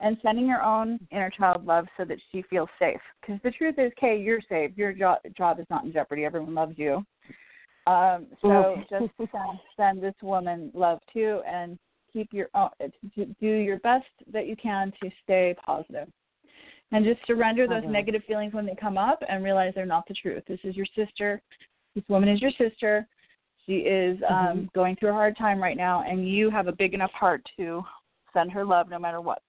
and 0.00 0.16
sending 0.22 0.46
your 0.46 0.62
own 0.62 0.98
inner 1.12 1.30
child 1.30 1.64
love 1.64 1.86
so 1.96 2.04
that 2.04 2.18
she 2.32 2.42
feels 2.48 2.68
safe. 2.78 3.00
Because 3.20 3.40
the 3.42 3.50
truth 3.50 3.76
is, 3.78 3.92
Kay, 4.00 4.18
you're 4.18 4.40
safe. 4.48 4.72
Your 4.76 4.92
job, 4.92 5.18
job 5.36 5.60
is 5.60 5.66
not 5.70 5.84
in 5.84 5.92
jeopardy. 5.92 6.24
Everyone 6.24 6.54
loves 6.54 6.74
you. 6.76 7.04
Um, 7.86 8.26
so 8.40 8.76
just 8.90 9.12
send, 9.18 9.58
send 9.76 10.02
this 10.02 10.14
woman 10.22 10.70
love 10.74 11.00
too, 11.12 11.40
and 11.46 11.78
keep 12.12 12.32
your 12.32 12.48
own, 12.54 12.70
do 13.14 13.48
your 13.48 13.78
best 13.80 14.06
that 14.32 14.46
you 14.46 14.56
can 14.56 14.92
to 15.02 15.10
stay 15.22 15.54
positive 15.64 16.08
and 16.92 17.04
just 17.04 17.20
surrender 17.26 17.66
those 17.66 17.78
okay. 17.78 17.88
negative 17.88 18.22
feelings 18.26 18.54
when 18.54 18.66
they 18.66 18.76
come 18.80 18.98
up 18.98 19.22
and 19.28 19.42
realize 19.42 19.72
they're 19.74 19.86
not 19.86 20.06
the 20.06 20.14
truth. 20.14 20.42
This 20.46 20.60
is 20.64 20.76
your 20.76 20.86
sister. 20.94 21.42
This 21.94 22.04
woman 22.08 22.28
is 22.28 22.40
your 22.40 22.52
sister. 22.58 23.06
She 23.66 23.78
is 23.78 24.18
um, 24.28 24.36
mm-hmm. 24.36 24.64
going 24.74 24.96
through 24.96 25.10
a 25.10 25.14
hard 25.14 25.36
time 25.36 25.62
right 25.62 25.76
now, 25.76 26.04
and 26.06 26.28
you 26.28 26.50
have 26.50 26.68
a 26.68 26.72
big 26.72 26.94
enough 26.94 27.12
heart 27.12 27.42
to 27.56 27.82
send 28.32 28.52
her 28.52 28.64
love 28.64 28.88
no 28.90 28.98
matter 28.98 29.20
what. 29.20 29.40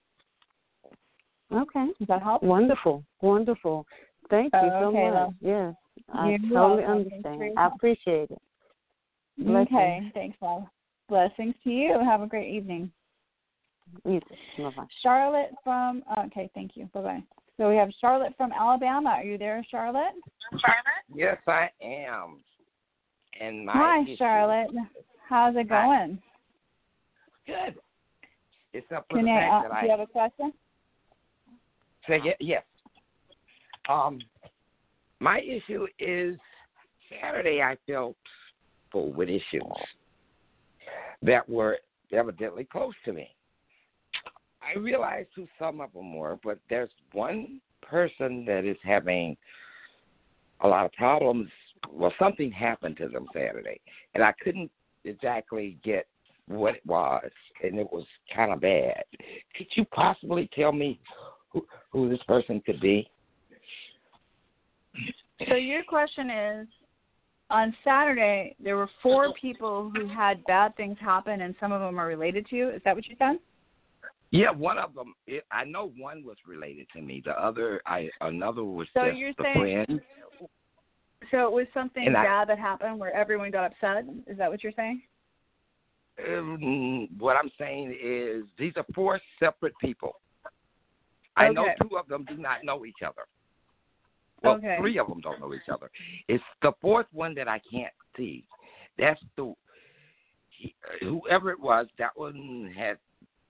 Okay. 1.52 1.86
Does 1.98 2.08
that 2.08 2.22
help? 2.22 2.42
Wonderful. 2.42 3.04
Wonderful. 3.20 3.86
Thank 4.30 4.52
you 4.54 4.60
so 4.60 4.86
okay, 4.86 5.04
much. 5.04 5.14
love. 5.14 5.34
Yes. 5.40 5.74
I 6.12 6.30
You're 6.30 6.38
totally 6.38 6.82
welcome. 6.82 6.90
understand. 6.90 7.58
I 7.58 7.66
appreciate 7.66 8.30
it. 8.30 8.42
Okay. 9.40 9.44
Blessings. 9.50 10.12
Thanks, 10.14 10.36
love. 10.40 10.64
Blessings 11.08 11.54
to 11.62 11.70
you. 11.70 12.00
Have 12.04 12.22
a 12.22 12.26
great 12.26 12.52
evening. 12.52 12.90
You 14.04 14.20
Charlotte 15.02 15.50
from, 15.64 16.02
okay, 16.18 16.50
thank 16.54 16.72
you. 16.76 16.88
Bye 16.92 17.00
bye. 17.02 17.22
So 17.56 17.70
we 17.70 17.76
have 17.76 17.88
Charlotte 18.00 18.34
from 18.36 18.52
Alabama. 18.52 19.10
Are 19.10 19.24
you 19.24 19.38
there, 19.38 19.64
Charlotte? 19.70 20.14
Charlotte? 20.50 21.04
Yes, 21.14 21.38
I 21.46 21.70
am. 21.82 22.40
And 23.40 23.64
my 23.64 23.72
Hi, 23.72 24.02
issue, 24.02 24.16
Charlotte. 24.16 24.68
How's 25.28 25.56
it 25.56 25.68
going? 25.68 26.18
Good. 27.46 27.76
It's 28.72 28.86
up 28.94 29.06
for 29.08 29.16
Can 29.16 29.26
the 29.26 29.30
I, 29.30 29.40
fact 29.40 29.52
uh, 29.52 29.62
that 29.62 29.68
do 29.68 29.74
I 29.74 29.82
you 29.84 29.90
have 29.90 30.00
a 30.00 30.06
question? 30.06 30.52
say 32.06 32.20
ye- 32.22 32.34
yes. 32.40 32.62
Um, 33.88 34.18
my 35.20 35.40
issue 35.40 35.86
is 35.98 36.36
Saturday. 37.20 37.62
I 37.62 37.76
felt 37.86 38.16
full 38.92 39.12
with 39.12 39.28
issues 39.28 39.62
that 41.22 41.48
were 41.48 41.78
evidently 42.12 42.64
close 42.64 42.94
to 43.04 43.12
me. 43.12 43.28
I 44.66 44.78
realized 44.78 45.28
who 45.36 45.46
some 45.58 45.80
of 45.80 45.92
them 45.92 46.14
were, 46.14 46.38
but 46.42 46.58
there's 46.68 46.90
one 47.12 47.60
person 47.82 48.44
that 48.46 48.64
is 48.64 48.76
having 48.82 49.36
a 50.60 50.68
lot 50.68 50.86
of 50.86 50.92
problems. 50.92 51.48
Well, 51.92 52.12
something 52.18 52.50
happened 52.50 52.96
to 52.98 53.08
them 53.08 53.26
Saturday, 53.32 53.80
and 54.14 54.24
I 54.24 54.32
couldn't 54.42 54.70
exactly 55.04 55.78
get 55.84 56.06
what 56.48 56.76
it 56.76 56.86
was, 56.86 57.30
and 57.62 57.78
it 57.78 57.90
was 57.92 58.04
kind 58.34 58.52
of 58.52 58.60
bad. 58.60 59.04
Could 59.56 59.66
you 59.76 59.84
possibly 59.86 60.48
tell 60.54 60.72
me 60.72 61.00
who, 61.50 61.64
who 61.92 62.08
this 62.08 62.22
person 62.26 62.60
could 62.64 62.80
be? 62.80 63.08
So 65.48 65.54
your 65.54 65.84
question 65.84 66.30
is 66.30 66.66
on 67.50 67.74
Saturday 67.84 68.56
there 68.58 68.76
were 68.76 68.88
four 69.02 69.32
people 69.40 69.92
who 69.94 70.08
had 70.08 70.44
bad 70.46 70.74
things 70.76 70.96
happen 71.00 71.42
and 71.42 71.54
some 71.60 71.72
of 71.72 71.80
them 71.80 71.98
are 71.98 72.06
related 72.06 72.46
to 72.48 72.56
you. 72.56 72.70
Is 72.70 72.80
that 72.84 72.96
what 72.96 73.06
you 73.06 73.16
said? 73.18 73.36
Yeah, 74.36 74.50
one 74.50 74.78
of 74.78 74.94
them. 74.94 75.14
It, 75.26 75.44
I 75.50 75.64
know 75.64 75.92
one 75.96 76.24
was 76.24 76.36
related 76.46 76.86
to 76.94 77.00
me. 77.00 77.22
The 77.24 77.32
other, 77.32 77.80
I 77.86 78.08
another 78.20 78.64
was 78.64 78.86
So 78.94 79.06
just 79.06 79.16
you're 79.18 79.30
a 79.30 79.34
saying- 79.42 79.86
friend. 79.86 80.00
So 81.30 81.46
it 81.46 81.52
was 81.52 81.66
something 81.74 82.06
And 82.06 82.16
I- 82.16 82.24
bad 82.24 82.48
that 82.50 82.58
happened 82.58 82.98
where 83.00 83.12
everyone 83.14 83.50
got 83.50 83.64
upset. 83.72 84.04
Is 84.26 84.38
that 84.38 84.50
what 84.50 84.62
you're 84.62 84.72
saying? 84.76 85.02
Um, 86.26 87.08
what 87.18 87.36
I'm 87.36 87.50
saying 87.58 87.96
is 88.00 88.44
these 88.58 88.72
are 88.76 88.84
four 88.94 89.20
separate 89.38 89.74
people. 89.80 90.20
I 91.36 91.48
know 91.50 91.66
two 91.82 91.98
of 91.98 92.06
them 92.08 92.24
do 92.24 92.36
not 92.36 92.64
know 92.64 92.86
each 92.86 93.02
other. 93.04 93.26
Well, 94.42 94.54
Okay. 94.56 94.76
three 94.78 94.98
of 94.98 95.08
them 95.08 95.20
don't 95.20 95.40
know 95.40 95.52
each 95.52 95.68
other. 95.70 95.90
It's 96.28 96.44
the 96.62 96.72
fourth 96.80 97.06
one 97.12 97.34
that 97.34 97.48
I 97.48 97.58
can't 97.70 97.92
see. 98.16 98.46
That's 98.98 99.20
the 99.36 99.54
he, 100.48 100.74
whoever 101.00 101.50
it 101.50 101.60
was. 101.60 101.86
That 101.98 102.16
one 102.16 102.72
had 102.74 102.96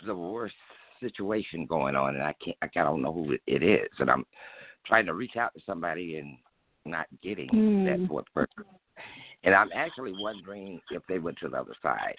the 0.05 0.15
worst 0.15 0.55
situation 1.01 1.67
going 1.67 1.97
on, 1.97 2.15
and 2.15 2.25
I 2.25 2.35
can't. 2.43 2.57
I 2.63 2.69
don't 2.83 3.03
know 3.03 3.13
who 3.13 3.37
it 3.47 3.63
is, 3.63 3.91
and 3.99 4.11
I'm 4.11 4.25
trying 4.85 5.07
to 5.07 5.15
reach 5.15 5.37
out 5.37 5.55
to 5.55 5.61
somebody 5.67 6.17
and 6.17 6.37
not 6.85 7.07
getting 7.23 7.49
Hmm. 7.49 7.85
that 7.85 8.07
fourth 8.07 8.27
person. 8.35 8.65
And 9.45 9.55
I'm 9.55 9.71
actually 9.75 10.13
wondering 10.13 10.81
if 10.91 11.03
they 11.09 11.19
went 11.19 11.39
to 11.39 11.49
the 11.49 11.59
other 11.59 11.75
side. 11.83 12.17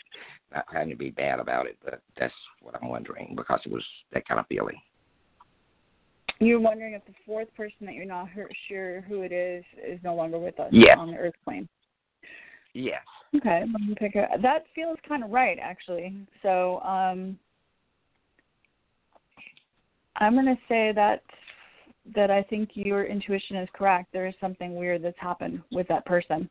Not 0.53 0.65
trying 0.69 0.89
to 0.89 0.95
be 0.95 1.09
bad 1.09 1.39
about 1.39 1.65
it, 1.65 1.77
but 1.83 2.01
that's 2.17 2.33
what 2.61 2.75
I'm 2.81 2.89
wondering 2.89 3.33
because 3.35 3.59
it 3.65 3.71
was 3.71 3.85
that 4.13 4.27
kind 4.27 4.39
of 4.39 4.47
feeling. 4.47 4.79
You're 6.39 6.59
wondering 6.59 6.93
if 6.93 7.03
the 7.05 7.13
fourth 7.25 7.53
person 7.55 7.85
that 7.85 7.95
you're 7.95 8.05
not 8.05 8.29
sure 8.67 9.01
who 9.01 9.21
it 9.21 9.31
is 9.31 9.65
is 9.85 9.99
no 10.03 10.13
longer 10.15 10.37
with 10.37 10.59
us 10.59 10.69
Yes. 10.71 10.97
on 10.97 11.11
the 11.11 11.17
Earth 11.17 11.33
plane. 11.43 11.67
Yes. 12.73 13.01
Okay, 13.35 13.61
let 13.61 13.81
me 13.81 13.95
pick 13.97 14.15
it. 14.15 14.29
That 14.41 14.65
feels 14.73 14.97
kind 15.07 15.23
of 15.23 15.31
right, 15.31 15.57
actually. 15.61 16.15
So 16.43 16.79
um, 16.81 17.37
I'm 20.17 20.33
going 20.33 20.45
to 20.45 20.57
say 20.67 20.91
that 20.93 21.23
that 22.15 22.31
I 22.31 22.41
think 22.43 22.69
your 22.73 23.05
intuition 23.05 23.57
is 23.57 23.67
correct. 23.73 24.13
There 24.13 24.27
is 24.27 24.33
something 24.39 24.75
weird 24.75 25.03
that's 25.03 25.19
happened 25.19 25.61
with 25.71 25.87
that 25.89 26.05
person. 26.05 26.49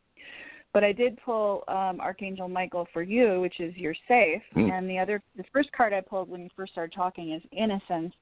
But 0.74 0.84
I 0.84 0.92
did 0.92 1.18
pull 1.24 1.64
um, 1.68 2.00
Archangel 2.00 2.48
Michael 2.48 2.86
for 2.92 3.02
you, 3.02 3.40
which 3.40 3.60
is 3.60 3.74
you're 3.76 3.94
safe. 4.06 4.42
Hmm. 4.52 4.70
And 4.70 4.90
the 4.90 4.98
other, 4.98 5.22
the 5.36 5.44
first 5.52 5.72
card 5.72 5.94
I 5.94 6.02
pulled 6.02 6.28
when 6.28 6.42
you 6.42 6.50
first 6.54 6.72
started 6.72 6.94
talking 6.94 7.32
is 7.32 7.42
innocence. 7.52 8.12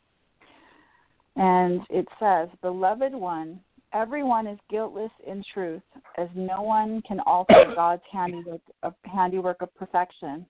And 1.34 1.80
it 1.90 2.06
says, 2.20 2.48
Beloved 2.62 3.12
one, 3.12 3.58
everyone 3.92 4.46
is 4.46 4.58
guiltless 4.70 5.10
in 5.26 5.42
truth, 5.52 5.82
as 6.16 6.28
no 6.36 6.62
one 6.62 7.02
can 7.02 7.18
alter 7.26 7.64
God's 7.74 8.02
handiwork 8.12 8.60
of, 8.84 8.94
handiwork 9.04 9.60
of 9.60 9.74
perfection. 9.74 10.46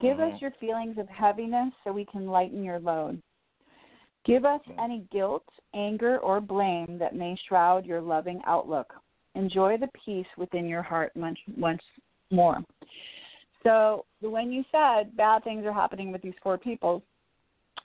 Give 0.00 0.18
Mhm. 0.18 0.34
us 0.34 0.40
your 0.40 0.52
feelings 0.60 0.96
of 0.96 1.08
heaviness 1.08 1.74
so 1.82 1.92
we 1.92 2.04
can 2.04 2.28
lighten 2.28 2.62
your 2.62 2.78
load. 2.78 3.20
Give 4.24 4.44
us 4.44 4.60
mm. 4.68 4.82
any 4.82 5.06
guilt, 5.10 5.44
anger, 5.74 6.18
or 6.18 6.40
blame 6.40 6.98
that 6.98 7.14
may 7.14 7.38
shroud 7.48 7.86
your 7.86 8.00
loving 8.00 8.40
outlook. 8.46 8.94
Enjoy 9.34 9.76
the 9.76 9.88
peace 10.04 10.26
within 10.36 10.66
your 10.66 10.82
heart 10.82 11.12
once, 11.14 11.38
once 11.56 11.82
more. 12.30 12.58
So, 13.62 14.04
when 14.20 14.50
you 14.50 14.64
said 14.72 15.16
bad 15.16 15.44
things 15.44 15.64
are 15.64 15.72
happening 15.72 16.10
with 16.12 16.22
these 16.22 16.34
four 16.42 16.58
people, 16.58 17.02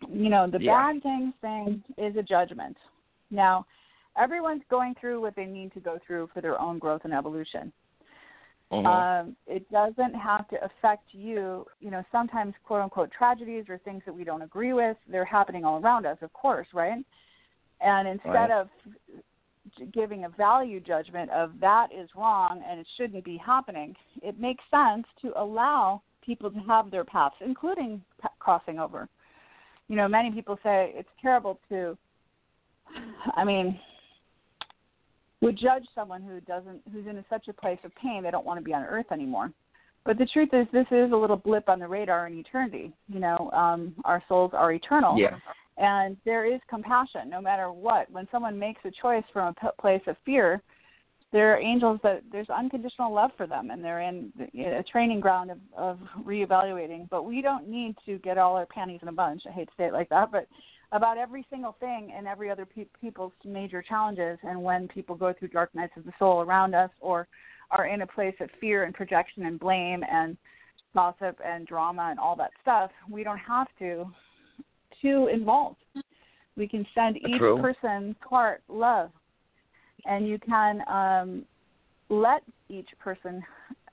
you 0.10 0.30
know, 0.30 0.48
the 0.48 0.62
Yeah. 0.62 0.94
bad 0.94 1.04
things 1.04 1.34
thing 1.42 1.84
is 1.98 2.16
a 2.16 2.24
judgment. 2.24 2.78
Now, 3.30 3.66
everyone's 4.18 4.64
going 4.70 4.96
through 4.96 5.22
what 5.22 5.36
they 5.36 5.46
need 5.46 5.74
to 5.74 5.80
go 5.80 6.00
through 6.00 6.28
for 6.28 6.42
their 6.42 6.60
own 6.60 6.80
growth 6.80 7.06
and 7.06 7.14
evolution. 7.14 7.72
Mhm. 8.72 8.86
Um, 8.86 9.36
it 9.47 9.70
doesn't 9.70 10.13
have 10.16 10.47
to 10.49 10.63
affect 10.63 11.13
you. 11.13 11.66
You 11.80 11.91
know, 11.91 12.03
sometimes 12.11 12.53
quote 12.63 12.82
unquote 12.82 13.11
tragedies 13.11 13.66
or 13.70 13.78
things 13.80 14.03
that 14.05 14.13
we 14.13 14.24
don't 14.24 14.41
agree 14.41 14.74
with, 14.74 14.97
they're 15.07 15.26
happening 15.26 15.63
all 15.63 15.80
around 15.80 16.05
us, 16.05 16.18
of 16.22 16.34
course, 16.34 16.68
right? 16.74 17.05
And 17.82 18.07
instead 18.07 18.32
Right. 18.32 18.51
of 18.51 18.70
giving 19.93 20.26
a 20.26 20.30
value 20.30 20.80
judgment 20.80 21.30
of 21.32 21.59
that 21.59 21.91
is 21.91 22.09
wrong 22.16 22.63
and 22.68 22.80
it 22.80 22.88
shouldn't 22.97 23.24
be 23.24 23.38
happening. 23.38 23.95
It 24.22 24.39
makes 24.39 24.63
sense 24.70 25.07
to 25.22 25.39
allow 25.39 26.01
people 26.22 26.51
to 26.51 26.59
have 26.59 26.91
their 26.91 27.03
paths, 27.03 27.36
including 27.41 28.03
p- 28.22 28.28
crossing 28.39 28.80
over. 28.80 29.07
You 29.88 29.95
know, 29.95 30.07
many 30.07 30.32
people 30.32 30.57
say 30.63 30.91
it's 30.95 31.09
terrible 31.22 31.59
to. 31.70 31.97
I 33.36 33.43
mean, 33.43 33.80
would 35.42 35.58
judge 35.58 35.84
someone 35.94 36.22
who 36.22 36.40
doesn't, 36.42 36.82
who's 36.92 37.08
in 37.08 37.24
such 37.30 37.48
a 37.48 37.54
place 37.54 37.80
of 37.84 37.94
pain 37.96 38.24
they 38.24 38.32
don't 38.32 38.46
want 38.46 38.60
to 38.60 38.64
be 38.64 38.74
on 38.74 38.84
Earth 38.84 39.12
anymore. 39.12 39.52
But 40.06 40.18
the 40.20 40.26
truth 40.28 40.50
is, 40.54 40.68
this 40.72 40.86
is 40.92 41.12
a 41.12 41.16
little 41.16 41.36
blip 41.36 41.68
on 41.68 41.80
the 41.80 41.88
radar 41.88 42.28
in 42.28 42.38
eternity. 42.38 42.94
You 43.08 43.20
know, 43.20 43.50
um, 43.54 43.96
our 44.06 44.24
souls 44.28 44.52
are 44.54 44.72
eternal. 44.72 45.18
Yeah. 45.18 45.38
And 45.78 46.16
there 46.26 46.46
is 46.46 46.62
compassion 46.70 47.30
no 47.30 47.42
matter 47.42 47.72
what. 47.72 48.10
When 48.12 48.28
someone 48.32 48.58
makes 48.58 48.80
a 48.86 48.92
choice 48.92 49.24
from 49.34 49.48
a 49.48 49.54
p- 49.60 49.68
place 49.80 50.02
of 50.08 50.16
fear, 50.24 50.62
there 51.34 51.54
are 51.54 51.60
angels 51.60 52.00
that 52.04 52.22
there's 52.32 52.50
unconditional 52.50 53.14
love 53.14 53.32
for 53.36 53.46
them, 53.46 53.72
and 53.72 53.84
they're 53.84 54.02
in 54.02 54.32
a 54.58 54.84
training 54.84 55.20
ground 55.20 55.52
of, 55.52 55.58
of 55.76 56.00
reevaluating. 56.24 57.10
But 57.10 57.24
we 57.24 57.42
don't 57.42 57.68
need 57.68 57.96
to 58.06 58.20
get 58.20 58.38
all 58.38 58.56
our 58.56 58.68
panties 58.68 59.00
in 59.02 59.10
a 59.10 59.12
bunch. 59.12 59.42
I 59.50 59.52
hate 59.52 59.66
to 59.66 59.74
say 59.76 59.86
it 59.86 59.94
like 59.94 60.08
that, 60.10 60.32
but 60.32 60.48
about 60.96 61.18
every 61.18 61.46
single 61.50 61.76
thing 61.80 62.14
and 62.16 62.28
every 62.28 62.50
other 62.50 62.66
pe- 62.66 62.86
people's 63.00 63.34
major 63.43 63.82
challenges, 63.82 64.38
and 64.43 64.62
when 64.62 64.88
people 64.88 65.16
go 65.16 65.34
through 65.34 65.50
dark 65.50 65.74
nights 65.76 65.93
of 65.98 66.06
the 66.06 66.14
soul 66.18 66.41
around 66.41 66.74
us, 66.74 66.89
or 67.02 67.28
are 67.72 67.88
in 67.88 68.02
a 68.02 68.08
place 68.08 68.36
of 68.39 68.50
fear 68.62 68.84
and 68.84 68.93
projection 68.93 69.46
and 69.46 69.60
blame 69.60 70.04
and 70.10 70.38
gossip 70.93 71.38
and 71.46 71.68
drama 71.68 72.08
and 72.10 72.20
all 72.20 72.36
that 72.36 72.52
stuff, 72.62 72.91
we 73.10 73.24
don't 73.24 73.39
have 73.39 73.68
to 73.80 74.06
to 75.02 75.28
involve. 75.28 75.76
We 76.56 76.68
can 76.68 76.86
send 76.96 77.18
each 77.18 77.38
True. 77.38 77.62
person's 77.62 78.16
heart 78.22 78.64
love, 78.70 79.12
and 80.06 80.28
you 80.28 80.39
can 80.39 80.82
um, 80.88 81.46
let 82.10 82.43
each 82.70 82.88
person 83.00 83.43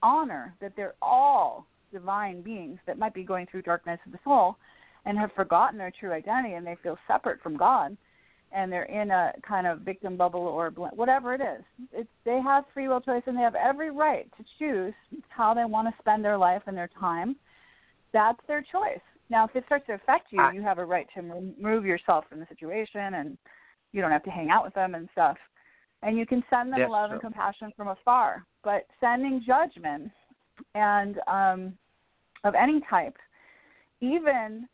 honor 0.02 0.54
that 0.60 0.72
they're 0.76 0.94
all 1.02 1.66
divine 1.92 2.42
beings 2.42 2.78
that 2.86 2.98
might 2.98 3.14
be 3.14 3.24
going 3.24 3.46
through 3.50 3.62
darkness 3.62 3.98
of 4.06 4.12
the 4.12 4.18
soul 4.24 4.56
and 5.04 5.18
have 5.18 5.32
forgotten 5.32 5.78
their 5.78 5.92
true 5.98 6.12
identity 6.12 6.54
and 6.54 6.66
they 6.66 6.76
feel 6.82 6.98
separate 7.06 7.42
from 7.42 7.56
God 7.56 7.96
and 8.54 8.70
they're 8.70 8.84
in 8.84 9.10
a 9.10 9.32
kind 9.46 9.66
of 9.66 9.80
victim 9.80 10.16
bubble 10.16 10.40
or 10.40 10.70
whatever 10.70 11.34
it 11.34 11.40
is. 11.40 11.64
It's 11.92 12.08
they 12.24 12.40
have 12.40 12.64
free 12.74 12.88
will 12.88 13.00
choice 13.00 13.22
and 13.26 13.36
they 13.36 13.42
have 13.42 13.54
every 13.54 13.90
right 13.90 14.28
to 14.36 14.44
choose 14.58 14.94
how 15.28 15.54
they 15.54 15.64
want 15.64 15.88
to 15.88 15.94
spend 16.00 16.24
their 16.24 16.36
life 16.36 16.62
and 16.66 16.76
their 16.76 16.90
time. 16.98 17.36
That's 18.12 18.40
their 18.46 18.62
choice. 18.62 19.00
Now, 19.30 19.46
if 19.46 19.56
it 19.56 19.64
starts 19.64 19.86
to 19.86 19.94
affect 19.94 20.26
you, 20.30 20.42
you 20.52 20.60
have 20.60 20.78
a 20.78 20.84
right 20.84 21.06
to 21.14 21.22
remove 21.22 21.86
yourself 21.86 22.26
from 22.28 22.40
the 22.40 22.46
situation, 22.46 23.14
and 23.14 23.38
you 23.92 24.02
don't 24.02 24.10
have 24.10 24.24
to 24.24 24.30
hang 24.30 24.50
out 24.50 24.62
with 24.62 24.74
them 24.74 24.94
and 24.94 25.08
stuff. 25.12 25.38
And 26.02 26.18
you 26.18 26.26
can 26.26 26.44
send 26.50 26.70
them 26.70 26.80
That's 26.80 26.90
love 26.90 27.12
and 27.12 27.20
compassion 27.20 27.72
from 27.74 27.88
afar. 27.88 28.44
But 28.62 28.86
sending 29.00 29.42
judgment 29.46 30.10
and 30.74 31.18
um, 31.26 31.72
of 32.44 32.54
any 32.54 32.82
type, 32.90 33.16
even 34.02 34.68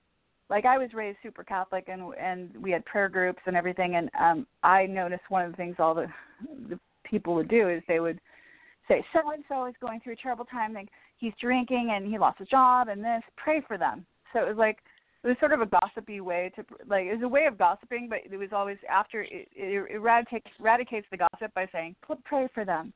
like 0.50 0.64
I 0.64 0.78
was 0.78 0.94
raised 0.94 1.18
super 1.22 1.44
Catholic 1.44 1.88
and 1.88 2.14
and 2.20 2.50
we 2.56 2.70
had 2.70 2.84
prayer 2.84 3.08
groups 3.08 3.40
and 3.46 3.56
everything 3.56 3.96
and 3.96 4.10
um 4.18 4.46
I 4.62 4.86
noticed 4.86 5.22
one 5.28 5.44
of 5.44 5.50
the 5.50 5.56
things 5.56 5.76
all 5.78 5.94
the 5.94 6.06
the 6.68 6.78
people 7.04 7.34
would 7.34 7.48
do 7.48 7.68
is 7.68 7.82
they 7.88 8.00
would 8.00 8.20
say 8.86 9.04
so 9.12 9.30
and 9.32 9.44
so 9.48 9.66
is 9.66 9.74
going 9.80 10.00
through 10.00 10.14
a 10.14 10.16
terrible 10.16 10.44
time 10.44 10.72
like 10.72 10.88
he's 11.18 11.32
drinking 11.40 11.92
and 11.94 12.06
he 12.06 12.18
lost 12.18 12.38
his 12.38 12.48
job 12.48 12.88
and 12.88 13.04
this 13.04 13.22
pray 13.36 13.62
for 13.66 13.78
them. 13.78 14.06
So 14.32 14.40
it 14.40 14.48
was 14.48 14.56
like 14.56 14.78
it 15.24 15.28
was 15.28 15.36
sort 15.40 15.52
of 15.52 15.60
a 15.60 15.66
gossipy 15.66 16.20
way 16.20 16.52
to 16.56 16.64
like 16.86 17.06
it 17.06 17.14
was 17.14 17.22
a 17.22 17.28
way 17.28 17.46
of 17.46 17.58
gossiping 17.58 18.08
but 18.08 18.20
it 18.30 18.36
was 18.36 18.50
always 18.52 18.78
after 18.90 19.22
it, 19.22 19.48
it 19.54 19.90
eradicates 19.90 20.46
eradicates 20.58 21.06
the 21.10 21.18
gossip 21.18 21.52
by 21.54 21.66
saying 21.72 21.94
pray 22.24 22.48
for 22.54 22.64
them. 22.64 22.92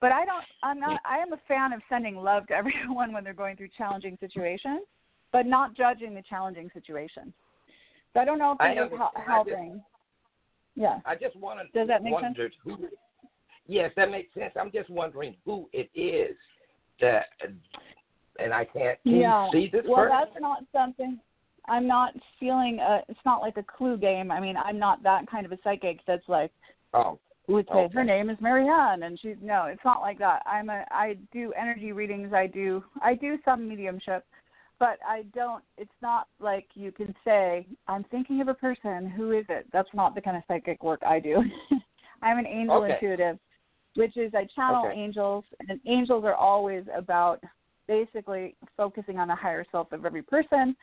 But 0.00 0.12
I 0.12 0.24
don't 0.24 0.44
I'm 0.62 0.80
not 0.80 1.00
I 1.08 1.18
am 1.18 1.32
a 1.32 1.40
fan 1.46 1.72
of 1.72 1.80
sending 1.88 2.16
love 2.16 2.46
to 2.48 2.54
everyone 2.60 3.12
when 3.12 3.22
they're 3.22 3.34
going 3.34 3.56
through 3.56 3.68
challenging 3.76 4.16
situations 4.20 4.82
but 5.32 5.46
not 5.46 5.76
judging 5.76 6.14
the 6.14 6.22
challenging 6.28 6.70
situation. 6.72 7.32
So 8.14 8.20
I 8.20 8.24
don't 8.24 8.38
know 8.38 8.52
if 8.52 8.60
I 8.60 8.70
it 8.72 8.90
was. 8.90 8.92
I 8.92 9.18
just- 9.18 9.28
helping. 9.28 9.82
yeah. 10.74 11.00
I 11.04 11.14
just 11.14 11.36
wanted 11.36 11.66
Does 11.72 11.88
that 11.88 12.02
make 12.02 12.18
sense? 12.20 12.36
who. 12.64 12.88
Yes, 13.66 13.92
that 13.96 14.10
makes 14.10 14.32
sense. 14.32 14.52
I'm 14.58 14.72
just 14.72 14.88
wondering 14.88 15.36
who 15.44 15.68
it 15.74 15.90
is 15.94 16.34
that, 17.02 17.26
and 18.38 18.54
I 18.54 18.64
can't 18.64 18.98
can 19.02 19.16
yeah. 19.16 19.48
see 19.52 19.68
this 19.70 19.84
well, 19.86 20.04
person. 20.06 20.16
that's 20.18 20.40
not 20.40 20.64
something. 20.72 21.20
I'm 21.66 21.86
not 21.86 22.14
feeling. 22.40 22.78
A, 22.80 23.02
it's 23.10 23.20
not 23.26 23.42
like 23.42 23.58
a 23.58 23.62
clue 23.62 23.98
game. 23.98 24.30
I 24.30 24.40
mean, 24.40 24.56
I'm 24.56 24.78
not 24.78 25.02
that 25.02 25.30
kind 25.30 25.44
of 25.44 25.52
a 25.52 25.58
psychic 25.62 26.00
that's 26.06 26.26
like 26.28 26.50
Oh, 26.94 27.18
would 27.48 27.66
say 27.68 27.80
Okay. 27.80 27.94
her 27.94 28.04
name 28.04 28.30
is 28.30 28.38
Marianne 28.40 29.02
and 29.02 29.18
she's 29.20 29.36
no, 29.42 29.64
it's 29.64 29.84
not 29.84 30.00
like 30.00 30.18
that. 30.18 30.42
I'm 30.46 30.70
a 30.70 30.84
I 30.90 31.16
do 31.32 31.52
energy 31.52 31.92
readings. 31.92 32.32
I 32.32 32.46
do 32.46 32.82
I 33.02 33.14
do 33.14 33.38
some 33.44 33.68
mediumship, 33.68 34.24
but 34.80 34.98
I 35.06 35.22
don't. 35.34 35.64
It's 35.76 35.90
not 36.02 36.28
like 36.40 36.66
you 36.74 36.92
can 36.92 37.14
say 37.24 37.66
I'm 37.86 38.04
thinking 38.04 38.40
of 38.40 38.48
a 38.48 38.54
person. 38.54 39.08
Who 39.10 39.32
is 39.32 39.44
it? 39.48 39.66
That's 39.72 39.88
not 39.94 40.14
the 40.14 40.20
kind 40.20 40.36
of 40.36 40.42
psychic 40.48 40.82
work 40.82 41.00
I 41.06 41.20
do. 41.20 41.42
I'm 42.22 42.38
an 42.38 42.46
angel 42.46 42.82
Okay. 42.82 42.94
intuitive, 42.94 43.38
which 43.94 44.16
is 44.16 44.32
I 44.34 44.46
channel 44.54 44.86
Okay. 44.86 44.98
angels, 44.98 45.44
and 45.68 45.80
angels 45.86 46.24
are 46.24 46.34
always 46.34 46.84
about 46.96 47.42
basically 47.86 48.54
focusing 48.76 49.18
on 49.18 49.28
the 49.28 49.34
higher 49.34 49.64
self 49.72 49.92
of 49.92 50.04
every 50.04 50.22
person 50.22 50.76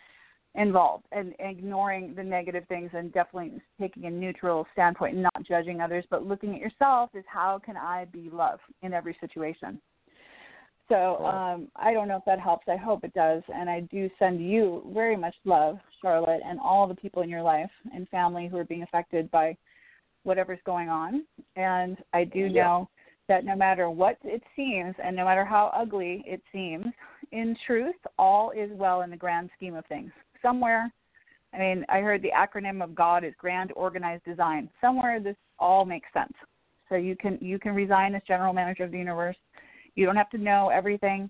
involved 0.56 1.06
and 1.12 1.34
ignoring 1.39 2.14
the 2.16 2.24
negative 2.24 2.64
things 2.68 2.89
and 2.93 3.14
definitely 3.14 3.62
taking 3.80 4.06
a 4.06 4.10
neutral 4.10 4.66
standpoint 4.74 5.14
and 5.14 5.24
not 5.24 5.43
judging 5.48 5.82
others 5.82 6.06
but 6.10 6.26
looking 6.26 6.56
at 6.56 6.62
yourself 6.62 7.10
is 7.14 7.26
how 7.28 7.60
can 7.64 7.76
i 7.76 8.06
be 8.06 8.30
love 8.32 8.60
in 8.82 8.93
every 8.93 9.16
situation 9.20 9.80
so 10.90 11.18
um 11.26 11.68
i 11.76 11.94
don't 11.94 12.08
know 12.08 12.18
if 12.18 12.26
that 12.26 12.40
helps. 12.40 12.68
I 12.68 12.76
hope 12.76 13.04
it 13.04 13.14
does. 13.14 13.42
And 13.54 13.70
i 13.70 13.82
do 13.82 14.10
send 14.20 14.40
you 14.40 14.84
very 14.94 15.16
much 15.18 15.36
love 15.46 15.78
charlotte 16.02 16.42
and 16.46 16.60
all 16.60 16.88
the 16.88 16.96
people 16.96 17.22
in 17.24 17.30
your 17.30 17.42
life 17.42 17.70
and 17.94 18.08
family 18.10 18.48
who 18.48 18.58
are 18.58 18.66
being 18.66 18.84
affected 18.84 19.30
by 19.32 19.56
whatever's 20.24 20.60
going 20.66 20.90
on. 20.90 21.26
And 21.56 21.98
i 22.14 22.24
do 22.24 22.48
Yeah. 22.48 22.64
know 22.64 22.90
that 23.28 23.44
no 23.44 23.56
matter 23.56 23.90
what 23.90 24.18
it 24.24 24.44
seems 24.56 24.94
and 25.04 25.16
no 25.16 25.26
matter 25.26 25.44
how 25.44 25.72
ugly 25.76 26.24
it 26.28 26.42
seems 26.52 26.86
in 27.32 27.56
truth 27.66 27.96
all 28.20 28.52
is 28.52 28.70
well 28.74 29.02
in 29.02 29.10
the 29.10 29.18
grand 29.18 29.50
scheme 29.56 29.76
of 29.76 29.86
things. 29.88 30.12
Somewhere 30.42 30.92
i 31.54 31.58
mean 31.58 31.86
i 31.90 32.00
heard 32.00 32.22
the 32.22 32.32
acronym 32.32 32.84
of 32.84 32.94
god 32.94 33.24
is 33.24 33.34
grand 33.38 33.72
organized 33.76 34.24
design. 34.26 34.70
Somewhere 34.82 35.20
this 35.20 35.38
all 35.58 35.86
makes 35.86 36.08
sense. 36.14 36.34
So 36.90 36.96
you 36.96 37.16
can 37.16 37.40
you 37.42 37.58
can 37.58 37.74
resign 37.74 38.14
as 38.14 38.22
general 38.28 38.54
manager 38.54 38.84
of 38.84 38.92
the 38.92 38.98
universe 38.98 39.38
you 39.96 40.06
don't 40.06 40.16
have 40.16 40.30
to 40.30 40.38
know 40.38 40.70
everything 40.70 41.30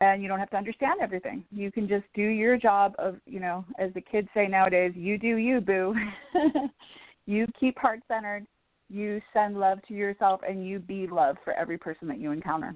and 0.00 0.22
you 0.22 0.28
don't 0.28 0.38
have 0.38 0.50
to 0.50 0.56
understand 0.56 1.00
everything 1.00 1.44
you 1.50 1.70
can 1.72 1.88
just 1.88 2.04
do 2.14 2.22
your 2.22 2.56
job 2.56 2.94
of 2.98 3.16
you 3.26 3.40
know 3.40 3.64
as 3.78 3.92
the 3.94 4.00
kids 4.00 4.28
say 4.34 4.46
nowadays 4.46 4.92
you 4.94 5.18
do 5.18 5.36
you 5.36 5.60
boo 5.60 5.94
you 7.26 7.46
keep 7.58 7.78
heart 7.78 8.00
centered 8.08 8.46
you 8.90 9.20
send 9.32 9.58
love 9.58 9.78
to 9.86 9.94
yourself 9.94 10.40
and 10.48 10.66
you 10.66 10.78
be 10.78 11.06
love 11.06 11.36
for 11.44 11.52
every 11.54 11.76
person 11.76 12.08
that 12.08 12.18
you 12.18 12.32
encounter 12.32 12.74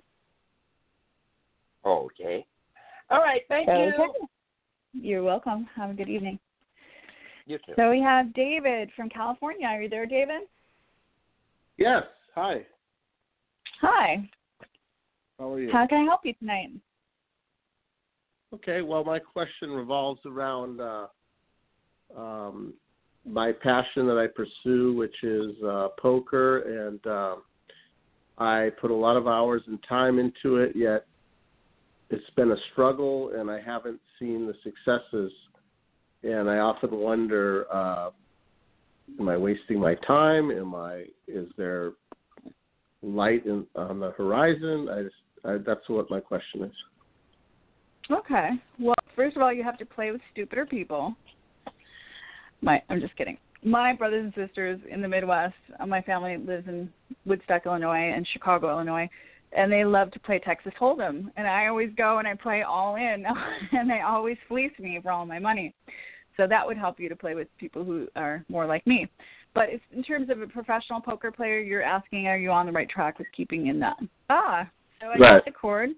okay. 1.85 2.47
All 3.11 3.21
right. 3.21 3.43
Thank 3.49 3.69
you. 3.69 3.93
You're 4.95 5.23
welcome. 5.23 5.69
Have 5.77 5.91
a 5.91 5.95
good 5.95 6.09
evening. 6.09 6.39
You 7.47 7.59
too. 7.59 7.73
So 7.77 7.91
we 7.91 8.01
have 8.01 8.33
David 8.35 8.91
from 8.95 9.09
California. 9.09 9.67
Are 9.67 9.83
you 9.83 9.89
there, 9.89 10.07
David? 10.07 10.43
Yes. 11.77 12.03
Hi. 12.35 12.65
Hi. 13.81 14.29
How 15.43 15.55
are 15.55 15.61
you? 15.61 15.73
How 15.73 15.89
can 15.89 15.99
I 15.99 16.05
help 16.05 16.21
you 16.23 16.35
tonight? 16.35 16.69
Okay. 18.55 18.81
Well, 18.81 19.03
my 19.03 19.19
question 19.19 19.71
revolves 19.71 20.21
around 20.25 20.81
uh, 20.81 21.07
um, 22.17 22.75
my 23.27 23.51
passion 23.51 24.07
that 24.07 24.19
I 24.19 24.29
pursue, 24.29 24.95
which 24.95 25.17
is 25.25 25.51
uh, 25.65 25.89
poker, 26.01 26.89
and 26.89 27.07
um 27.07 27.43
I 28.39 28.71
put 28.81 28.91
a 28.91 28.95
lot 28.95 29.17
of 29.17 29.27
hours 29.27 29.63
and 29.67 29.79
time 29.89 30.19
into 30.21 30.57
it. 30.57 30.77
Yet 30.77 31.07
it's 32.11 32.31
been 32.37 32.53
a 32.53 32.57
struggle, 32.73 33.33
and 33.37 33.51
I 33.51 33.61
haven't 33.61 34.01
seen 34.21 34.47
the 34.47 34.55
successes. 34.63 35.33
And 36.23 36.49
I 36.49 36.59
often 36.59 36.93
wonder, 36.93 37.67
uh, 37.73 38.11
am 39.19 39.29
I 39.29 39.37
wasting 39.37 39.81
my 39.81 39.97
time? 40.07 40.53
Am 40.53 40.75
I? 40.75 41.05
Is 41.27 41.49
there 41.57 41.93
light 43.03 43.45
in, 43.45 43.67
on 43.75 43.99
the 44.01 44.13
horizon? 44.13 44.89
I 44.89 45.03
just, 45.03 45.15
That's 45.45 45.89
what 45.89 46.11
my 46.11 46.21
question 46.21 46.63
is. 46.63 46.73
Okay. 48.11 48.51
Well, 48.79 48.95
first 49.17 49.37
of 49.37 49.43
all, 49.43 49.53
you 49.53 49.63
have 49.63 49.79
to 49.79 49.87
play 49.87 50.11
with 50.11 50.21
stupider 50.33 50.67
people. 50.67 51.15
My, 52.61 52.83
I'm 52.89 53.01
just 53.01 53.17
kidding. 53.17 53.39
My 53.65 53.93
brothers 53.93 54.25
and 54.25 54.47
sisters 54.49 54.81
in 54.91 55.01
the 55.03 55.09
Midwest, 55.09 55.55
uh, 55.79 55.87
my 55.87 56.03
family 56.03 56.37
lives 56.37 56.67
in 56.69 56.91
Woodstock, 57.27 57.67
Illinois, 57.67 58.13
and 58.15 58.27
Chicago, 58.33 58.71
Illinois, 58.71 59.09
and 59.57 59.71
they 59.71 59.85
love 59.85 60.11
to 60.13 60.21
play 60.21 60.41
Texas 60.41 60.73
Hold'em. 60.81 61.31
And 61.37 61.47
I 61.47 61.67
always 61.67 61.91
go 61.97 62.19
and 62.19 62.27
I 62.27 62.35
play 62.35 62.63
all 62.63 62.97
in, 62.97 63.25
and 63.73 63.89
they 63.89 64.01
always 64.01 64.37
fleece 64.49 64.73
me 64.79 64.99
for 65.03 65.11
all 65.13 65.27
my 65.27 65.39
money. 65.39 65.75
So 66.37 66.47
that 66.47 66.67
would 66.67 66.79
help 66.79 66.99
you 66.99 67.09
to 67.09 67.17
play 67.17 67.35
with 67.35 67.49
people 67.59 67.85
who 67.85 68.09
are 68.17 68.45
more 68.49 68.67
like 68.67 68.87
me. 68.87 69.09
But 69.55 69.69
in 69.95 70.03
terms 70.03 70.31
of 70.31 70.41
a 70.41 70.47
professional 70.47 71.01
poker 71.01 71.31
player, 71.31 71.61
you're 71.61 71.83
asking, 71.83 72.27
are 72.27 72.39
you 72.39 72.51
on 72.51 72.67
the 72.67 72.73
right 72.73 72.89
track 72.89 73.19
with 73.19 73.29
keeping 73.37 73.67
in 73.67 73.79
that? 73.81 73.97
Ah, 74.31 74.69
so 75.03 75.09
I 75.09 75.19
Right. 75.19 75.21
got 75.21 75.45
the 75.45 75.53
chord 75.53 75.91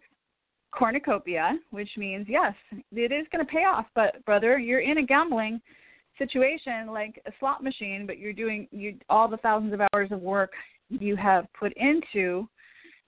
cornucopia, 0.72 1.58
which 1.70 1.96
means 1.96 2.28
yes, 2.28 2.54
it 2.92 3.12
is 3.12 3.28
going 3.28 3.44
to 3.44 3.50
pay 3.50 3.64
off. 3.64 3.86
But 3.94 4.24
brother, 4.24 4.58
you're 4.58 4.80
in 4.80 4.98
a 4.98 5.02
gambling 5.02 5.60
situation 6.18 6.88
like 6.88 7.20
a 7.26 7.32
slot 7.38 7.62
machine, 7.62 8.06
but 8.06 8.18
you're 8.18 8.32
doing 8.32 8.66
you 8.72 8.98
all 9.08 9.28
the 9.28 9.36
thousands 9.36 9.72
of 9.72 9.80
hours 9.92 10.10
of 10.10 10.20
work 10.20 10.52
you 10.88 11.16
have 11.16 11.46
put 11.52 11.72
into 11.76 12.48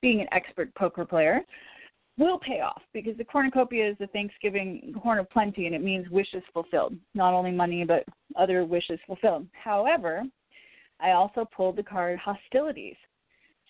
being 0.01 0.21
an 0.21 0.29
expert 0.33 0.73
poker 0.75 1.05
player 1.05 1.41
will 2.19 2.39
pay 2.39 2.61
off 2.61 2.83
because 2.93 3.17
the 3.17 3.25
cornucopia 3.25 3.91
is 3.91 3.99
the 3.99 4.07
Thanksgiving 4.09 4.95
horn 5.03 5.19
of 5.19 5.29
plenty 5.31 5.67
and 5.67 5.75
it 5.75 5.83
means 5.83 6.09
wishes 6.09 6.43
fulfilled. 6.53 6.97
Not 7.15 7.35
only 7.35 7.51
money 7.51 7.85
but 7.85 8.05
other 8.37 8.65
wishes 8.65 8.99
fulfilled. 9.07 9.47
However, 9.53 10.23
I 11.01 11.13
also 11.13 11.45
pulled 11.45 11.77
the 11.77 11.83
card 11.83 12.19
hostilities. 12.19 12.97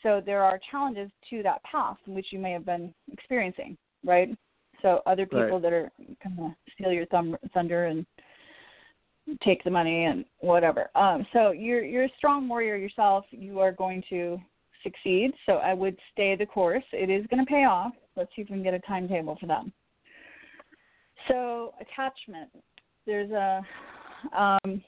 So 0.07 0.23
there 0.25 0.45
are 0.45 0.61
challenges 0.71 1.11
to 1.31 1.43
that 1.43 1.61
path 1.65 1.97
in 2.07 2.15
which 2.15 2.27
you 2.31 2.39
may 2.39 2.53
have 2.53 2.65
been 2.65 2.95
experiencing, 3.13 3.77
right? 4.05 4.29
So 4.81 5.03
other 5.05 5.27
people 5.27 5.59
Right. 5.59 5.63
that 5.63 5.73
are 5.73 5.91
going 6.23 6.37
to 6.37 6.57
steal 6.75 6.93
your 6.93 7.07
thumb, 7.07 7.37
thunder 7.53 7.87
and 7.87 8.07
take 9.43 9.65
the 9.65 9.71
money 9.71 10.05
and 10.05 10.25
whatever. 10.39 10.91
Um, 10.95 11.27
so 11.33 11.51
you're 11.51 11.83
you're 11.83 12.05
a 12.05 12.13
strong 12.19 12.49
warrior 12.49 12.77
yourself. 12.77 13.25
You 13.33 13.59
are 13.59 13.73
going 13.73 14.01
to 14.11 14.41
succeed. 14.85 15.33
So 15.45 15.55
I 15.55 15.75
would 15.75 15.99
stay 16.13 16.37
the 16.37 16.47
course. 16.47 16.85
It 16.93 17.11
is 17.11 17.27
going 17.27 17.45
to 17.45 17.51
pay 17.51 17.65
off. 17.65 17.93
Let's 18.15 18.31
see 18.37 18.43
if 18.43 18.49
we 18.49 18.55
can 18.55 18.63
get 18.63 18.75
a 18.75 18.79
timetable 18.81 19.37
for 19.41 19.47
them. 19.47 19.73
So 21.27 21.75
attachment. 21.81 22.51
There's 23.07 23.33
a 23.33 23.61
um, 24.39 24.85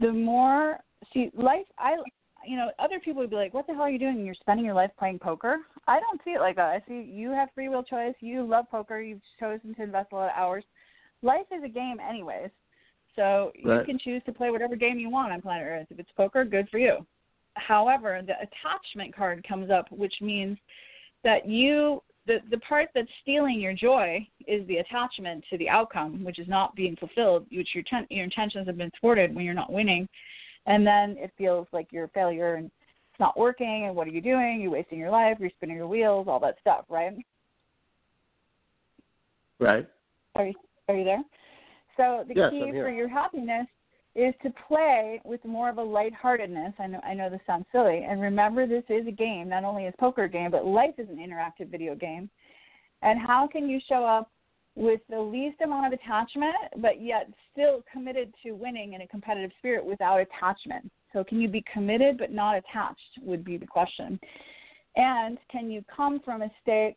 the 0.00 0.12
more 0.12 0.80
see 1.12 1.30
life. 1.34 1.66
I 1.78 1.98
you 2.46 2.56
know 2.56 2.70
other 2.78 3.00
people 3.00 3.20
would 3.20 3.30
be 3.30 3.36
like, 3.36 3.54
"What 3.54 3.66
the 3.66 3.74
hell 3.74 3.82
are 3.82 3.90
you 3.90 3.98
doing? 3.98 4.24
You're 4.24 4.34
spending 4.34 4.64
your 4.64 4.74
life 4.74 4.90
playing 4.98 5.18
poker." 5.18 5.58
I 5.86 6.00
don't 6.00 6.22
see 6.24 6.30
it 6.30 6.40
like 6.40 6.56
that. 6.56 6.70
I 6.70 6.82
see 6.88 7.02
you 7.02 7.30
have 7.30 7.50
free 7.54 7.68
will 7.68 7.82
choice. 7.82 8.14
You 8.20 8.42
love 8.42 8.70
poker. 8.70 9.00
You've 9.00 9.22
chosen 9.38 9.74
to 9.74 9.82
invest 9.82 10.12
a 10.12 10.16
lot 10.16 10.30
of 10.30 10.36
hours. 10.36 10.64
Life 11.22 11.46
is 11.50 11.62
a 11.64 11.68
game, 11.68 12.00
anyways. 12.00 12.50
So 13.16 13.52
you 13.54 13.70
Right. 13.70 13.84
can 13.84 13.98
choose 13.98 14.22
to 14.24 14.32
play 14.32 14.50
whatever 14.50 14.76
game 14.76 14.98
you 14.98 15.10
want 15.10 15.32
on 15.32 15.42
planet 15.42 15.66
Earth. 15.66 15.86
If 15.90 15.98
it's 15.98 16.12
poker, 16.12 16.44
good 16.44 16.68
for 16.70 16.78
you. 16.78 17.04
However, 17.56 18.22
the 18.22 18.40
attachment 18.40 19.14
card 19.14 19.44
comes 19.46 19.70
up, 19.70 19.90
which 19.90 20.20
means 20.20 20.58
that 21.22 21.46
you 21.46 22.02
the 22.26 22.40
the 22.50 22.58
part 22.58 22.88
that's 22.94 23.10
stealing 23.22 23.60
your 23.60 23.72
joy 23.72 24.26
is 24.46 24.66
the 24.66 24.78
attachment 24.78 25.44
to 25.50 25.58
the 25.58 25.68
outcome, 25.68 26.22
which 26.22 26.38
is 26.38 26.48
not 26.48 26.74
being 26.74 26.96
fulfilled, 26.96 27.46
which 27.50 27.74
your 27.74 27.84
ten, 27.84 28.06
your 28.10 28.24
intentions 28.24 28.66
have 28.66 28.76
been 28.76 28.92
thwarted 29.00 29.34
when 29.34 29.44
you're 29.44 29.54
not 29.54 29.72
winning, 29.72 30.08
and 30.66 30.86
then 30.86 31.16
it 31.18 31.32
feels 31.36 31.66
like 31.72 31.88
you're 31.90 32.04
a 32.04 32.08
failure 32.08 32.54
and 32.54 32.66
it's 32.66 33.20
not 33.20 33.38
working. 33.38 33.86
And 33.86 33.96
what 33.96 34.06
are 34.06 34.10
you 34.10 34.20
doing? 34.20 34.60
You're 34.60 34.70
wasting 34.70 34.98
your 34.98 35.10
life. 35.10 35.36
You're 35.40 35.50
spinning 35.50 35.76
your 35.76 35.88
wheels. 35.88 36.26
All 36.28 36.40
that 36.40 36.56
stuff, 36.60 36.84
right? 36.88 37.14
Right. 39.58 39.86
Are 40.36 40.46
you 40.46 40.54
are 40.88 40.96
you 40.96 41.04
there? 41.04 41.22
So 41.96 42.24
the 42.26 42.34
Yes, 42.34 42.50
key 42.50 42.70
for 42.72 42.90
your 42.90 43.08
happiness 43.08 43.66
is 44.14 44.34
to 44.42 44.52
play 44.66 45.20
with 45.24 45.44
more 45.44 45.68
of 45.68 45.78
a 45.78 45.82
lightheartedness. 45.82 46.74
I 46.78 46.86
know 46.86 47.00
I 47.04 47.14
know 47.14 47.30
this 47.30 47.40
sounds 47.46 47.66
silly, 47.72 48.06
and 48.08 48.20
remember 48.20 48.66
this 48.66 48.84
is 48.88 49.06
a 49.06 49.12
game, 49.12 49.48
not 49.48 49.64
only 49.64 49.84
is 49.84 49.94
poker 50.00 50.24
a 50.24 50.28
game, 50.28 50.50
but 50.50 50.66
life 50.66 50.94
is 50.98 51.08
an 51.08 51.18
interactive 51.18 51.70
video 51.70 51.94
game. 51.94 52.30
And 53.02 53.18
how 53.18 53.46
can 53.46 53.68
you 53.68 53.80
show 53.88 54.04
up 54.04 54.30
with 54.76 55.00
the 55.10 55.20
least 55.20 55.60
amount 55.60 55.92
of 55.92 55.92
attachment, 55.92 56.54
but 56.78 57.00
yet 57.00 57.28
still 57.52 57.82
committed 57.92 58.32
to 58.42 58.52
winning 58.52 58.94
in 58.94 59.02
a 59.02 59.06
competitive 59.06 59.50
spirit 59.58 59.84
without 59.84 60.20
attachment? 60.20 60.90
So 61.12 61.24
can 61.24 61.40
you 61.40 61.48
be 61.48 61.64
committed 61.72 62.18
but 62.18 62.32
not 62.32 62.56
attached? 62.56 63.00
Would 63.22 63.44
be 63.44 63.56
the 63.56 63.66
question. 63.66 64.18
And 64.96 65.38
can 65.50 65.70
you 65.70 65.84
come 65.94 66.20
from 66.24 66.42
a 66.42 66.50
state 66.62 66.96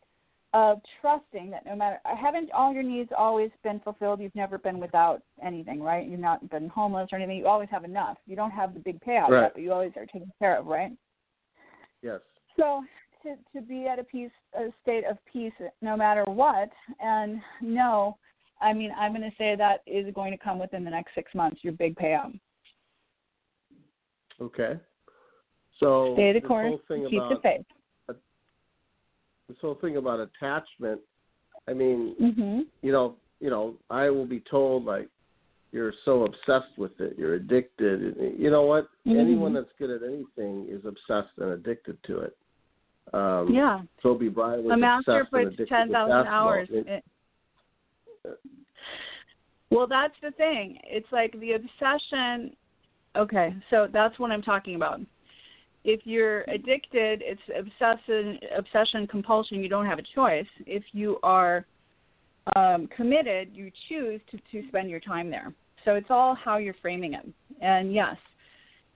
of 0.54 0.80
trusting 1.00 1.50
that 1.50 1.66
no 1.66 1.74
matter 1.74 1.98
haven't 2.04 2.50
all 2.52 2.72
your 2.72 2.84
needs 2.84 3.10
always 3.18 3.50
been 3.64 3.80
fulfilled 3.80 4.20
you've 4.20 4.34
never 4.36 4.56
been 4.56 4.78
without 4.78 5.20
anything 5.44 5.82
right 5.82 6.06
you've 6.06 6.20
not 6.20 6.48
been 6.48 6.68
homeless 6.68 7.08
or 7.10 7.18
anything 7.18 7.36
you 7.36 7.48
always 7.48 7.68
have 7.72 7.82
enough 7.82 8.16
you 8.24 8.36
don't 8.36 8.52
have 8.52 8.72
the 8.72 8.78
big 8.78 9.00
payout 9.00 9.28
Right. 9.30 9.42
yet 9.42 9.52
but 9.54 9.62
you 9.62 9.72
always 9.72 9.90
are 9.96 10.06
taken 10.06 10.32
care 10.38 10.56
of 10.56 10.66
right 10.66 10.92
Yes. 12.02 12.20
so 12.56 12.84
to 13.24 13.34
to 13.52 13.66
be 13.66 13.86
at 13.86 13.98
a 13.98 14.04
peace 14.04 14.30
a 14.54 14.68
state 14.82 15.04
of 15.04 15.18
peace 15.30 15.52
no 15.82 15.96
matter 15.96 16.24
what 16.24 16.70
and 17.00 17.40
no 17.60 18.16
i 18.60 18.72
mean 18.72 18.92
i'm 18.96 19.12
going 19.12 19.28
to 19.28 19.36
say 19.36 19.56
that 19.56 19.82
is 19.86 20.14
going 20.14 20.30
to 20.30 20.38
come 20.38 20.58
within 20.58 20.84
the 20.84 20.90
next 20.90 21.14
six 21.14 21.34
months 21.34 21.58
your 21.62 21.72
big 21.72 21.96
payout 21.96 22.32
Okay. 24.40 24.78
So 25.80 26.14
stay 26.14 26.32
the 26.32 26.40
course 26.40 26.68
whole 26.68 26.80
thing 26.88 27.08
keep 27.08 27.20
about 27.20 27.42
the 27.42 27.48
faith 27.48 27.66
this 29.48 29.58
whole 29.60 29.74
thing 29.74 29.98
about 29.98 30.20
attachment. 30.20 31.00
I 31.68 31.74
mean, 31.74 32.16
mhm 32.20 32.66
you 32.82 32.92
know, 32.92 33.16
you 33.40 33.50
know, 33.50 33.74
I 33.90 34.08
will 34.08 34.26
be 34.26 34.42
told 34.50 34.84
like 34.84 35.08
you're 35.72 35.92
so 36.04 36.24
obsessed 36.24 36.78
with 36.78 36.98
it, 37.00 37.16
you're 37.18 37.34
addicted. 37.34 38.16
You 38.38 38.50
know 38.50 38.62
what? 38.62 38.88
Mhm. 39.06 39.18
Anyone 39.18 39.52
that's 39.54 39.72
good 39.78 39.90
at 39.90 40.02
anything 40.02 40.66
is 40.68 40.84
obsessed 40.84 41.36
and 41.38 41.50
addicted 41.50 42.02
to 42.04 42.20
it. 42.20 42.36
Um, 43.12 43.52
yeah 43.52 43.82
Kobe 44.02 44.28
Bryant 44.28 44.64
was 44.64 44.72
a 44.72 44.76
master 44.76 45.26
puts 45.30 45.56
ten 45.68 45.90
thousand 45.90 46.26
hours. 46.26 46.68
It- 46.70 47.04
well, 49.70 49.86
that's 49.86 50.14
the 50.22 50.30
thing. 50.32 50.78
It's 50.84 51.06
like 51.10 51.38
the 51.40 51.52
obsession. 51.52 52.54
Okay, 53.16 53.54
so 53.70 53.88
that's 53.92 54.18
what 54.18 54.30
I'm 54.30 54.42
talking 54.42 54.76
about. 54.76 55.00
If 55.84 56.00
you're 56.04 56.42
addicted, 56.42 57.22
it's 57.24 57.40
obsession, 57.54 58.38
obsession, 58.56 59.06
compulsion. 59.06 59.62
You 59.62 59.68
don't 59.68 59.86
have 59.86 59.98
a 59.98 60.04
choice. 60.14 60.46
If 60.66 60.82
you 60.92 61.18
are 61.22 61.66
um, 62.56 62.88
committed, 62.96 63.50
you 63.52 63.70
choose 63.88 64.20
to, 64.30 64.38
to 64.52 64.68
spend 64.68 64.88
your 64.88 65.00
time 65.00 65.30
there. 65.30 65.52
So 65.84 65.94
it's 65.94 66.06
all 66.08 66.34
how 66.34 66.56
you're 66.56 66.76
framing 66.80 67.14
it. 67.14 67.26
And 67.60 67.92
yes, 67.92 68.16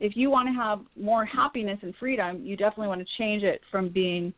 if 0.00 0.16
you 0.16 0.30
want 0.30 0.48
to 0.48 0.52
have 0.52 0.80
more 0.98 1.24
happiness 1.24 1.78
and 1.82 1.94
freedom, 1.96 2.44
you 2.44 2.56
definitely 2.56 2.88
want 2.88 3.00
to 3.00 3.06
change 3.16 3.42
it 3.42 3.60
from 3.70 3.88
being 3.88 4.32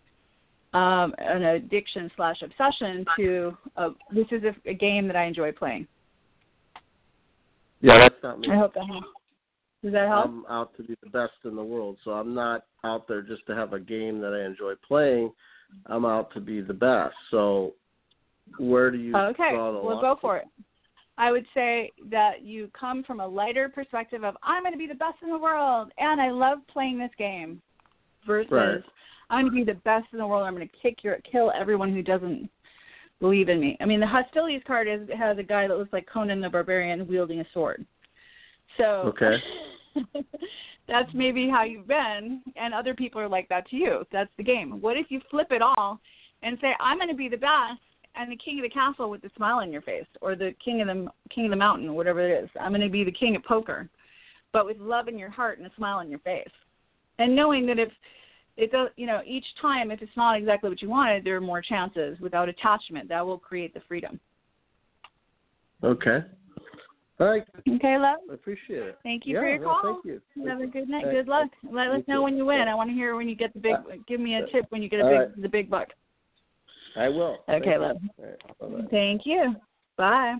um, 0.73 1.15
an 1.19 1.43
addiction 1.43 2.11
slash 2.17 2.43
obsession 2.43 3.05
to 3.17 3.57
uh, 3.77 3.91
this 4.13 4.27
is 4.31 4.43
a, 4.45 4.71
a 4.71 4.75
game 4.75 5.07
that 5.07 5.17
I 5.17 5.25
enjoy 5.25 5.53
playing. 5.53 5.87
yeah, 7.81 7.99
that's 7.99 8.23
not 8.23 8.39
me. 8.39 8.49
I 8.51 8.57
hope 8.57 8.75
that 8.75 8.87
helps. 8.87 9.07
Does 9.83 9.93
that 9.93 10.09
help? 10.09 10.27
I'm 10.27 10.47
out 10.47 10.77
to 10.77 10.83
be 10.83 10.95
the 11.03 11.11
best 11.11 11.33
in 11.45 11.57
the 11.57 11.65
world, 11.65 11.97
so 12.05 12.13
I'm 12.13 12.35
not 12.35 12.65
out 12.85 13.09
there 13.09 13.23
just 13.23 13.47
to 13.47 13.55
have 13.55 13.73
a 13.73 13.81
game 13.81 14.21
that 14.21 14.35
I 14.35 14.45
enjoy 14.47 14.75
playing. 14.87 15.33
I'm 15.87 16.05
out 16.05 16.33
to 16.35 16.41
be 16.41 16.61
the 16.61 16.75
best. 16.75 17.15
So, 17.31 17.75
where 18.59 18.91
do 18.91 18.99
you 18.99 19.17
okay, 19.17 19.51
draw 19.53 19.73
the 19.73 19.87
we'll 19.87 20.01
go 20.01 20.19
for 20.21 20.37
it. 20.37 20.47
I 21.21 21.31
would 21.31 21.45
say 21.53 21.93
that 22.11 22.43
you 22.43 22.71
come 22.79 23.05
from 23.05 23.21
a 23.21 23.27
lighter 23.27 23.69
perspective 23.69 24.25
of 24.25 24.39
I'm 24.43 24.63
going 24.63 24.73
to 24.73 24.79
be 24.79 24.87
the 24.87 24.95
best 24.95 25.19
in 25.23 25.29
the 25.29 25.37
world 25.37 25.93
and 25.99 26.19
I 26.19 26.31
love 26.31 26.61
playing 26.67 26.99
this 26.99 27.11
game, 27.19 27.61
versus 28.27 28.51
Right. 28.51 28.83
I'm 29.29 29.43
going 29.49 29.55
to 29.55 29.65
be 29.67 29.73
the 29.73 29.79
best 29.81 30.07
in 30.13 30.19
the 30.19 30.27
world. 30.27 30.47
I'm 30.47 30.55
going 30.55 30.67
to 30.67 30.77
kick 30.83 31.05
your 31.05 31.19
kill 31.31 31.53
everyone 31.55 31.93
who 31.93 32.03
doesn't 32.03 32.49
believe 33.21 33.51
in 33.51 33.61
me. 33.61 33.77
I 33.81 33.85
mean, 33.85 34.01
the 34.01 34.07
hostilities 34.07 34.63
card 34.67 34.89
is, 34.89 35.09
has 35.17 35.37
a 35.37 35.43
guy 35.43 35.69
that 35.69 35.77
looks 35.77 35.93
like 35.93 36.09
Conan 36.11 36.41
the 36.41 36.49
Barbarian 36.49 37.07
wielding 37.07 37.41
a 37.41 37.47
sword. 37.53 37.85
So 38.79 39.13
Okay. 39.15 39.37
that's 40.89 41.11
maybe 41.13 41.51
how 41.51 41.65
you've 41.65 41.87
been, 41.87 42.41
and 42.57 42.73
other 42.73 42.95
people 42.95 43.21
are 43.21 43.29
like 43.29 43.49
that 43.51 43.69
to 43.69 43.77
you. 43.77 44.05
That's 44.11 44.31
the 44.39 44.43
game. 44.43 44.81
What 44.81 44.97
if 44.97 45.11
you 45.11 45.21
flip 45.31 45.49
it 45.51 45.61
all 45.61 46.01
and 46.43 46.57
say, 46.63 46.73
"I'm 46.81 46.97
going 46.97 47.11
to 47.11 47.15
be 47.15 47.29
the 47.29 47.37
best," 47.37 47.81
and 48.17 48.31
the 48.31 48.37
king 48.37 48.59
of 48.59 48.63
the 48.63 48.71
castle 48.71 49.11
with 49.11 49.23
the 49.23 49.31
smile 49.37 49.59
on 49.59 49.73
your 49.73 49.83
face, 49.83 50.07
or 50.21 50.35
the 50.35 50.53
king 50.65 50.81
of 50.81 50.87
the 50.87 51.09
king 51.35 51.45
of 51.45 51.51
the 51.51 51.57
mountain, 51.57 51.95
whatever 51.95 52.21
it 52.21 52.45
is. 52.45 52.51
I'm 52.61 52.73
going 52.73 52.81
to 52.81 52.89
be 52.89 53.05
the 53.05 53.13
king 53.13 53.37
of 53.37 53.45
poker, 53.45 53.89
but 54.53 54.67
with 54.67 54.79
love 54.79 55.09
in 55.09 55.19
your 55.19 55.31
heart 55.31 55.59
and 55.59 55.67
a 55.67 55.75
smile 55.77 55.99
on 55.99 56.11
your 56.11 56.19
face, 56.21 56.49
and 57.19 57.35
knowing 57.35 57.67
that 57.67 57.79
if 57.79 57.91
it 58.57 58.73
does, 58.73 58.91
you 58.97 59.07
know, 59.07 59.21
each 59.25 59.47
time 59.61 59.91
if 59.91 60.03
it's 60.03 60.17
not 60.17 60.37
exactly 60.37 60.69
what 60.69 60.83
you 60.83 60.89
wanted, 60.89 61.25
there 61.25 61.37
are 61.37 61.41
more 61.41 61.63
chances 61.63 62.19
without 62.21 62.49
attachment. 62.49 63.09
That 63.09 63.25
will 63.25 63.39
create 63.39 63.73
the 63.73 63.81
freedom. 63.89 64.21
Okay. 65.83 66.19
All 67.21 67.27
right. 67.27 67.45
Okay, 67.69 67.99
love. 67.99 68.19
I 68.31 68.35
appreciate 68.35 68.83
it. 68.83 68.99
Thank 69.03 69.27
you 69.27 69.35
yeah, 69.35 69.41
for 69.41 69.49
your 69.49 69.59
no, 69.59 69.65
call. 69.65 70.01
Thank 70.03 70.23
you. 70.37 70.49
Have 70.49 70.61
a 70.61 70.67
good 70.67 70.89
night. 70.89 71.05
Thank 71.05 71.17
Good 71.17 71.29
luck. 71.29 71.49
Let 71.71 71.89
us 71.89 72.03
know 72.09 72.17
too. 72.17 72.23
when 72.23 72.37
you 72.37 72.47
win. 72.47 72.61
Yeah. 72.61 72.73
I 72.73 72.75
want 72.75 72.89
to 72.89 72.95
hear 72.95 73.15
when 73.15 73.29
you 73.29 73.35
get 73.35 73.53
the 73.53 73.61
big. 73.61 73.75
Give 74.09 74.21
me 74.21 74.37
a 74.37 74.47
tip 74.47 74.67
when 74.71 74.83
you 74.83 74.89
get 74.89 75.01
a 75.01 75.05
all 75.05 75.11
big 75.11 75.19
right. 75.19 75.43
the 75.43 75.49
big 75.49 75.69
buck. 75.69 75.89
I 76.97 77.09
will. 77.09 77.39
Okay, 77.49 77.61
Thank 77.61 77.67
you. 77.67 77.79
love. 77.79 77.97
All 78.19 78.25
right. 78.25 78.59
Bye-bye. 78.61 78.89
Thank 78.91 79.23
you. 79.25 79.55
Bye. 79.97 80.37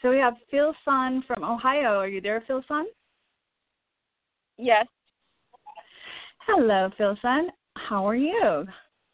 So 0.00 0.10
we 0.10 0.18
have 0.18 0.34
Phil 0.50 0.74
Sun 0.84 1.22
from 1.26 1.44
Ohio. 1.44 1.98
Are 1.98 2.08
you 2.08 2.20
there, 2.20 2.42
Phil 2.46 2.62
Sun? 2.66 2.86
Yes. 4.58 4.86
Hello, 6.46 6.90
Phil 6.98 7.16
Sun. 7.22 7.48
How 7.76 8.06
are 8.06 8.16
you? 8.16 8.66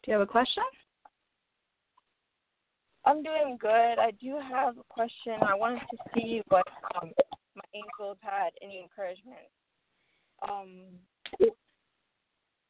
Do 0.03 0.11
you 0.11 0.13
have 0.13 0.21
a 0.21 0.25
question? 0.25 0.63
I'm 3.05 3.23
doing 3.23 3.57
good. 3.59 3.99
I 3.99 4.11
do 4.19 4.37
have 4.51 4.77
a 4.77 4.83
question. 4.89 5.35
I 5.41 5.55
wanted 5.55 5.81
to 5.91 5.97
see 6.13 6.41
what 6.49 6.67
um, 6.95 7.11
my 7.55 7.63
angels 7.73 8.17
had 8.21 8.49
any 8.61 8.81
encouragement 8.81 9.37
Um, 10.47 10.81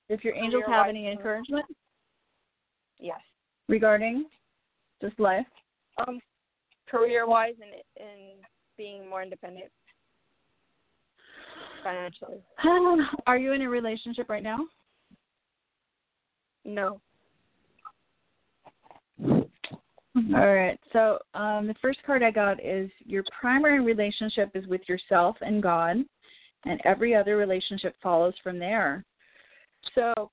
If 0.09 0.23
your 0.23 0.35
angels 0.35 0.63
Career-wise, 0.65 0.85
have 0.85 0.87
any 0.89 1.07
encouragement 1.11 1.65
yes. 2.99 3.19
Regarding 3.69 4.25
just 5.01 5.17
life. 5.19 5.45
Um, 6.05 6.19
career-wise 6.89 7.53
and 7.61 7.71
and 8.05 8.39
being 8.77 9.09
more 9.09 9.21
independent 9.21 9.71
financially. 11.83 12.39
Are 13.27 13.37
you 13.37 13.53
in 13.53 13.61
a 13.61 13.69
relationship 13.69 14.29
right 14.29 14.43
now? 14.43 14.59
No. 16.65 16.99
All 19.21 20.53
right. 20.53 20.79
So 20.91 21.19
um, 21.33 21.67
the 21.67 21.75
first 21.81 21.99
card 22.05 22.23
I 22.23 22.31
got 22.31 22.63
is 22.63 22.89
your 23.05 23.23
primary 23.39 23.79
relationship 23.79 24.51
is 24.53 24.67
with 24.67 24.81
yourself 24.87 25.37
and 25.41 25.63
God, 25.63 25.97
and 26.65 26.81
every 26.83 27.15
other 27.15 27.37
relationship 27.37 27.95
follows 28.01 28.33
from 28.43 28.59
there. 28.59 29.05
So 29.95 30.29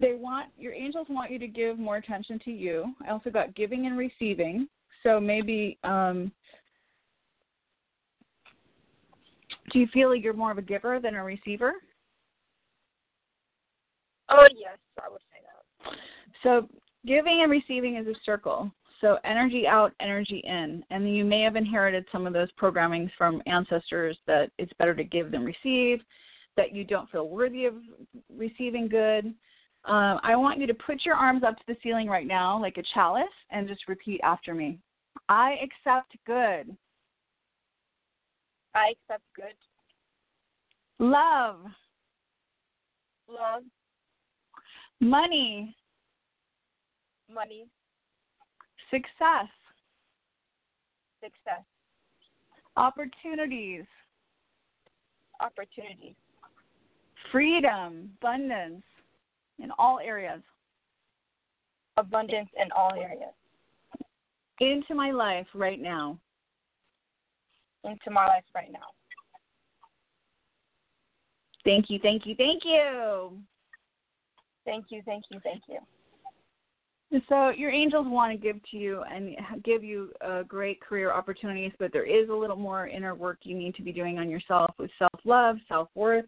they 0.00 0.14
want 0.14 0.50
your 0.58 0.72
angels 0.72 1.06
want 1.08 1.30
you 1.30 1.38
to 1.38 1.46
give 1.46 1.78
more 1.78 1.96
attention 1.96 2.38
to 2.44 2.50
you. 2.50 2.94
I 3.06 3.10
also 3.10 3.30
got 3.30 3.54
giving 3.54 3.86
and 3.86 3.96
receiving. 3.96 4.68
So 5.02 5.20
maybe 5.20 5.78
um, 5.84 6.32
do 9.72 9.78
you 9.78 9.86
feel 9.92 10.10
like 10.10 10.22
you're 10.22 10.32
more 10.32 10.50
of 10.50 10.58
a 10.58 10.62
giver 10.62 10.98
than 11.00 11.14
a 11.14 11.22
receiver? 11.22 11.72
Oh 14.28 14.46
yes, 14.56 14.78
I 15.04 15.10
would 15.10 15.20
say 15.32 15.40
that. 15.44 15.96
So 16.42 16.68
giving 17.06 17.40
and 17.42 17.50
receiving 17.50 17.96
is 17.96 18.06
a 18.06 18.14
circle. 18.24 18.70
So 19.00 19.18
energy 19.24 19.66
out, 19.66 19.92
energy 20.00 20.42
in. 20.44 20.82
And 20.90 21.14
you 21.14 21.24
may 21.24 21.42
have 21.42 21.56
inherited 21.56 22.06
some 22.10 22.26
of 22.26 22.32
those 22.32 22.48
programmings 22.52 23.10
from 23.18 23.42
ancestors 23.46 24.16
that 24.26 24.50
it's 24.58 24.72
better 24.78 24.94
to 24.94 25.04
give 25.04 25.30
than 25.30 25.44
receive, 25.44 26.00
that 26.56 26.74
you 26.74 26.84
don't 26.84 27.10
feel 27.10 27.28
worthy 27.28 27.66
of 27.66 27.74
receiving 28.34 28.88
good. 28.88 29.34
Um, 29.86 30.18
I 30.22 30.34
want 30.34 30.58
you 30.58 30.66
to 30.66 30.74
put 30.74 31.04
your 31.04 31.14
arms 31.14 31.42
up 31.46 31.56
to 31.58 31.62
the 31.68 31.76
ceiling 31.82 32.08
right 32.08 32.26
now, 32.26 32.58
like 32.58 32.78
a 32.78 32.82
chalice, 32.94 33.24
and 33.50 33.68
just 33.68 33.86
repeat 33.86 34.20
after 34.24 34.54
me. 34.54 34.78
I 35.28 35.56
accept 35.62 36.16
good, 36.26 36.74
I 38.74 38.92
accept 38.92 39.24
good, 39.36 39.54
love, 40.98 41.60
love, 43.28 43.62
money, 45.00 45.76
money, 47.32 47.66
success, 48.90 49.50
success, 51.22 51.62
opportunities, 52.78 53.84
opportunity, 55.40 56.16
freedom, 57.30 58.10
abundance 58.18 58.82
in 59.58 59.70
all 59.78 59.98
areas. 59.98 60.40
abundance 61.96 62.48
in 62.60 62.70
all 62.72 62.92
areas. 62.94 63.32
into 64.60 64.94
my 64.94 65.10
life 65.10 65.46
right 65.54 65.80
now. 65.80 66.18
Into 67.84 68.10
my 68.10 68.26
life 68.26 68.44
right 68.54 68.72
now. 68.72 68.86
Thank 71.64 71.88
you, 71.88 71.98
thank 72.02 72.26
you, 72.26 72.34
thank 72.36 72.62
you. 72.64 73.38
Thank 74.64 74.86
you, 74.90 75.02
thank 75.04 75.24
you, 75.30 75.40
thank 75.42 75.62
you. 75.68 75.78
So 77.28 77.50
your 77.50 77.70
angels 77.70 78.06
want 78.08 78.32
to 78.32 78.38
give 78.38 78.60
to 78.70 78.76
you 78.76 79.02
and 79.02 79.36
give 79.62 79.84
you 79.84 80.10
uh, 80.24 80.42
great 80.42 80.80
career 80.80 81.12
opportunities, 81.12 81.72
but 81.78 81.92
there 81.92 82.04
is 82.04 82.28
a 82.28 82.34
little 82.34 82.56
more 82.56 82.88
inner 82.88 83.14
work 83.14 83.38
you 83.42 83.56
need 83.56 83.74
to 83.76 83.82
be 83.82 83.92
doing 83.92 84.18
on 84.18 84.28
yourself 84.28 84.72
with 84.78 84.90
self-love, 84.98 85.56
self-worth. 85.68 86.24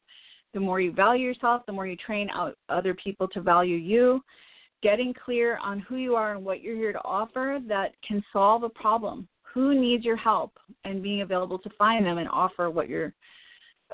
The 0.57 0.61
more 0.61 0.80
you 0.80 0.90
value 0.90 1.26
yourself, 1.26 1.66
the 1.66 1.72
more 1.72 1.86
you 1.86 1.96
train 1.96 2.30
out 2.30 2.57
other 2.70 2.94
people 2.94 3.28
to 3.28 3.42
value 3.42 3.76
you. 3.76 4.22
Getting 4.82 5.12
clear 5.12 5.59
on 5.59 5.80
who 5.80 5.96
you 5.96 6.14
are 6.14 6.34
and 6.34 6.42
what 6.42 6.62
you're 6.62 6.76
here 6.76 6.94
to 6.94 7.04
offer 7.04 7.61
that 7.68 7.92
can 8.09 8.24
solve 8.32 8.62
a 8.62 8.70
problem. 8.70 9.28
Who 9.52 9.78
needs 9.78 10.02
your 10.02 10.16
help 10.16 10.59
and 10.84 11.02
being 11.02 11.20
available 11.20 11.59
to 11.59 11.68
find 11.76 12.07
them 12.07 12.16
and 12.16 12.26
offer 12.30 12.70
what 12.70 12.88
you're 12.88 13.12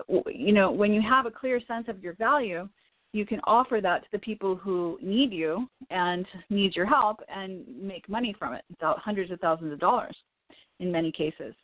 you 0.09 0.53
know, 0.53 0.71
when 0.71 0.93
you 0.95 1.03
have 1.03 1.27
a 1.27 1.33
clear 1.33 1.61
sense 1.67 1.89
of 1.89 2.01
your 2.01 2.15
value, 2.15 2.69
you 3.13 3.27
can 3.27 3.41
offer 3.43 3.81
that 3.83 4.05
to 4.05 4.09
the 4.13 4.19
people 4.21 4.55
who 4.55 5.01
need 5.03 5.33
you 5.33 5.69
and 5.91 6.25
need 6.49 6.77
your 6.77 6.87
help 6.87 7.19
and 7.29 7.65
make 7.77 8.09
money 8.09 8.37
from 8.39 8.55
it, 8.55 8.65
hundreds 8.81 9.33
of 9.33 9.41
thousands 9.41 9.73
of 9.73 9.81
dollars 9.81 10.17
in 10.79 10.93
many 10.93 11.11
cases. 11.11 11.55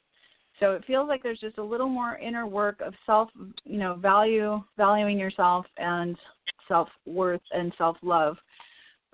So 0.61 0.73
it 0.73 0.85
feels 0.87 1.09
like 1.09 1.23
there's 1.23 1.41
just 1.41 1.59
a 1.59 1.63
little 1.63 1.89
more 1.89 2.17
inner 2.17 2.47
work 2.47 2.81
of 2.81 2.95
self, 3.07 3.29
you 3.65 3.79
know, 3.79 3.95
value, 3.95 4.63
valuing 4.77 5.19
yourself 5.19 5.67
and 5.77 6.17
self-worth 6.67 7.41
and 7.53 7.73
self-love 7.79 8.37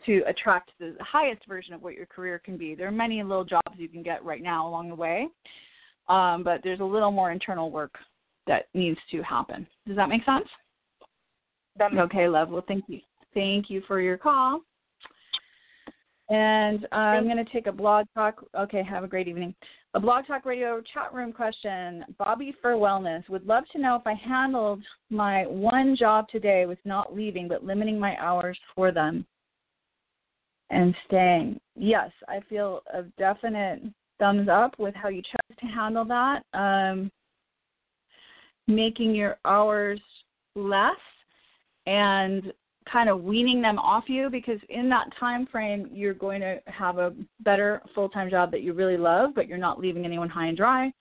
to 0.06 0.22
attract 0.26 0.70
the 0.78 0.96
highest 1.00 1.46
version 1.46 1.74
of 1.74 1.82
what 1.82 1.94
your 1.94 2.06
career 2.06 2.38
can 2.38 2.56
be. 2.56 2.74
There 2.74 2.88
are 2.88 2.92
many 2.92 3.22
little 3.22 3.44
jobs 3.44 3.76
you 3.76 3.88
can 3.88 4.02
get 4.02 4.24
right 4.24 4.42
now 4.42 4.66
along 4.66 4.88
the 4.88 4.94
way, 4.94 5.28
um, 6.08 6.42
but 6.42 6.60
there's 6.62 6.80
a 6.80 6.84
little 6.84 7.10
more 7.10 7.30
internal 7.30 7.70
work 7.70 7.94
that 8.46 8.66
needs 8.74 8.98
to 9.10 9.22
happen. 9.22 9.66
Does 9.86 9.96
that 9.96 10.08
make 10.08 10.24
sense? 10.24 10.48
That 11.78 11.92
makes 11.92 12.04
Okay, 12.04 12.28
love. 12.28 12.50
Well, 12.50 12.64
thank 12.66 12.84
you. 12.88 13.00
Thank 13.32 13.70
you 13.70 13.82
for 13.86 14.00
your 14.00 14.16
call. 14.16 14.60
And 16.30 16.86
I'm 16.90 17.24
going 17.24 17.44
to 17.44 17.52
take 17.52 17.66
a 17.66 17.72
blog 17.72 18.06
talk. 18.14 18.44
Okay, 18.58 18.82
have 18.82 19.04
a 19.04 19.08
great 19.08 19.28
evening. 19.28 19.54
A 19.92 20.00
blog 20.00 20.26
talk 20.26 20.46
radio 20.46 20.82
chat 20.92 21.12
room 21.12 21.32
question. 21.32 22.04
Bobby 22.18 22.54
for 22.62 22.72
Wellness 22.72 23.28
would 23.28 23.46
love 23.46 23.64
to 23.72 23.78
know 23.78 23.94
if 23.96 24.06
I 24.06 24.14
handled 24.14 24.82
my 25.10 25.46
one 25.46 25.96
job 25.96 26.28
today 26.28 26.64
with 26.66 26.78
not 26.84 27.14
leaving 27.14 27.46
but 27.46 27.64
limiting 27.64 28.00
my 28.00 28.16
hours 28.18 28.58
for 28.74 28.90
them 28.90 29.26
and 30.70 30.94
staying. 31.06 31.60
Yes, 31.76 32.10
I 32.26 32.40
feel 32.48 32.82
a 32.92 33.02
definite 33.18 33.82
thumbs 34.18 34.48
up 34.48 34.78
with 34.78 34.94
how 34.94 35.08
you 35.08 35.22
chose 35.22 35.56
to 35.60 35.66
handle 35.66 36.04
that. 36.06 36.42
Um, 36.54 37.10
making 38.66 39.14
your 39.14 39.36
hours 39.44 40.00
less 40.54 40.96
and 41.86 42.52
kind 42.90 43.08
of 43.08 43.22
weaning 43.22 43.62
them 43.62 43.78
off 43.78 44.04
you 44.08 44.28
because 44.30 44.58
in 44.68 44.88
that 44.88 45.08
time 45.18 45.46
frame 45.46 45.88
you're 45.92 46.14
going 46.14 46.40
to 46.40 46.58
have 46.66 46.98
a 46.98 47.14
better 47.40 47.82
full-time 47.94 48.28
job 48.30 48.50
that 48.50 48.62
you 48.62 48.72
really 48.72 48.96
love 48.96 49.30
but 49.34 49.48
you're 49.48 49.58
not 49.58 49.80
leaving 49.80 50.04
anyone 50.04 50.28
high 50.28 50.46
and 50.48 50.56
dry. 50.56 50.92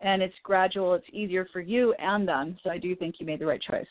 And 0.00 0.22
it's 0.22 0.34
gradual 0.42 0.94
it's 0.94 1.06
easier 1.12 1.48
for 1.52 1.60
you 1.60 1.92
and 1.94 2.26
them. 2.26 2.56
So 2.62 2.70
i 2.70 2.78
do 2.78 2.94
think 2.94 3.16
you 3.18 3.26
made 3.26 3.40
the 3.40 3.46
right 3.46 3.60
choice. 3.60 3.86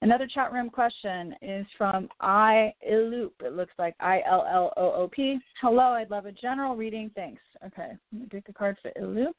Another 0.00 0.28
chat 0.32 0.52
room 0.52 0.70
question 0.70 1.34
is 1.42 1.66
from 1.76 2.08
i 2.20 2.72
Illoop. 2.90 3.32
it 3.40 3.52
looks 3.54 3.74
like 3.78 3.94
i 4.00 4.20
l 4.26 4.46
l 4.50 4.72
o 4.76 4.92
o 4.92 5.08
p. 5.08 5.38
Hello 5.60 5.92
i'd 5.94 6.10
love 6.10 6.26
a 6.26 6.32
general 6.32 6.76
reading. 6.76 7.10
Thanks. 7.14 7.42
Okay 7.66 7.92
let 8.12 8.20
me 8.20 8.26
pick 8.30 8.48
a 8.48 8.52
card 8.52 8.76
for 8.82 8.90
Illoop. 9.00 9.34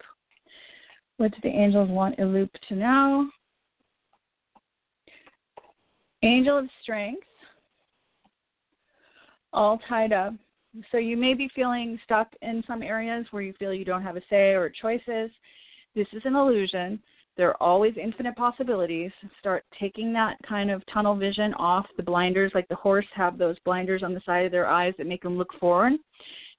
what 1.18 1.32
do 1.32 1.38
the 1.44 1.50
angels 1.50 1.90
want 1.90 2.18
Illoop 2.18 2.52
to 2.70 2.76
know 2.76 3.30
Angel 6.22 6.58
of 6.58 6.70
Strength, 6.82 7.24
all 9.54 9.80
tied 9.88 10.14
up. 10.14 10.34
So 10.92 10.98
you 10.98 11.18
may 11.18 11.34
be 11.34 11.50
feeling 11.56 12.00
stuck 12.04 12.28
in 12.42 12.64
some 12.68 12.84
areas 12.84 13.26
where 13.32 13.42
you 13.42 13.54
feel 13.58 13.74
you 13.74 13.86
don't 13.86 14.04
have 14.04 14.18
a 14.18 14.22
say 14.30 14.52
or 14.52 14.70
choices. 14.70 15.32
This 15.96 16.08
is 16.14 16.22
an 16.26 16.36
illusion. 16.36 17.00
There 17.38 17.50
are 17.50 17.64
always 17.64 17.94
infinite 17.96 18.36
possibilities. 18.36 19.12
Start 19.40 19.64
taking 19.80 20.12
that 20.14 20.36
kind 20.48 20.70
of 20.70 20.84
tunnel 20.94 21.16
vision 21.16 21.54
off 21.54 21.86
the 21.96 22.04
blinders, 22.04 22.52
like 22.54 22.68
the 22.68 22.76
horse 22.76 23.06
have 23.16 23.38
those 23.38 23.58
blinders 23.66 24.04
on 24.04 24.14
the 24.14 24.22
side 24.26 24.46
of 24.46 24.52
their 24.52 24.68
eyes 24.68 24.94
that 24.98 25.08
make 25.08 25.24
them 25.24 25.38
look 25.38 25.54
forward. 25.60 25.94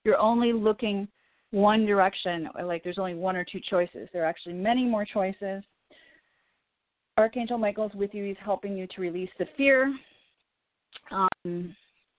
You're 0.04 0.18
only 0.18 0.52
looking 0.52 1.06
one 1.50 1.84
direction, 1.84 2.48
like 2.64 2.82
there's 2.82 2.98
only 2.98 3.14
one 3.14 3.36
or 3.36 3.44
two 3.44 3.61
choices. 3.61 4.08
There 4.12 4.22
are 4.22 4.26
actually 4.28 4.54
many 4.54 4.84
more 4.84 5.04
choices. 5.04 5.62
Archangel 7.18 7.58
Michael 7.58 7.86
is 7.86 7.94
with 7.94 8.14
you. 8.14 8.24
He's 8.24 8.36
helping 8.42 8.76
you 8.76 8.86
to 8.86 9.00
release 9.00 9.30
the 9.38 9.46
fear 9.56 9.94
um, 11.11 11.74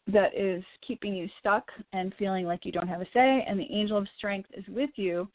that 0.08 0.36
is 0.36 0.64
keeping 0.86 1.16
you 1.16 1.28
stuck 1.40 1.68
and 1.94 2.14
feeling 2.18 2.46
like 2.46 2.66
you 2.66 2.72
don't 2.72 2.88
have 2.88 3.02
a 3.02 3.08
say. 3.14 3.46
And 3.48 3.60
the 3.60 3.72
Angel 3.72 3.98
of 3.98 4.08
Strength 4.18 4.50
is 4.56 4.66
with 4.68 4.92
you, 4.96 5.28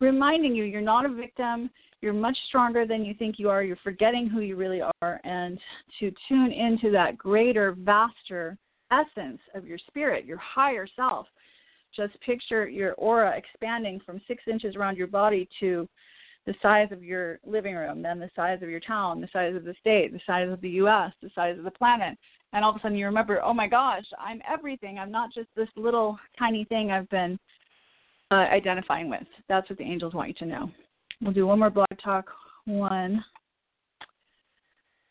reminding 0.00 0.54
you 0.54 0.64
you're 0.64 0.80
not 0.80 1.06
a 1.06 1.14
victim. 1.14 1.70
You're 2.02 2.12
much 2.12 2.36
stronger 2.48 2.86
than 2.86 3.04
you 3.04 3.14
think 3.14 3.38
you 3.38 3.50
are. 3.50 3.62
You're 3.62 3.76
forgetting 3.84 4.26
who 4.28 4.40
you 4.40 4.56
really 4.56 4.80
are, 4.80 5.20
and 5.24 5.58
to 5.98 6.10
tune 6.28 6.50
into 6.50 6.90
that 6.92 7.18
greater, 7.18 7.76
vaster 7.78 8.56
essence 8.90 9.40
of 9.54 9.66
your 9.66 9.78
spirit, 9.86 10.24
your 10.24 10.38
higher 10.38 10.86
self. 10.96 11.26
Just 11.94 12.18
picture 12.20 12.68
your 12.68 12.94
aura 12.94 13.36
expanding 13.36 14.00
from 14.06 14.20
six 14.26 14.42
inches 14.46 14.76
around 14.76 14.96
your 14.96 15.08
body 15.08 15.48
to 15.60 15.88
the 16.46 16.54
size 16.62 16.88
of 16.90 17.04
your 17.04 17.38
living 17.44 17.74
room, 17.74 18.02
then 18.02 18.18
the 18.18 18.30
size 18.34 18.62
of 18.62 18.70
your 18.70 18.80
town, 18.80 19.20
the 19.20 19.28
size 19.32 19.54
of 19.54 19.64
the 19.64 19.74
state, 19.78 20.12
the 20.12 20.20
size 20.26 20.48
of 20.50 20.60
the 20.60 20.70
U.S., 20.70 21.12
the 21.22 21.30
size 21.34 21.58
of 21.58 21.64
the 21.64 21.70
planet. 21.70 22.16
And 22.52 22.64
all 22.64 22.70
of 22.70 22.76
a 22.76 22.80
sudden 22.80 22.96
you 22.96 23.06
remember, 23.06 23.40
oh 23.42 23.54
my 23.54 23.68
gosh, 23.68 24.04
I'm 24.18 24.40
everything. 24.50 24.98
I'm 24.98 25.12
not 25.12 25.32
just 25.32 25.48
this 25.54 25.68
little 25.76 26.18
tiny 26.38 26.64
thing 26.64 26.90
I've 26.90 27.08
been 27.10 27.38
uh, 28.30 28.34
identifying 28.34 29.08
with. 29.08 29.26
That's 29.48 29.68
what 29.68 29.78
the 29.78 29.84
angels 29.84 30.14
want 30.14 30.28
you 30.28 30.34
to 30.34 30.46
know. 30.46 30.70
We'll 31.20 31.32
do 31.32 31.46
one 31.46 31.58
more 31.58 31.70
blog 31.70 31.88
talk. 32.02 32.26
One. 32.64 33.24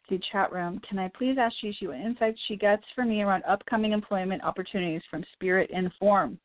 the 0.10 0.20
chat 0.32 0.52
room. 0.52 0.82
Can 0.88 1.00
I 1.00 1.10
please 1.18 1.38
ask 1.40 1.56
She-She 1.62 1.88
what 1.88 2.00
insights 2.00 2.40
she 2.48 2.56
gets 2.56 2.84
for 2.96 3.06
me 3.06 3.22
around 3.22 3.44
upcoming 3.48 3.92
employment 3.92 4.44
opportunities 4.44 5.02
from 5.10 5.24
Spirit 5.34 5.70
Inform? 5.72 6.40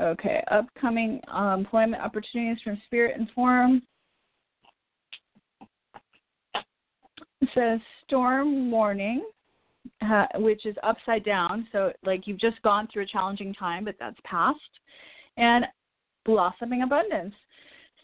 Okay, 0.00 0.44
upcoming 0.50 1.20
uh, 1.34 1.54
employment 1.56 2.02
opportunities 2.02 2.62
from 2.62 2.80
Spirit 2.86 3.18
Inform. 3.18 3.82
It 7.40 7.48
says 7.54 7.80
storm 8.04 8.70
warning, 8.70 9.24
uh, 10.02 10.26
which 10.36 10.66
is 10.66 10.76
upside 10.82 11.24
down. 11.24 11.66
So, 11.72 11.92
like 12.04 12.26
you've 12.26 12.40
just 12.40 12.60
gone 12.62 12.88
through 12.92 13.04
a 13.04 13.06
challenging 13.06 13.54
time, 13.54 13.84
but 13.84 13.96
that's 13.98 14.18
past. 14.24 14.58
And 15.38 15.64
blossoming 16.26 16.82
abundance. 16.82 17.34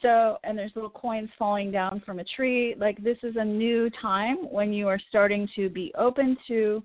So, 0.01 0.38
and 0.45 0.59
there's 0.59 0.72
little 0.74 0.90
coins 0.90 1.30
falling 1.38 1.70
down 1.70 2.03
from 2.05 2.18
a 2.18 2.24
tree. 2.24 2.74
Like 2.78 3.03
this 3.03 3.18
is 3.22 3.36
a 3.36 3.45
new 3.45 3.90
time 4.01 4.36
when 4.51 4.72
you 4.72 4.88
are 4.88 5.01
starting 5.09 5.49
to 5.57 5.68
be 5.68 5.93
open 5.97 6.36
to 6.49 6.82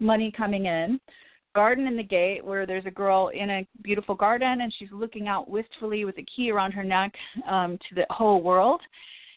money 0.00 0.32
coming 0.36 0.66
in. 0.66 1.00
Garden 1.58 1.88
in 1.88 1.96
the 1.96 2.04
gate, 2.04 2.44
where 2.44 2.66
there's 2.66 2.86
a 2.86 2.90
girl 2.90 3.32
in 3.34 3.50
a 3.50 3.66
beautiful 3.82 4.14
garden 4.14 4.60
and 4.60 4.72
she's 4.78 4.92
looking 4.92 5.26
out 5.26 5.50
wistfully 5.50 6.04
with 6.04 6.16
a 6.18 6.24
key 6.24 6.52
around 6.52 6.70
her 6.70 6.84
neck 6.84 7.12
um, 7.50 7.76
to 7.88 7.96
the 7.96 8.06
whole 8.10 8.40
world. 8.40 8.80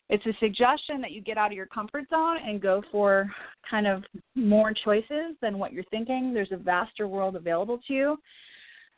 It's 0.07 0.23
a 0.27 0.37
suggestion 0.39 1.01
that 1.01 1.13
you 1.13 1.21
get 1.21 1.39
out 1.39 1.51
of 1.51 1.57
your 1.57 1.65
comfort 1.65 2.07
zone 2.11 2.37
and 2.45 2.61
go 2.61 2.83
for 2.91 3.27
kind 3.67 3.87
of 3.87 4.03
more 4.35 4.71
choices 4.71 5.35
than 5.41 5.57
what 5.57 5.73
you're 5.73 5.83
thinking. 5.85 6.31
There's 6.31 6.51
a 6.51 6.57
vaster 6.57 7.07
world 7.07 7.35
available 7.35 7.79
to 7.87 7.93
you 7.93 8.17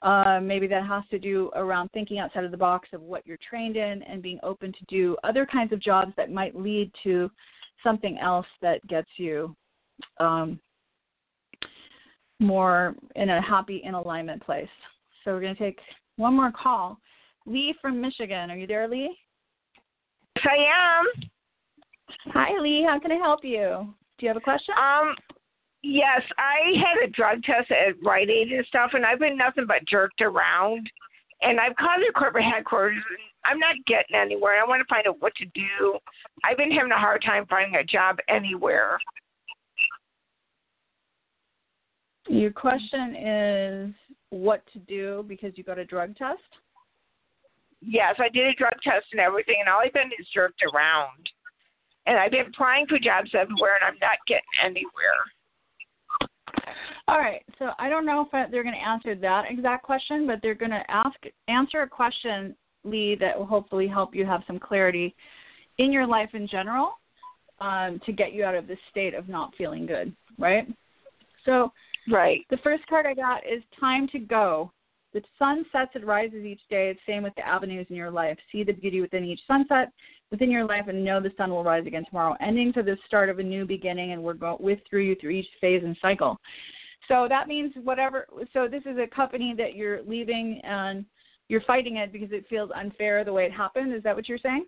uh, 0.02 0.42
maybe 0.42 0.68
that 0.68 0.86
has 0.86 1.04
to 1.12 1.18
do 1.18 1.50
around 1.56 1.90
thinking 1.94 2.20
outside 2.20 2.44
of 2.44 2.52
the 2.52 2.58
box 2.58 2.90
of 2.92 3.02
what 3.02 3.26
you're 3.26 3.38
trained 3.50 3.78
in 3.78 4.04
and 4.04 4.22
being 4.22 4.40
open 4.44 4.74
to 4.74 4.86
do 4.90 5.16
other 5.24 5.46
kinds 5.46 5.72
of 5.72 5.80
jobs 5.80 6.12
that 6.18 6.30
might 6.30 6.56
lead 6.56 6.92
to 7.04 7.32
something 7.84 8.18
else 8.20 8.46
that 8.62 8.86
gets 8.88 9.08
you 9.16 9.56
um, 10.20 10.60
more 12.40 12.96
in 13.16 13.30
a 13.30 13.42
happy, 13.42 13.82
in 13.84 13.94
alignment 13.94 14.44
place. 14.44 14.68
So 15.24 15.32
we're 15.32 15.42
going 15.42 15.56
to 15.56 15.64
take 15.64 15.80
one 16.18 16.36
more 16.36 16.52
call. 16.52 16.98
Lee 17.46 17.76
from 17.82 18.02
Michigan. 18.02 18.52
Are 18.52 18.58
you 18.58 18.68
there, 18.68 18.88
Lee? 18.88 19.16
Yes, 20.36 20.46
I 20.50 21.02
am. 21.02 21.30
Hi, 22.34 22.60
Lee. 22.62 22.86
How 22.88 23.00
can 23.00 23.12
I 23.12 23.16
help 23.16 23.44
you? 23.44 23.94
Do 24.18 24.26
you 24.26 24.28
have 24.28 24.38
a 24.38 24.42
question? 24.42 24.76
Um, 24.78 25.16
Yes, 25.84 26.22
I 26.38 26.78
had 26.78 27.04
a 27.06 27.12
drug 27.12 27.44
test 27.44 27.70
at 27.70 28.02
Rite 28.02 28.30
Aid 28.30 28.54
and 28.54 28.66
stuff, 28.68 28.92
and 28.94 29.06
I've 29.06 29.20
been 29.20 29.38
nothing 29.38 29.66
but 29.68 29.86
jerked 29.86 30.22
around. 30.22 30.90
And 31.42 31.60
I've 31.60 31.76
called 31.76 32.00
the 32.00 32.14
corporate 32.18 32.46
headquarters. 32.46 32.96
And 32.96 33.18
I'm 33.44 33.60
not 33.60 33.76
getting 33.86 34.16
anywhere. 34.16 34.62
I 34.62 34.68
want 34.68 34.80
to 34.80 34.86
find 34.88 35.06
out 35.06 35.22
what 35.22 35.36
to 35.36 35.46
do. 35.54 36.00
I've 36.46 36.56
been 36.56 36.72
having 36.72 36.94
a 36.94 36.98
hard 36.98 37.22
time 37.22 37.46
finding 37.50 37.76
a 37.76 37.84
job 37.84 38.18
anywhere. 38.30 38.98
Your 42.28 42.52
question 42.52 43.16
is 43.16 43.94
what 44.30 44.64
to 44.74 44.80
do 44.80 45.26
because 45.28 45.52
you 45.56 45.64
got 45.64 45.78
a 45.78 45.86
drug 45.86 46.16
test? 46.16 46.40
Yes, 47.82 48.16
I 48.18 48.30
did 48.30 48.48
a 48.48 48.54
drug 48.54 48.74
test 48.82 49.08
and 49.12 49.20
everything, 49.20 49.58
and 49.60 49.68
all 49.68 49.82
I've 49.84 49.94
been 49.94 50.10
is 50.18 50.28
jerked 50.34 50.62
around. 50.74 51.30
And 52.06 52.18
I've 52.18 52.32
been 52.32 52.48
applying 52.48 52.88
for 52.88 52.98
jobs 52.98 53.32
everywhere, 53.34 53.76
and 53.76 53.86
I'm 53.86 54.00
not 54.00 54.18
getting 54.28 54.44
anywhere. 54.64 55.20
All 57.08 57.18
right. 57.18 57.42
So 57.60 57.72
I 57.78 57.90
don't 57.90 58.06
know 58.06 58.22
if 58.32 58.52
they're 58.52 58.64
going 58.64 58.76
to 58.76 58.88
answer 58.88 59.16
that 59.16 59.46
exact 59.50 59.84
question, 59.84 60.26
but 60.26 60.40
they're 60.42 60.56
going 60.56 60.72
to 60.72 60.84
ask 60.90 61.18
answer 61.50 61.82
a 61.82 61.88
question, 61.88 62.56
Lee, 62.86 63.16
that 63.20 63.38
will 63.38 63.46
hopefully 63.46 63.88
help 63.88 64.16
you 64.16 64.26
have 64.26 64.44
some 64.48 64.60
clarity 64.60 65.14
in 65.78 65.92
your 65.92 66.08
life 66.08 66.30
in 66.34 66.48
general 66.48 66.94
um, 67.60 68.00
to 68.06 68.14
get 68.14 68.34
you 68.34 68.46
out 68.46 68.56
of 68.56 68.68
this 68.68 68.80
state 68.92 69.14
of 69.14 69.28
not 69.28 69.54
feeling 69.58 69.86
good. 69.86 70.16
Right. 70.40 70.68
So. 71.46 71.74
Right. 72.10 72.46
The 72.50 72.58
first 72.58 72.86
card 72.88 73.06
I 73.06 73.14
got 73.14 73.46
is 73.46 73.64
time 73.80 74.08
to 74.10 74.20
go. 74.20 74.72
The 75.14 75.22
sun 75.38 75.64
sets 75.72 75.92
and 75.94 76.06
rises 76.06 76.44
each 76.44 76.62
day. 76.70 76.90
It's 76.90 77.00
same 77.08 77.24
with 77.24 77.36
the 77.36 77.48
avenues 77.48 77.86
in 77.90 77.96
your 77.96 78.12
life. 78.12 78.38
See 78.52 78.64
the 78.64 78.74
beauty 78.74 79.00
within 79.00 79.24
each 79.24 79.42
sunset 79.48 79.90
within 80.34 80.50
your 80.50 80.66
life 80.66 80.88
and 80.88 81.06
know 81.06 81.22
the 81.22 81.32
sun 81.38 81.52
will 81.52 81.64
rise 81.64 81.86
again 81.86 82.04
tomorrow. 82.10 82.36
Endings 82.42 82.76
are 82.76 82.82
the 82.82 82.98
start 83.06 83.30
of 83.30 83.38
a 83.38 83.44
new 83.44 83.66
beginning, 83.68 84.14
and 84.14 84.24
we're 84.24 84.34
going 84.34 84.58
with 84.60 84.80
through 84.90 85.04
you 85.04 85.16
through 85.22 85.30
each 85.30 85.48
phase 85.62 85.84
and 85.86 85.96
cycle. 86.02 86.40
So 87.08 87.28
that 87.30 87.48
means 87.48 87.72
whatever. 87.84 88.26
So 88.52 88.68
this 88.68 88.82
is 88.88 88.98
a 88.98 89.06
company 89.06 89.54
that 89.60 89.76
you're 89.76 90.02
leaving 90.02 90.60
and 90.64 91.06
you're 91.50 91.62
fighting 91.62 91.98
it 91.98 92.12
because 92.12 92.30
it 92.32 92.48
feels 92.50 92.72
unfair 92.76 93.24
the 93.24 93.32
way 93.32 93.46
it 93.46 93.52
happened. 93.52 93.94
Is 93.94 94.02
that 94.02 94.16
what 94.16 94.28
you're 94.28 94.40
saying? 94.40 94.66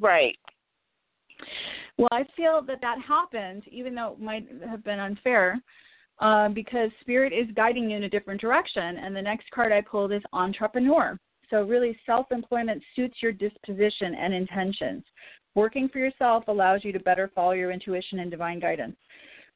Right. 0.00 0.36
Well, 1.96 2.08
I 2.10 2.24
feel 2.36 2.60
that 2.66 2.80
that 2.80 2.98
happened, 3.06 3.62
even 3.70 3.94
though 3.94 4.14
it 4.14 4.20
might 4.20 4.48
have 4.68 4.82
been 4.82 4.98
unfair, 4.98 5.60
uh, 6.20 6.48
because 6.48 6.90
spirit 7.00 7.32
is 7.32 7.46
guiding 7.54 7.90
you 7.90 7.96
in 7.96 8.04
a 8.04 8.08
different 8.08 8.40
direction. 8.40 8.98
And 8.98 9.14
the 9.14 9.22
next 9.22 9.50
card 9.50 9.72
I 9.72 9.80
pulled 9.80 10.12
is 10.12 10.22
entrepreneur. 10.32 11.18
So 11.50 11.62
really, 11.62 11.98
self-employment 12.04 12.82
suits 12.94 13.16
your 13.22 13.32
disposition 13.32 14.14
and 14.14 14.34
intentions. 14.34 15.04
Working 15.54 15.88
for 15.88 15.98
yourself 15.98 16.44
allows 16.48 16.84
you 16.84 16.92
to 16.92 17.00
better 17.00 17.30
follow 17.34 17.52
your 17.52 17.70
intuition 17.70 18.18
and 18.18 18.30
divine 18.30 18.60
guidance. 18.60 18.96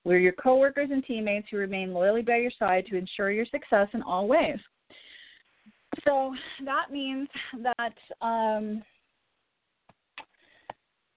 We're 0.05 0.19
your 0.19 0.33
coworkers 0.33 0.91
and 0.91 1.05
teammates 1.05 1.49
who 1.51 1.59
remain 1.59 1.93
loyally 1.93 2.23
by 2.23 2.39
your 2.39 2.51
side 2.59 2.87
to 2.87 2.97
ensure 2.97 3.31
your 3.31 3.47
success 3.47 3.89
in 3.93 4.03
all 4.03 4.27
ways. 4.27 4.59
So 6.05 6.35
that 6.65 6.91
means 6.91 7.29
that 7.63 7.95
um, 8.27 8.83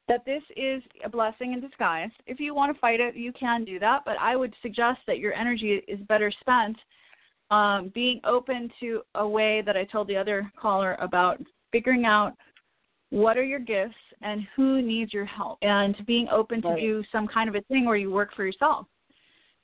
that 0.07 0.25
this 0.25 0.43
is 0.55 0.83
a 1.03 1.09
blessing 1.09 1.53
in 1.53 1.61
disguise. 1.61 2.11
If 2.27 2.39
you 2.39 2.53
want 2.53 2.73
to 2.73 2.79
fight 2.79 2.99
it, 2.99 3.15
you 3.15 3.33
can 3.33 3.63
do 3.63 3.79
that, 3.79 4.03
but 4.05 4.17
I 4.19 4.35
would 4.35 4.53
suggest 4.61 4.99
that 5.07 5.19
your 5.19 5.33
energy 5.33 5.81
is 5.87 5.99
better 6.01 6.31
spent 6.39 6.77
um, 7.51 7.91
being 7.93 8.21
open 8.23 8.71
to 8.79 9.01
a 9.15 9.27
way 9.27 9.61
that 9.65 9.77
I 9.77 9.83
told 9.85 10.07
the 10.07 10.17
other 10.17 10.51
caller 10.59 10.95
about 10.99 11.41
figuring 11.71 12.05
out 12.05 12.33
what 13.09 13.37
are 13.37 13.43
your 13.43 13.59
gifts 13.59 13.95
and 14.21 14.47
who 14.55 14.81
needs 14.81 15.13
your 15.13 15.25
help 15.25 15.59
and 15.61 15.95
being 16.05 16.27
open 16.29 16.61
to 16.63 16.69
right. 16.69 16.79
do 16.79 17.03
some 17.11 17.27
kind 17.27 17.47
of 17.47 17.55
a 17.55 17.61
thing 17.61 17.85
where 17.85 17.97
you 17.97 18.11
work 18.11 18.35
for 18.35 18.45
yourself 18.45 18.87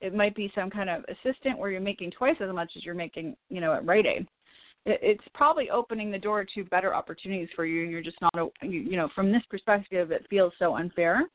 it 0.01 0.15
might 0.15 0.35
be 0.35 0.51
some 0.55 0.69
kind 0.69 0.89
of 0.89 1.05
assistant 1.05 1.57
where 1.57 1.71
you're 1.71 1.79
making 1.79 2.11
twice 2.11 2.35
as 2.41 2.53
much 2.53 2.71
as 2.75 2.83
you're 2.83 2.95
making 2.95 3.35
you 3.49 3.61
know 3.61 3.73
at 3.73 3.85
Rite 3.85 4.05
Aid 4.05 4.27
it's 4.85 5.23
probably 5.35 5.69
opening 5.69 6.11
the 6.11 6.17
door 6.17 6.45
to 6.55 6.63
better 6.65 6.95
opportunities 6.95 7.49
for 7.55 7.65
you 7.65 7.83
and 7.83 7.91
you're 7.91 8.01
just 8.01 8.17
not 8.21 8.33
you, 8.63 8.79
you 8.79 8.97
know 8.97 9.09
from 9.13 9.31
this 9.31 9.43
perspective 9.49 10.11
it 10.11 10.25
feels 10.29 10.51
so 10.57 10.75
unfair 10.75 11.27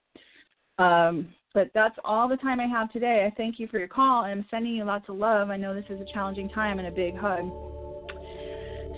um, 0.78 1.28
but 1.56 1.70
that's 1.72 1.96
all 2.04 2.28
the 2.28 2.36
time 2.36 2.60
I 2.60 2.66
have 2.66 2.92
today. 2.92 3.26
I 3.26 3.34
thank 3.34 3.58
you 3.58 3.66
for 3.68 3.78
your 3.78 3.88
call 3.88 4.24
and 4.24 4.32
I'm 4.40 4.46
sending 4.50 4.76
you 4.76 4.84
lots 4.84 5.08
of 5.08 5.16
love. 5.16 5.48
I 5.48 5.56
know 5.56 5.74
this 5.74 5.86
is 5.88 5.98
a 6.00 6.12
challenging 6.12 6.50
time 6.50 6.78
and 6.78 6.86
a 6.86 6.90
big 6.90 7.16
hug. 7.16 7.48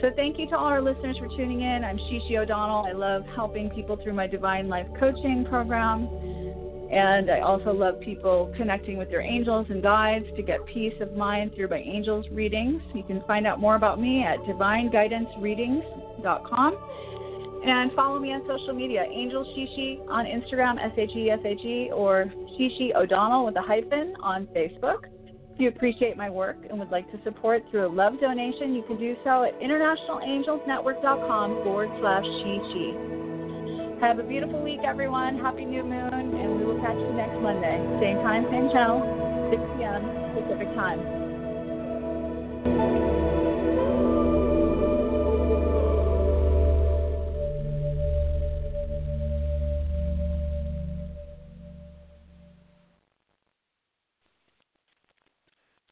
So 0.01 0.11
thank 0.17 0.39
you 0.39 0.49
to 0.51 0.57
all 0.57 0.67
our 0.67 0.83
listeners 0.83 1.17
for 1.19 1.29
tuning 1.29 1.61
in. 1.61 1.85
I'm 1.85 1.99
She-She 1.99 2.37
O'Donnell. 2.37 2.87
I 2.87 2.93
love 2.93 3.23
helping 3.35 3.71
people 3.71 3.97
through 4.03 4.15
my 4.15 4.27
Divine 4.27 4.69
Life 4.69 4.87
Coaching 4.99 5.47
program. 5.49 6.09
And 6.91 7.31
I 7.31 7.41
also 7.41 7.71
love 7.73 8.01
people 8.01 8.51
connecting 8.57 8.97
with 8.97 9.11
their 9.11 9.21
angels 9.21 9.67
and 9.69 9.83
guides 9.83 10.25
to 10.37 10.43
get 10.43 10.65
peace 10.67 10.95
of 11.01 11.15
mind 11.15 11.55
through 11.55 11.69
my 11.69 11.77
angels 11.79 12.25
readings. 12.33 12.81
You 12.95 13.03
can 13.03 13.23
find 13.27 13.47
out 13.47 13.61
more 13.61 13.75
about 13.77 14.01
me 14.01 14.25
at 14.25 14.39
divineguidancereadings.com. 14.41 16.79
And 17.67 17.93
follow 17.93 18.19
me 18.19 18.33
on 18.33 18.41
social 18.47 18.73
media, 18.73 19.03
Angel 19.03 19.45
She-She 19.55 20.01
on 20.09 20.25
Instagram, 20.25 20.83
S 20.83 20.93
H 20.97 21.11
E 21.15 21.29
S 21.31 21.41
H 21.45 21.63
E, 21.65 21.91
or 21.93 22.33
She-She 22.57 22.95
O'Donnell 22.95 23.45
with 23.45 23.57
a 23.57 23.63
hyphen 23.63 24.15
on 24.23 24.47
Facebook. 24.57 25.09
If 25.55 25.61
you 25.63 25.69
appreciate 25.69 26.17
my 26.17 26.31
work 26.31 26.57
and 26.71 26.79
would 26.79 26.91
like 26.91 27.11
to 27.11 27.21
support 27.25 27.65
through 27.71 27.89
a 27.89 27.93
love 27.93 28.19
donation, 28.21 28.75
you 28.75 28.83
can 28.85 28.97
do 28.97 29.15
so 29.25 29.43
at 29.43 29.61
internationalangelsnetwork.com 29.61 31.65
forward 31.65 31.91
slash 32.01 32.25
Shishi. 32.25 33.28
Have 34.01 34.21
a 34.21 34.23
beautiful 34.23 34.63
week, 34.63 34.81
everyone. 34.85 35.39
Happy 35.39 35.65
new 35.65 35.83
moon, 35.83 36.15
and 36.15 36.57
we 36.57 36.65
will 36.65 36.81
catch 36.81 36.95
you 36.95 37.13
next 37.15 37.35
Monday. 37.43 37.83
Same 38.01 38.19
time, 38.23 38.47
same 38.49 38.71
channel, 38.71 39.03
6 39.51 39.61
p.m. 39.77 40.07
Pacific 40.39 40.73
time. 40.77 41.03